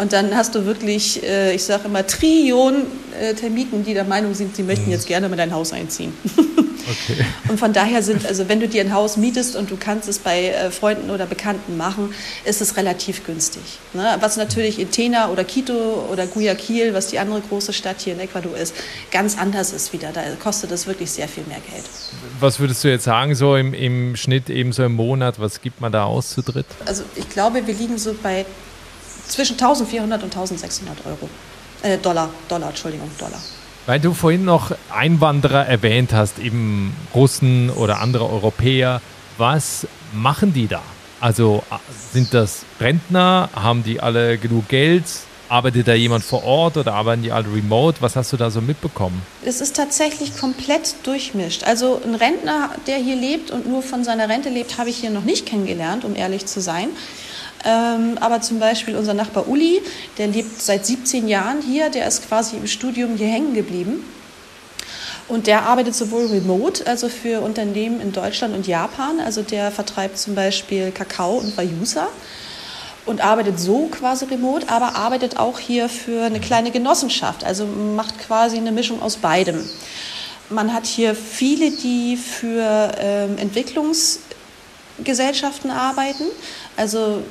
Und 0.01 0.13
dann 0.13 0.37
hast 0.37 0.55
du 0.55 0.65
wirklich, 0.65 1.23
äh, 1.25 1.55
ich 1.55 1.65
sage 1.65 1.85
immer, 1.87 2.07
Trillionen 2.07 2.83
äh, 3.21 3.35
Termiten, 3.35 3.85
die 3.85 3.95
der 3.95 4.05
Meinung 4.05 4.35
sind, 4.35 4.55
sie 4.55 4.63
möchten 4.63 4.87
mhm. 4.87 4.93
jetzt 4.93 5.07
gerne 5.07 5.29
mal 5.29 5.37
dein 5.37 5.53
Haus 5.53 5.73
einziehen. 5.73 6.13
Okay. 6.89 7.25
Und 7.49 7.59
von 7.59 7.73
daher 7.73 8.03
sind, 8.03 8.25
also 8.27 8.49
wenn 8.49 8.61
du 8.61 8.69
dir 8.69 8.81
ein 8.81 8.95
Haus 8.95 9.17
mietest 9.17 9.57
und 9.57 9.71
du 9.71 9.77
kannst 9.77 10.09
es 10.09 10.19
bei 10.19 10.49
äh, 10.49 10.71
Freunden 10.71 11.11
oder 11.11 11.27
Bekannten 11.27 11.77
machen, 11.77 12.15
ist 12.45 12.63
es 12.63 12.77
relativ 12.77 13.27
günstig. 13.27 13.63
Ne? 13.93 14.17
Was 14.21 14.37
natürlich 14.37 14.79
in 14.79 14.91
Tena 14.91 15.29
oder 15.29 15.45
Quito 15.45 16.09
oder 16.11 16.27
Guayaquil, 16.27 16.95
was 16.95 17.09
die 17.09 17.19
andere 17.19 17.43
große 17.43 17.73
Stadt 17.73 18.01
hier 18.01 18.15
in 18.15 18.21
Ecuador 18.21 18.57
ist, 18.57 18.75
ganz 19.11 19.37
anders 19.37 19.73
ist 19.73 19.93
wieder. 19.93 20.13
Da 20.13 20.23
kostet 20.43 20.73
es 20.73 20.87
wirklich 20.87 21.11
sehr 21.11 21.29
viel 21.29 21.45
mehr 21.45 21.61
Geld. 21.71 21.85
Was 22.41 22.61
würdest 22.61 22.85
du 22.85 22.89
jetzt 22.89 23.05
sagen, 23.05 23.35
so 23.35 23.57
im, 23.57 23.75
im 23.75 24.17
Schnitt 24.17 24.51
eben 24.51 24.73
so 24.73 24.85
im 24.85 24.95
Monat, 24.95 25.41
was 25.41 25.61
gibt 25.61 25.81
man 25.81 25.93
da 25.93 26.05
aus 26.05 26.31
zu 26.31 26.43
dritt? 26.43 26.67
Also 26.87 27.03
ich 27.17 27.29
glaube, 27.29 27.67
wir 27.67 27.75
liegen 27.75 27.99
so 27.99 28.15
bei 28.23 28.47
zwischen 29.27 29.55
1400 29.55 30.23
und 30.23 30.37
1600 30.37 31.07
Euro. 31.07 31.29
Äh, 31.83 31.99
Dollar, 31.99 32.31
Dollar, 32.49 32.69
Entschuldigung, 32.69 33.11
Dollar. 33.19 33.41
Weil 33.87 34.01
du 34.01 34.13
vorhin 34.13 34.45
noch 34.45 34.73
Einwanderer 34.91 35.67
erwähnt 35.67 36.13
hast, 36.13 36.39
eben 36.39 36.95
Russen 37.15 37.71
oder 37.71 38.01
andere 38.01 38.29
Europäer. 38.29 39.01
Was 39.39 39.87
machen 40.13 40.53
die 40.53 40.69
da? 40.69 40.83
Also 41.21 41.63
sind 42.13 42.35
das 42.35 42.65
Rentner? 42.81 43.49
Haben 43.55 43.83
die 43.83 44.01
alle 44.01 44.39
genug 44.39 44.69
Geld? 44.69 45.05
Arbeitet 45.51 45.89
da 45.89 45.95
jemand 45.95 46.25
vor 46.25 46.45
Ort 46.45 46.77
oder 46.77 46.93
arbeiten 46.93 47.23
die 47.23 47.33
alle 47.33 47.47
remote? 47.51 48.03
Was 48.03 48.17
hast 48.17 48.33
du 48.33 48.37
da 48.37 48.51
so 48.51 48.61
mitbekommen? 48.61 49.23
Es 49.43 49.63
ist 49.63 49.77
tatsächlich 49.77 50.37
komplett 50.37 50.97
durchmischt. 51.05 51.65
Also 51.65 52.03
ein 52.05 52.15
Rentner, 52.15 52.71
der 52.87 52.97
hier 52.97 53.17
lebt 53.17 53.51
und 53.51 53.67
nur 53.67 53.83
von 53.83 54.05
seiner 54.05 54.29
Rente 54.29 54.51
lebt, 54.51 54.77
habe 54.77 54.91
ich 54.91 54.99
hier 54.99 55.09
noch 55.09 55.25
nicht 55.25 55.47
kennengelernt, 55.47 56.05
um 56.05 56.15
ehrlich 56.15 56.45
zu 56.45 56.61
sein. 56.61 56.91
Ähm, 57.65 58.19
aber 58.21 58.43
zum 58.43 58.59
Beispiel 58.59 58.95
unser 58.95 59.15
Nachbar 59.15 59.49
Uli, 59.49 59.81
der 60.19 60.27
lebt 60.27 60.61
seit 60.61 60.85
17 60.85 61.29
Jahren 61.29 61.63
hier, 61.63 61.89
der 61.89 62.07
ist 62.07 62.29
quasi 62.29 62.57
im 62.57 62.67
Studium 62.67 63.17
hier 63.17 63.29
hängen 63.29 63.55
geblieben. 63.55 64.05
Und 65.29 65.47
der 65.47 65.63
arbeitet 65.63 65.95
sowohl 65.95 66.27
remote, 66.27 66.87
also 66.87 67.09
für 67.09 67.41
Unternehmen 67.41 68.01
in 68.01 68.13
Deutschland 68.13 68.55
und 68.55 68.67
Japan. 68.67 69.19
Also 69.21 69.43
der 69.43 69.71
vertreibt 69.71 70.19
zum 70.19 70.35
Beispiel 70.35 70.91
Kakao 70.91 71.37
und 71.37 71.57
Bayusa 71.57 72.09
und 73.09 73.23
arbeitet 73.23 73.59
so 73.59 73.87
quasi 73.87 74.27
remote, 74.27 74.69
aber 74.69 74.97
arbeitet 74.97 75.39
auch 75.39 75.59
hier 75.59 75.89
für 75.89 76.25
eine 76.25 76.41
kleine 76.41 76.71
Genossenschaft. 76.71 77.43
Also 77.45 77.65
macht 77.67 78.19
quasi 78.19 78.59
eine 78.59 78.71
Mischung 78.71 79.01
aus 79.03 79.17
beidem. 79.17 79.67
Man 80.51 80.73
hat 80.73 80.87
hier 80.87 81.15
viele, 81.15 81.71
die 81.71 82.17
für 82.17 82.93
ähm, 82.99 83.37
Entwicklungsgesellschaften 83.39 85.71
arbeiten. 85.71 86.25
Also 86.77 87.23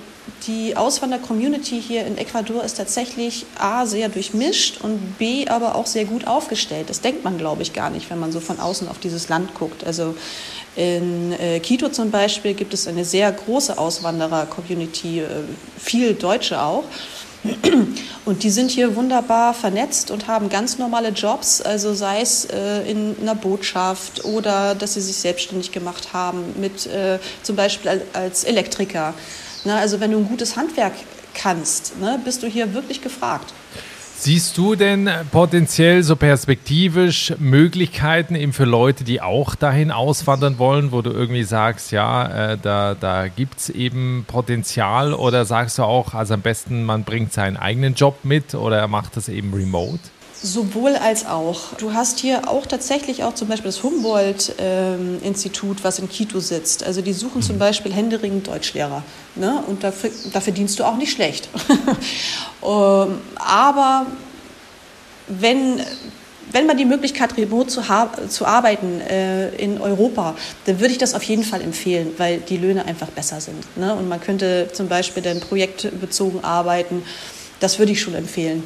die 0.45 0.75
Auswander-Community 0.75 1.81
hier 1.81 2.05
in 2.05 2.17
Ecuador 2.17 2.63
ist 2.63 2.77
tatsächlich 2.77 3.45
A, 3.57 3.85
sehr 3.85 4.09
durchmischt 4.09 4.81
und 4.81 5.17
B, 5.17 5.47
aber 5.47 5.75
auch 5.75 5.85
sehr 5.85 6.05
gut 6.05 6.27
aufgestellt. 6.27 6.89
Das 6.89 7.01
denkt 7.01 7.23
man, 7.23 7.37
glaube 7.37 7.61
ich, 7.61 7.73
gar 7.73 7.89
nicht, 7.89 8.09
wenn 8.09 8.19
man 8.19 8.31
so 8.31 8.39
von 8.39 8.59
außen 8.59 8.87
auf 8.87 8.99
dieses 8.99 9.29
Land 9.29 9.53
guckt. 9.53 9.85
Also 9.85 10.15
in 10.77 11.33
äh, 11.33 11.59
Quito 11.59 11.89
zum 11.89 12.11
Beispiel 12.11 12.53
gibt 12.53 12.71
es 12.71 12.87
eine 12.87 13.03
sehr 13.03 13.31
große 13.31 13.77
Auswanderer-Community, 13.79 15.21
äh, 15.21 15.25
viel 15.79 16.13
Deutsche 16.13 16.61
auch. 16.61 16.83
Und 18.25 18.43
die 18.43 18.49
sind 18.51 18.69
hier 18.69 18.95
wunderbar 18.95 19.53
vernetzt 19.53 20.11
und 20.11 20.27
haben 20.27 20.49
ganz 20.49 20.77
normale 20.77 21.09
Jobs, 21.09 21.61
also 21.61 21.93
sei 21.93 22.21
es 22.21 22.45
äh, 22.45 22.81
in 22.89 23.15
einer 23.21 23.33
Botschaft 23.35 24.23
oder 24.25 24.75
dass 24.75 24.93
sie 24.93 25.01
sich 25.01 25.15
selbstständig 25.15 25.71
gemacht 25.71 26.13
haben, 26.13 26.43
mit 26.59 26.85
äh, 26.85 27.17
zum 27.41 27.55
Beispiel 27.55 28.01
als 28.13 28.43
Elektriker. 28.43 29.13
Ne? 29.63 29.75
Also 29.75 29.99
wenn 29.99 30.11
du 30.11 30.17
ein 30.19 30.27
gutes 30.27 30.57
Handwerk 30.57 30.93
kannst, 31.33 31.99
ne, 31.99 32.19
bist 32.23 32.43
du 32.43 32.47
hier 32.47 32.73
wirklich 32.73 33.01
gefragt. 33.01 33.53
Siehst 34.19 34.57
du 34.57 34.73
denn 34.73 35.07
potenziell 35.31 36.01
so 36.01 36.15
perspektivisch 36.15 37.35
Möglichkeiten 37.37 38.33
eben 38.33 38.51
für 38.51 38.65
Leute, 38.65 39.03
die 39.03 39.21
auch 39.21 39.53
dahin 39.53 39.91
auswandern 39.91 40.57
wollen, 40.57 40.91
wo 40.91 41.03
du 41.03 41.11
irgendwie 41.11 41.43
sagst, 41.43 41.91
ja, 41.91 42.53
äh, 42.53 42.57
da, 42.57 42.95
da 42.95 43.27
gibt 43.27 43.59
es 43.59 43.69
eben 43.69 44.25
Potenzial 44.27 45.13
oder 45.13 45.45
sagst 45.45 45.77
du 45.77 45.83
auch, 45.83 46.15
also 46.15 46.33
am 46.33 46.41
besten 46.41 46.83
man 46.83 47.03
bringt 47.03 47.31
seinen 47.31 47.57
eigenen 47.57 47.93
Job 47.93 48.17
mit 48.23 48.55
oder 48.55 48.79
er 48.79 48.87
macht 48.87 49.17
das 49.17 49.29
eben 49.29 49.53
remote? 49.53 49.99
Sowohl 50.43 50.95
als 50.95 51.25
auch. 51.25 51.73
Du 51.77 51.93
hast 51.93 52.19
hier 52.19 52.47
auch 52.47 52.67
tatsächlich 52.67 53.23
auch 53.23 53.33
zum 53.33 53.47
Beispiel 53.47 53.69
das 53.69 53.81
Humboldt-Institut, 53.81 55.83
was 55.83 55.97
in 55.97 56.09
Quito 56.09 56.39
sitzt. 56.39 56.83
Also 56.83 57.01
die 57.01 57.13
suchen 57.13 57.41
zum 57.41 57.55
mhm. 57.55 57.59
Beispiel 57.59 57.91
händeringend 57.91 58.47
Deutschlehrer. 58.47 59.03
Ne? 59.35 59.63
Und 59.65 59.83
da, 59.83 59.91
da 60.31 60.41
verdienst 60.41 60.79
du 60.79 60.83
auch 60.83 60.97
nicht 60.97 61.11
schlecht. 61.11 61.49
ähm, 62.63 63.17
aber 63.35 64.05
wenn, 65.27 65.81
wenn 66.51 66.67
man 66.67 66.77
die 66.77 66.85
Möglichkeit 66.85 67.31
hat, 67.31 67.37
remote 67.37 67.69
zu, 67.69 67.81
zu 68.29 68.45
arbeiten 68.45 69.01
äh, 69.01 69.49
in 69.55 69.81
Europa, 69.81 70.35
dann 70.65 70.79
würde 70.79 70.91
ich 70.91 70.99
das 70.99 71.15
auf 71.15 71.23
jeden 71.23 71.43
Fall 71.43 71.61
empfehlen, 71.61 72.11
weil 72.17 72.37
die 72.37 72.57
Löhne 72.57 72.85
einfach 72.85 73.09
besser 73.09 73.41
sind. 73.41 73.65
Ne? 73.75 73.95
Und 73.95 74.07
man 74.07 74.21
könnte 74.21 74.69
zum 74.71 74.87
Beispiel 74.87 75.23
dann 75.23 75.39
projektbezogen 75.39 76.43
arbeiten. 76.43 77.01
Das 77.59 77.79
würde 77.79 77.93
ich 77.93 78.01
schon 78.01 78.13
empfehlen. 78.13 78.61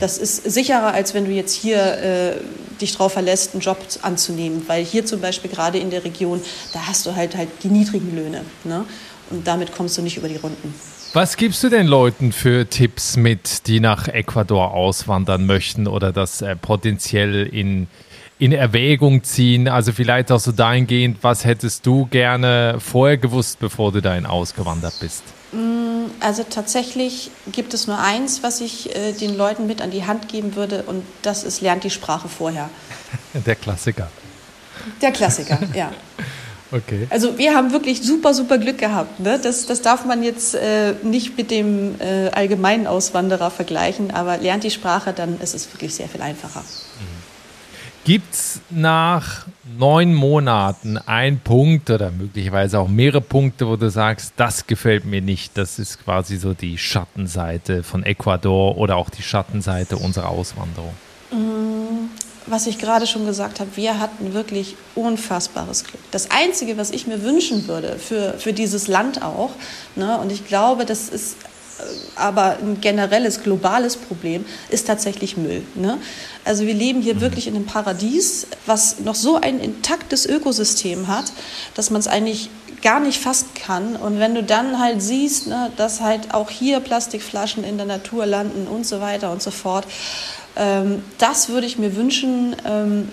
Das 0.00 0.18
ist 0.18 0.50
sicherer, 0.50 0.92
als 0.92 1.14
wenn 1.14 1.24
du 1.24 1.30
jetzt 1.30 1.54
hier 1.54 1.78
äh, 1.78 2.32
dich 2.80 2.92
darauf 2.92 3.12
verlässt, 3.12 3.54
einen 3.54 3.60
Job 3.60 3.78
anzunehmen. 4.02 4.62
Weil 4.66 4.84
hier 4.84 5.06
zum 5.06 5.20
Beispiel 5.20 5.50
gerade 5.50 5.78
in 5.78 5.90
der 5.90 6.04
Region, 6.04 6.40
da 6.72 6.86
hast 6.86 7.06
du 7.06 7.14
halt, 7.14 7.36
halt 7.36 7.48
die 7.62 7.68
niedrigen 7.68 8.14
Löhne. 8.14 8.42
Ne? 8.64 8.84
Und 9.30 9.46
damit 9.46 9.72
kommst 9.72 9.98
du 9.98 10.02
nicht 10.02 10.16
über 10.16 10.28
die 10.28 10.36
Runden. 10.36 10.74
Was 11.12 11.36
gibst 11.36 11.64
du 11.64 11.70
den 11.70 11.86
Leuten 11.86 12.30
für 12.30 12.68
Tipps 12.68 13.16
mit, 13.16 13.66
die 13.68 13.80
nach 13.80 14.06
Ecuador 14.06 14.74
auswandern 14.74 15.46
möchten 15.46 15.86
oder 15.86 16.12
das 16.12 16.42
äh, 16.42 16.54
potenziell 16.56 17.46
in, 17.46 17.86
in 18.38 18.52
Erwägung 18.52 19.24
ziehen? 19.24 19.66
Also 19.66 19.92
vielleicht 19.92 20.30
auch 20.30 20.40
so 20.40 20.52
dahingehend, 20.52 21.18
was 21.22 21.44
hättest 21.44 21.86
du 21.86 22.06
gerne 22.06 22.76
vorher 22.80 23.16
gewusst, 23.16 23.60
bevor 23.60 23.92
du 23.92 24.02
dahin 24.02 24.26
ausgewandert 24.26 24.94
bist? 25.00 25.22
Mm, 25.52 25.85
also 26.20 26.44
tatsächlich 26.48 27.30
gibt 27.52 27.74
es 27.74 27.86
nur 27.86 27.98
eins, 27.98 28.42
was 28.42 28.60
ich 28.60 28.94
äh, 28.94 29.12
den 29.12 29.36
Leuten 29.36 29.66
mit 29.66 29.82
an 29.82 29.90
die 29.90 30.04
Hand 30.04 30.28
geben 30.28 30.56
würde, 30.56 30.84
und 30.86 31.04
das 31.22 31.44
ist, 31.44 31.60
lernt 31.60 31.84
die 31.84 31.90
Sprache 31.90 32.28
vorher. 32.28 32.70
Der 33.34 33.54
Klassiker. 33.54 34.08
Der 35.02 35.12
Klassiker, 35.12 35.58
ja. 35.74 35.92
Okay. 36.72 37.06
Also 37.10 37.38
wir 37.38 37.54
haben 37.54 37.70
wirklich 37.70 38.02
super, 38.02 38.34
super 38.34 38.58
Glück 38.58 38.78
gehabt. 38.78 39.20
Ne? 39.20 39.38
Das, 39.40 39.66
das 39.66 39.82
darf 39.82 40.04
man 40.04 40.24
jetzt 40.24 40.56
äh, 40.56 40.94
nicht 41.04 41.36
mit 41.36 41.52
dem 41.52 41.94
äh, 42.00 42.28
allgemeinen 42.30 42.88
Auswanderer 42.88 43.52
vergleichen, 43.52 44.10
aber 44.10 44.38
lernt 44.38 44.64
die 44.64 44.72
Sprache, 44.72 45.12
dann 45.12 45.40
ist 45.40 45.54
es 45.54 45.72
wirklich 45.72 45.94
sehr 45.94 46.08
viel 46.08 46.22
einfacher. 46.22 46.64
Gibt 48.06 48.34
es 48.34 48.60
nach 48.70 49.46
neun 49.76 50.14
Monaten 50.14 50.96
einen 50.96 51.40
Punkt 51.40 51.90
oder 51.90 52.12
möglicherweise 52.12 52.78
auch 52.78 52.86
mehrere 52.86 53.20
Punkte, 53.20 53.66
wo 53.66 53.74
du 53.74 53.90
sagst, 53.90 54.34
das 54.36 54.68
gefällt 54.68 55.04
mir 55.04 55.20
nicht? 55.20 55.58
Das 55.58 55.80
ist 55.80 56.04
quasi 56.04 56.36
so 56.36 56.54
die 56.54 56.78
Schattenseite 56.78 57.82
von 57.82 58.04
Ecuador 58.04 58.78
oder 58.78 58.94
auch 58.94 59.10
die 59.10 59.24
Schattenseite 59.24 59.96
unserer 59.96 60.28
Auswanderung. 60.28 60.92
Mm, 61.32 62.08
was 62.46 62.68
ich 62.68 62.78
gerade 62.78 63.08
schon 63.08 63.26
gesagt 63.26 63.58
habe, 63.58 63.70
wir 63.74 63.98
hatten 63.98 64.34
wirklich 64.34 64.76
unfassbares 64.94 65.82
Glück. 65.82 66.00
Das 66.12 66.30
Einzige, 66.30 66.78
was 66.78 66.92
ich 66.92 67.08
mir 67.08 67.24
wünschen 67.24 67.66
würde 67.66 67.98
für, 67.98 68.34
für 68.34 68.52
dieses 68.52 68.86
Land 68.86 69.22
auch, 69.22 69.50
ne, 69.96 70.16
und 70.18 70.30
ich 70.30 70.46
glaube, 70.46 70.84
das 70.84 71.08
ist 71.08 71.38
aber 72.14 72.58
ein 72.58 72.80
generelles, 72.80 73.42
globales 73.42 73.96
Problem 73.96 74.44
ist 74.70 74.86
tatsächlich 74.86 75.36
Müll. 75.36 75.62
Ne? 75.74 75.98
Also 76.44 76.66
wir 76.66 76.74
leben 76.74 77.02
hier 77.02 77.16
mhm. 77.16 77.20
wirklich 77.20 77.46
in 77.46 77.54
einem 77.54 77.66
Paradies, 77.66 78.46
was 78.66 79.00
noch 79.00 79.14
so 79.14 79.36
ein 79.36 79.60
intaktes 79.60 80.26
Ökosystem 80.26 81.08
hat, 81.08 81.32
dass 81.74 81.90
man 81.90 82.00
es 82.00 82.08
eigentlich 82.08 82.50
gar 82.82 83.00
nicht 83.00 83.20
fassen 83.20 83.48
kann. 83.54 83.96
Und 83.96 84.18
wenn 84.18 84.34
du 84.34 84.42
dann 84.42 84.78
halt 84.78 85.02
siehst, 85.02 85.46
ne, 85.48 85.70
dass 85.76 86.00
halt 86.00 86.34
auch 86.34 86.50
hier 86.50 86.80
Plastikflaschen 86.80 87.64
in 87.64 87.76
der 87.76 87.86
Natur 87.86 88.26
landen 88.26 88.66
und 88.66 88.86
so 88.86 89.00
weiter 89.00 89.32
und 89.32 89.42
so 89.42 89.50
fort, 89.50 89.86
ähm, 90.56 91.02
das 91.18 91.48
würde 91.48 91.66
ich 91.66 91.78
mir 91.78 91.96
wünschen, 91.96 92.56
ähm, 92.64 93.08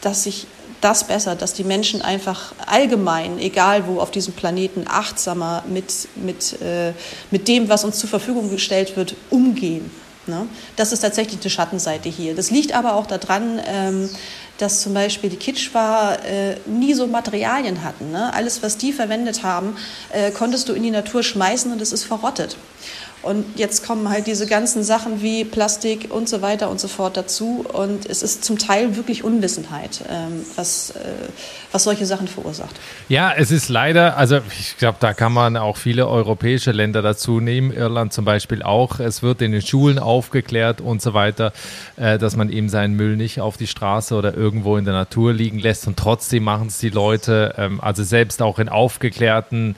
dass 0.00 0.24
sich 0.24 0.46
das 0.80 1.06
besser, 1.06 1.34
dass 1.34 1.54
die 1.54 1.64
Menschen 1.64 2.02
einfach 2.02 2.52
allgemein, 2.66 3.38
egal 3.38 3.86
wo 3.86 4.00
auf 4.00 4.10
diesem 4.10 4.34
Planeten, 4.34 4.84
achtsamer 4.88 5.64
mit, 5.68 6.08
mit, 6.16 6.60
äh, 6.60 6.92
mit 7.30 7.48
dem, 7.48 7.68
was 7.68 7.84
uns 7.84 7.98
zur 7.98 8.08
Verfügung 8.08 8.50
gestellt 8.50 8.96
wird, 8.96 9.14
umgehen. 9.30 9.90
Ne? 10.26 10.46
Das 10.76 10.92
ist 10.92 11.00
tatsächlich 11.00 11.40
die 11.40 11.50
Schattenseite 11.50 12.08
hier. 12.08 12.34
Das 12.34 12.50
liegt 12.50 12.72
aber 12.72 12.94
auch 12.94 13.06
daran, 13.06 13.60
ähm, 13.66 14.10
dass 14.58 14.82
zum 14.82 14.92
Beispiel 14.92 15.30
die 15.30 15.36
Kitschwa 15.36 16.14
äh, 16.14 16.56
nie 16.66 16.94
so 16.94 17.06
Materialien 17.06 17.82
hatten. 17.84 18.10
Ne? 18.10 18.32
Alles, 18.34 18.62
was 18.62 18.76
die 18.76 18.92
verwendet 18.92 19.42
haben, 19.42 19.76
äh, 20.12 20.30
konntest 20.30 20.68
du 20.68 20.74
in 20.74 20.82
die 20.82 20.90
Natur 20.90 21.22
schmeißen 21.22 21.72
und 21.72 21.80
es 21.80 21.92
ist 21.92 22.04
verrottet. 22.04 22.56
Und 23.22 23.44
jetzt 23.56 23.84
kommen 23.84 24.08
halt 24.08 24.26
diese 24.28 24.46
ganzen 24.46 24.84
Sachen 24.84 25.22
wie 25.22 25.44
Plastik 25.44 26.08
und 26.10 26.28
so 26.28 26.40
weiter 26.40 26.70
und 26.70 26.78
so 26.78 26.86
fort 26.86 27.16
dazu. 27.16 27.64
Und 27.72 28.06
es 28.06 28.22
ist 28.22 28.44
zum 28.44 28.58
Teil 28.58 28.96
wirklich 28.96 29.24
Unwissenheit, 29.24 30.04
ähm, 30.08 30.44
was, 30.54 30.90
äh, 30.90 30.98
was 31.72 31.84
solche 31.84 32.06
Sachen 32.06 32.28
verursacht. 32.28 32.76
Ja, 33.08 33.32
es 33.36 33.50
ist 33.50 33.68
leider, 33.68 34.16
also 34.16 34.38
ich 34.58 34.76
glaube, 34.78 34.98
da 35.00 35.14
kann 35.14 35.32
man 35.32 35.56
auch 35.56 35.76
viele 35.76 36.06
europäische 36.06 36.70
Länder 36.70 37.02
dazu 37.02 37.40
nehmen, 37.40 37.72
Irland 37.72 38.12
zum 38.12 38.24
Beispiel 38.24 38.62
auch. 38.62 39.00
Es 39.00 39.22
wird 39.22 39.42
in 39.42 39.50
den 39.50 39.62
Schulen 39.62 39.98
aufgeklärt 39.98 40.80
und 40.80 41.02
so 41.02 41.12
weiter, 41.12 41.52
äh, 41.96 42.18
dass 42.18 42.36
man 42.36 42.50
eben 42.50 42.68
seinen 42.68 42.94
Müll 42.94 43.16
nicht 43.16 43.40
auf 43.40 43.56
die 43.56 43.66
Straße 43.66 44.14
oder 44.14 44.34
irgendwo 44.34 44.76
in 44.76 44.84
der 44.84 44.94
Natur 44.94 45.32
liegen 45.32 45.58
lässt. 45.58 45.88
Und 45.88 45.96
trotzdem 45.96 46.44
machen 46.44 46.68
es 46.68 46.78
die 46.78 46.90
Leute, 46.90 47.54
ähm, 47.58 47.80
also 47.80 48.04
selbst 48.04 48.40
auch 48.42 48.60
in 48.60 48.68
aufgeklärten 48.68 49.74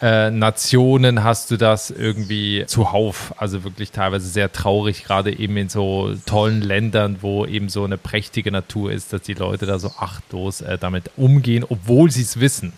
Nationen 0.00 1.24
hast 1.24 1.50
du 1.50 1.56
das 1.56 1.90
irgendwie 1.90 2.64
zuhauf. 2.66 3.32
Also 3.38 3.64
wirklich 3.64 3.90
teilweise 3.90 4.26
sehr 4.26 4.52
traurig, 4.52 5.04
gerade 5.04 5.36
eben 5.36 5.56
in 5.56 5.68
so 5.68 6.14
tollen 6.26 6.60
Ländern, 6.60 7.18
wo 7.20 7.46
eben 7.46 7.68
so 7.68 7.84
eine 7.84 7.96
prächtige 7.96 8.50
Natur 8.50 8.92
ist, 8.92 9.12
dass 9.12 9.22
die 9.22 9.34
Leute 9.34 9.66
da 9.66 9.78
so 9.78 9.92
achtlos 9.98 10.60
äh, 10.60 10.78
damit 10.78 11.10
umgehen, 11.16 11.64
obwohl 11.68 12.10
sie 12.10 12.22
es 12.22 12.40
wissen. 12.40 12.72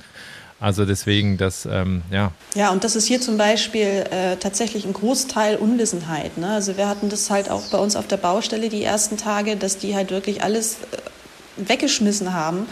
Also 0.59 0.87
deswegen, 0.87 1.37
das, 1.37 1.67
ähm, 1.67 2.03
ja. 2.11 2.33
Ja, 2.55 2.71
und 2.71 2.83
das 2.83 2.97
ist 2.97 3.07
hier 3.07 3.21
zum 3.21 3.37
Beispiel 3.37 4.05
äh, 4.11 4.37
tatsächlich 4.37 4.87
ein 4.87 4.95
Großteil 4.95 5.57
Unwissenheit. 5.57 6.39
Ne? 6.39 6.49
Also 6.49 6.79
wir 6.79 6.89
hatten 6.89 7.11
das 7.11 7.29
halt 7.29 7.51
auch 7.51 7.63
bei 7.71 7.79
uns 7.79 7.95
auf 7.95 8.07
der 8.07 8.17
Baustelle 8.17 8.71
die 8.71 8.83
ersten 8.83 9.19
Tage, 9.19 9.57
dass 9.57 9.77
die 9.77 9.95
halt 9.95 10.11
wirklich 10.11 10.43
alles 10.43 10.79
äh, 10.93 11.69
weggeschmissen 11.69 12.33
haben, 12.33 12.67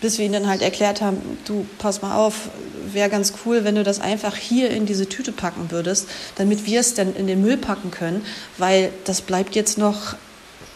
bis 0.00 0.18
wir 0.18 0.24
ihnen 0.24 0.34
dann 0.34 0.48
halt 0.48 0.62
erklärt 0.62 1.00
haben, 1.00 1.18
du, 1.44 1.66
pass 1.78 2.02
mal 2.02 2.16
auf, 2.16 2.48
wäre 2.92 3.08
ganz 3.08 3.34
cool, 3.44 3.64
wenn 3.64 3.74
du 3.74 3.84
das 3.84 4.00
einfach 4.00 4.36
hier 4.36 4.70
in 4.70 4.86
diese 4.86 5.08
Tüte 5.08 5.32
packen 5.32 5.70
würdest, 5.70 6.08
damit 6.36 6.66
wir 6.66 6.80
es 6.80 6.94
dann 6.94 7.14
in 7.14 7.26
den 7.26 7.42
Müll 7.42 7.56
packen 7.56 7.90
können, 7.90 8.24
weil 8.58 8.92
das 9.04 9.20
bleibt 9.20 9.54
jetzt 9.54 9.78
noch 9.78 10.14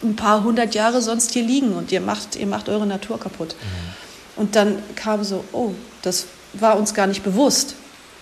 ein 0.02 0.16
paar 0.16 0.44
hundert 0.44 0.74
Jahre 0.74 1.00
sonst 1.00 1.32
hier 1.32 1.42
liegen 1.42 1.72
und 1.72 1.90
ihr 1.90 2.00
macht, 2.00 2.36
ihr 2.36 2.46
macht 2.46 2.68
eure 2.68 2.86
Natur 2.86 3.18
kaputt. 3.18 3.56
Mhm. 3.58 4.42
Und 4.42 4.56
dann 4.56 4.82
kam 4.96 5.24
so, 5.24 5.44
oh, 5.52 5.72
das 6.02 6.26
war 6.52 6.76
uns 6.76 6.94
gar 6.94 7.06
nicht 7.06 7.22
bewusst. 7.22 7.74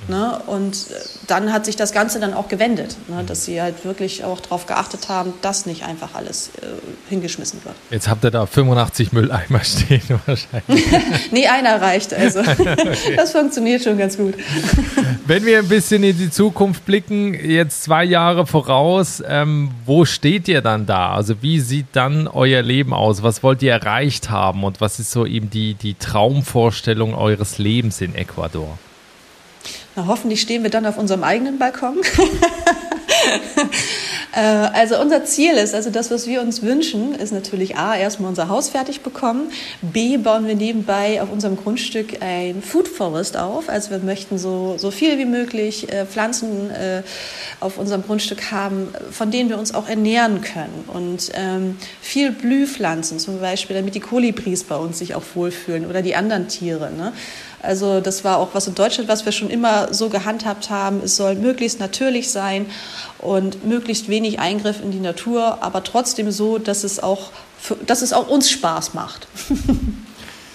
Ne? 0.08 0.40
Und 0.46 0.86
dann 1.28 1.52
hat 1.52 1.64
sich 1.64 1.76
das 1.76 1.92
Ganze 1.92 2.18
dann 2.18 2.34
auch 2.34 2.48
gewendet, 2.48 2.96
ne? 3.08 3.22
dass 3.24 3.44
sie 3.44 3.60
halt 3.62 3.84
wirklich 3.84 4.24
auch 4.24 4.40
darauf 4.40 4.66
geachtet 4.66 5.08
haben, 5.08 5.32
dass 5.42 5.66
nicht 5.66 5.84
einfach 5.84 6.14
alles 6.14 6.50
äh, 6.60 6.66
hingeschmissen 7.08 7.64
wird. 7.64 7.74
Jetzt 7.90 8.08
habt 8.08 8.24
ihr 8.24 8.30
da 8.30 8.46
85 8.46 9.12
Mülleimer 9.12 9.60
stehen 9.64 10.02
wahrscheinlich. 10.26 10.86
nee, 11.30 11.46
einer 11.46 11.80
reicht. 11.80 12.14
Also 12.14 12.42
das 13.16 13.32
funktioniert 13.32 13.82
schon 13.82 13.96
ganz 13.96 14.16
gut. 14.16 14.34
Wenn 15.26 15.44
wir 15.44 15.58
ein 15.58 15.68
bisschen 15.68 16.02
in 16.02 16.18
die 16.18 16.30
Zukunft 16.30 16.84
blicken, 16.84 17.34
jetzt 17.34 17.84
zwei 17.84 18.04
Jahre 18.04 18.46
voraus, 18.46 19.22
ähm, 19.26 19.70
wo 19.86 20.04
steht 20.04 20.48
ihr 20.48 20.62
dann 20.62 20.86
da? 20.86 21.12
Also 21.14 21.42
wie 21.42 21.60
sieht 21.60 21.86
dann 21.92 22.26
euer 22.26 22.62
Leben 22.62 22.92
aus? 22.92 23.22
Was 23.22 23.42
wollt 23.42 23.62
ihr 23.62 23.72
erreicht 23.72 24.30
haben 24.30 24.64
und 24.64 24.80
was 24.80 24.98
ist 24.98 25.12
so 25.12 25.26
eben 25.26 25.48
die, 25.48 25.74
die 25.74 25.94
Traumvorstellung 25.94 27.14
eures 27.14 27.58
Lebens 27.58 28.00
in 28.00 28.14
Ecuador? 28.14 28.78
Na, 29.94 30.06
hoffentlich 30.06 30.40
stehen 30.40 30.62
wir 30.62 30.70
dann 30.70 30.86
auf 30.86 30.96
unserem 30.96 31.22
eigenen 31.24 31.58
Balkon. 31.58 31.98
Äh, 34.32 34.40
also 34.40 35.00
unser 35.00 35.24
Ziel 35.24 35.52
ist, 35.54 35.74
also 35.74 35.90
das, 35.90 36.10
was 36.10 36.26
wir 36.26 36.40
uns 36.40 36.62
wünschen, 36.62 37.14
ist 37.14 37.32
natürlich 37.32 37.76
A, 37.76 37.96
erstmal 37.96 38.30
unser 38.30 38.48
Haus 38.48 38.70
fertig 38.70 39.02
bekommen. 39.02 39.50
B, 39.82 40.16
bauen 40.16 40.46
wir 40.46 40.54
nebenbei 40.54 41.20
auf 41.22 41.30
unserem 41.30 41.56
Grundstück 41.56 42.22
ein 42.22 42.62
Food 42.62 42.88
Forest 42.88 43.36
auf. 43.36 43.68
Also 43.68 43.90
wir 43.90 43.98
möchten 43.98 44.38
so, 44.38 44.76
so 44.78 44.90
viel 44.90 45.18
wie 45.18 45.26
möglich 45.26 45.92
äh, 45.92 46.06
Pflanzen 46.06 46.70
äh, 46.70 47.02
auf 47.60 47.78
unserem 47.78 48.02
Grundstück 48.02 48.50
haben, 48.50 48.88
von 49.10 49.30
denen 49.30 49.50
wir 49.50 49.58
uns 49.58 49.74
auch 49.74 49.88
ernähren 49.88 50.40
können. 50.40 50.84
Und 50.86 51.30
ähm, 51.34 51.76
viel 52.00 52.32
Blühpflanzen 52.32 53.18
zum 53.18 53.40
Beispiel, 53.40 53.76
damit 53.76 53.94
die 53.94 54.00
Kolibris 54.00 54.64
bei 54.64 54.76
uns 54.76 54.98
sich 54.98 55.14
auch 55.14 55.22
wohlfühlen 55.34 55.86
oder 55.86 56.02
die 56.02 56.16
anderen 56.16 56.48
Tiere. 56.48 56.90
Ne? 56.90 57.12
Also 57.62 58.00
das 58.00 58.24
war 58.24 58.38
auch 58.38 58.50
was 58.54 58.66
in 58.66 58.74
Deutschland, 58.74 59.08
was 59.08 59.24
wir 59.24 59.32
schon 59.32 59.48
immer 59.48 59.94
so 59.94 60.08
gehandhabt 60.08 60.68
haben. 60.68 61.00
Es 61.04 61.16
soll 61.16 61.36
möglichst 61.36 61.78
natürlich 61.78 62.30
sein 62.30 62.66
und 63.18 63.64
möglichst 63.64 64.08
wenig 64.08 64.21
Eingriff 64.38 64.82
in 64.82 64.90
die 64.90 65.00
Natur, 65.00 65.62
aber 65.62 65.82
trotzdem 65.84 66.30
so, 66.30 66.58
dass 66.58 66.84
es 66.84 67.02
auch, 67.02 67.30
für, 67.58 67.76
dass 67.86 68.02
es 68.02 68.12
auch 68.12 68.28
uns 68.28 68.50
Spaß 68.50 68.94
macht. 68.94 69.26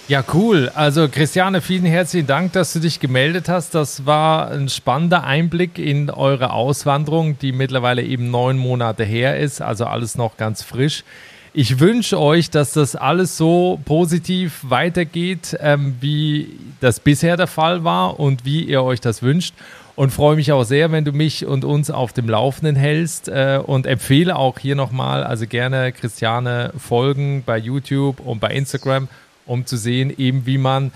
Ja, 0.08 0.24
cool. 0.32 0.70
Also 0.74 1.06
Christiane, 1.06 1.60
vielen 1.60 1.84
herzlichen 1.84 2.26
Dank, 2.26 2.54
dass 2.54 2.72
du 2.72 2.78
dich 2.78 2.98
gemeldet 2.98 3.50
hast. 3.50 3.74
Das 3.74 4.06
war 4.06 4.50
ein 4.50 4.70
spannender 4.70 5.24
Einblick 5.24 5.78
in 5.78 6.08
eure 6.08 6.54
Auswanderung, 6.54 7.38
die 7.38 7.52
mittlerweile 7.52 8.02
eben 8.02 8.30
neun 8.30 8.56
Monate 8.56 9.04
her 9.04 9.38
ist, 9.38 9.60
also 9.60 9.84
alles 9.84 10.16
noch 10.16 10.38
ganz 10.38 10.62
frisch. 10.62 11.04
Ich 11.52 11.78
wünsche 11.78 12.18
euch, 12.18 12.48
dass 12.48 12.72
das 12.72 12.96
alles 12.96 13.36
so 13.36 13.80
positiv 13.84 14.60
weitergeht, 14.62 15.54
ähm, 15.60 15.96
wie 16.00 16.58
das 16.80 17.00
bisher 17.00 17.36
der 17.36 17.46
Fall 17.46 17.84
war 17.84 18.18
und 18.18 18.46
wie 18.46 18.62
ihr 18.62 18.82
euch 18.82 19.02
das 19.02 19.22
wünscht. 19.22 19.54
Und 19.98 20.12
freue 20.12 20.36
mich 20.36 20.52
auch 20.52 20.62
sehr, 20.62 20.92
wenn 20.92 21.04
du 21.04 21.10
mich 21.10 21.44
und 21.44 21.64
uns 21.64 21.90
auf 21.90 22.12
dem 22.12 22.28
Laufenden 22.28 22.76
hältst 22.76 23.26
äh, 23.26 23.60
und 23.60 23.84
empfehle 23.84 24.36
auch 24.36 24.60
hier 24.60 24.76
nochmal, 24.76 25.24
also 25.24 25.44
gerne 25.44 25.90
Christiane 25.90 26.72
folgen 26.78 27.42
bei 27.44 27.58
YouTube 27.58 28.20
und 28.20 28.38
bei 28.38 28.50
Instagram, 28.50 29.08
um 29.44 29.66
zu 29.66 29.76
sehen, 29.76 30.14
eben 30.16 30.46
wie 30.46 30.56
man 30.56 30.92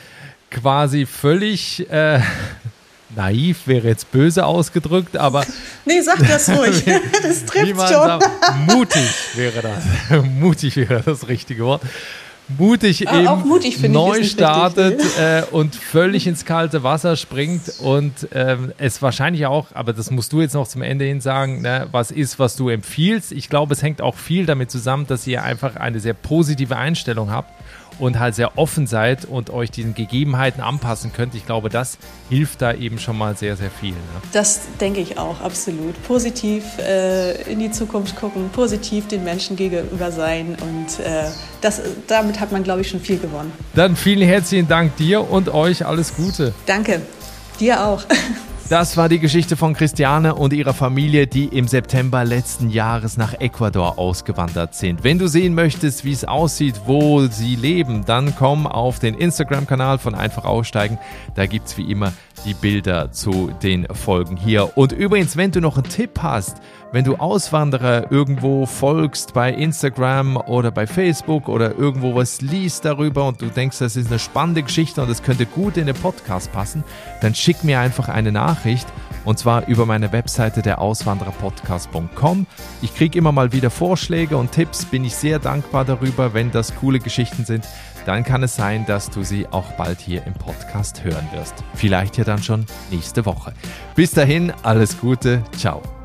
quasi 0.53 1.05
völlig 1.07 1.91
äh, 1.91 2.21
naiv 3.17 3.67
wäre 3.67 3.89
jetzt 3.89 4.13
böse 4.13 4.47
ausgedrückt, 4.47 5.17
aber. 5.17 5.45
Nee, 5.85 6.01
sag 6.01 6.21
das 6.21 6.49
ruhig. 6.51 6.85
das 7.25 7.45
trifft 7.45 7.71
schon. 7.71 7.79
Sagt, 7.89 8.31
mutig 8.73 9.11
wäre 9.35 9.63
das. 9.63 10.23
mutig 10.23 10.77
wäre 10.77 11.03
das 11.05 11.27
richtige 11.27 11.65
Wort. 11.65 11.83
Mutig 12.59 13.09
ah, 13.09 13.21
eben 13.21 13.49
mutig, 13.49 13.81
neu 13.89 14.25
startet 14.25 15.01
äh, 15.19 15.43
und 15.51 15.75
völlig 15.75 16.27
ins 16.27 16.45
kalte 16.45 16.83
Wasser 16.83 17.17
springt 17.17 17.81
und 17.81 18.13
ähm, 18.33 18.73
es 18.79 19.03
wahrscheinlich 19.03 19.47
auch, 19.47 19.67
aber 19.75 19.93
das 19.93 20.11
musst 20.11 20.33
du 20.33 20.41
jetzt 20.41 20.55
noch 20.55 20.69
zum 20.69 20.83
Ende 20.83 21.05
hin 21.05 21.21
sagen, 21.21 21.63
ne, 21.63 21.87
was 21.93 22.11
ist, 22.11 22.39
was 22.39 22.57
du 22.57 22.69
empfiehlst. 22.69 23.33
Ich 23.33 23.49
glaube, 23.49 23.75
es 23.75 23.83
hängt 23.83 24.01
auch 24.01 24.17
viel 24.17 24.47
damit 24.47 24.71
zusammen, 24.71 25.07
dass 25.07 25.27
ihr 25.27 25.43
einfach 25.43 25.77
eine 25.77 26.01
sehr 26.01 26.15
positive 26.15 26.77
Einstellung 26.77 27.31
habt 27.31 27.53
und 27.99 28.19
halt 28.19 28.35
sehr 28.35 28.59
offen 28.59 28.87
seid 28.87 29.25
und 29.25 29.51
euch 29.51 29.71
diesen 29.71 29.95
Gegebenheiten 29.95 30.61
anpassen 30.61 31.13
könnt. 31.13 31.35
Ich 31.35 31.47
glaube, 31.47 31.69
das 31.69 31.99
hilft 32.29 32.63
da 32.63 32.73
eben 32.73 32.99
schon 32.99 33.17
mal 33.19 33.37
sehr, 33.37 33.57
sehr 33.57 33.71
viel. 33.71 33.93
Ne? 33.93 33.99
Das 34.33 34.61
denke 34.81 35.01
ich 35.01 35.19
auch, 35.19 35.41
absolut. 35.41 36.01
Positiv 36.05 36.65
äh, 36.79 37.51
in 37.51 37.59
die 37.59 37.71
Zukunft 37.71 38.17
gucken, 38.17 38.51
positiv 38.51 39.09
den 39.09 39.25
Menschen 39.25 39.57
gegenüber 39.57 40.11
sein 40.13 40.57
und 40.61 41.05
äh, 41.05 41.25
das, 41.61 41.81
damit 42.07 42.41
hat 42.41 42.53
man, 42.53 42.63
glaube 42.63 42.83
ich, 42.83 42.89
schon 42.89 43.01
viel 43.01 43.19
gewonnen. 43.19 43.53
Dann 43.75 43.97
vielen 43.97 44.27
herzlichen 44.27 44.69
Dank 44.69 44.97
dir 44.97 45.31
und 45.31 45.49
euch 45.49 45.87
alles 45.87 46.15
Gute. 46.15 46.53
Danke, 46.67 47.03
dir 47.59 47.85
auch. 47.85 48.05
Das 48.69 48.97
war 48.97 49.09
die 49.09 49.19
Geschichte 49.19 49.57
von 49.57 49.75
Christiane 49.75 50.35
und 50.35 50.53
ihrer 50.53 50.73
Familie, 50.73 51.27
die 51.27 51.45
im 51.45 51.69
September 51.69 52.25
letzten 52.25 52.71
Jahres 52.71 53.17
nach 53.17 53.35
Ecuador 53.35 53.99
ausgewandert 53.99 54.75
sind. 54.75 55.05
Wenn 55.05 55.19
du 55.19 55.27
sehen 55.29 55.55
möchtest, 55.55 56.05
wie 56.05 56.13
es 56.13 56.25
aussieht, 56.25 56.81
wo 56.87 57.27
sie 57.27 57.55
leben, 57.57 58.05
dann 58.07 58.35
komm 58.35 58.67
auf 58.67 58.99
den 58.99 59.15
Instagram-Kanal 59.15 59.99
von 59.99 60.15
Einfach 60.15 60.45
Aussteigen. 60.45 60.99
Da 61.35 61.47
gibt 61.47 61.69
es 61.69 61.77
wie 61.77 61.91
immer 61.91 62.13
die 62.45 62.55
Bilder 62.55 63.13
zu 63.13 63.51
den 63.63 63.87
Folgen 63.87 64.37
hier. 64.37 64.77
Und 64.77 64.93
übrigens, 64.93 65.37
wenn 65.37 65.53
du 65.53 65.61
noch 65.61 65.77
einen 65.77 65.89
Tipp 65.89 66.21
hast, 66.21 66.59
wenn 66.93 67.05
du 67.05 67.17
Auswanderer 67.17 68.13
irgendwo 68.13 68.67
folgst 68.67 69.33
bei 69.33 69.51
Instagram 69.51 70.37
oder 70.37 70.71
bei 70.71 70.87
Facebook 70.87 71.49
oder 71.49 71.75
irgendwo 71.75 72.15
was 72.15 72.43
liest 72.43 72.85
darüber 72.85 73.27
und 73.27 73.41
du 73.41 73.47
denkst, 73.47 73.79
das 73.79 73.97
ist 73.97 74.09
eine 74.09 74.19
spannende 74.19 74.63
Geschichte 74.63 75.01
und 75.01 75.09
das 75.09 75.23
könnte 75.23 75.47
gut 75.47 75.79
in 75.79 75.87
den 75.87 75.97
Podcast 75.97 76.53
passen, 76.53 76.85
dann 77.23 77.35
schick 77.35 77.65
mir 77.65 77.81
einfach 77.81 78.09
eine 78.09 78.31
Nachricht 78.31 78.87
und 79.25 79.39
zwar 79.39 79.69
über 79.69 79.87
meine 79.87 80.13
Webseite 80.13 80.61
der 80.63 80.81
Auswandererpodcast.com. 80.81 82.47
Ich 82.83 82.95
kriege 82.95 83.19
immer 83.19 83.33
mal 83.33 83.53
wieder 83.53 83.71
Vorschläge 83.71 84.37
und 84.37 84.53
Tipps, 84.53 84.85
bin 84.85 85.05
ich 85.05 85.15
sehr 85.15 85.39
dankbar 85.39 85.85
darüber, 85.85 86.35
wenn 86.35 86.51
das 86.51 86.75
coole 86.77 86.99
Geschichten 86.99 87.45
sind 87.45 87.67
dann 88.07 88.25
kann 88.25 88.43
es 88.43 88.57
sein, 88.57 88.85
dass 88.87 89.11
du 89.11 89.23
sie 89.23 89.47
auch 89.49 89.73
bald 89.73 90.01
hier 90.01 90.25
im 90.27 90.35
Podcast 90.35 91.05
hören 91.05 91.29
wirst. 91.33 91.55
Vielleicht 91.75 92.19
ja 92.19 92.25
dann 92.25 92.43
schon 92.43 92.67
nächste 92.91 93.25
Woche. 93.27 93.53
Bis 93.95 94.13
dahin, 94.13 94.53
alles 94.63 95.01
Gute, 95.01 95.43
ciao. 95.57 96.02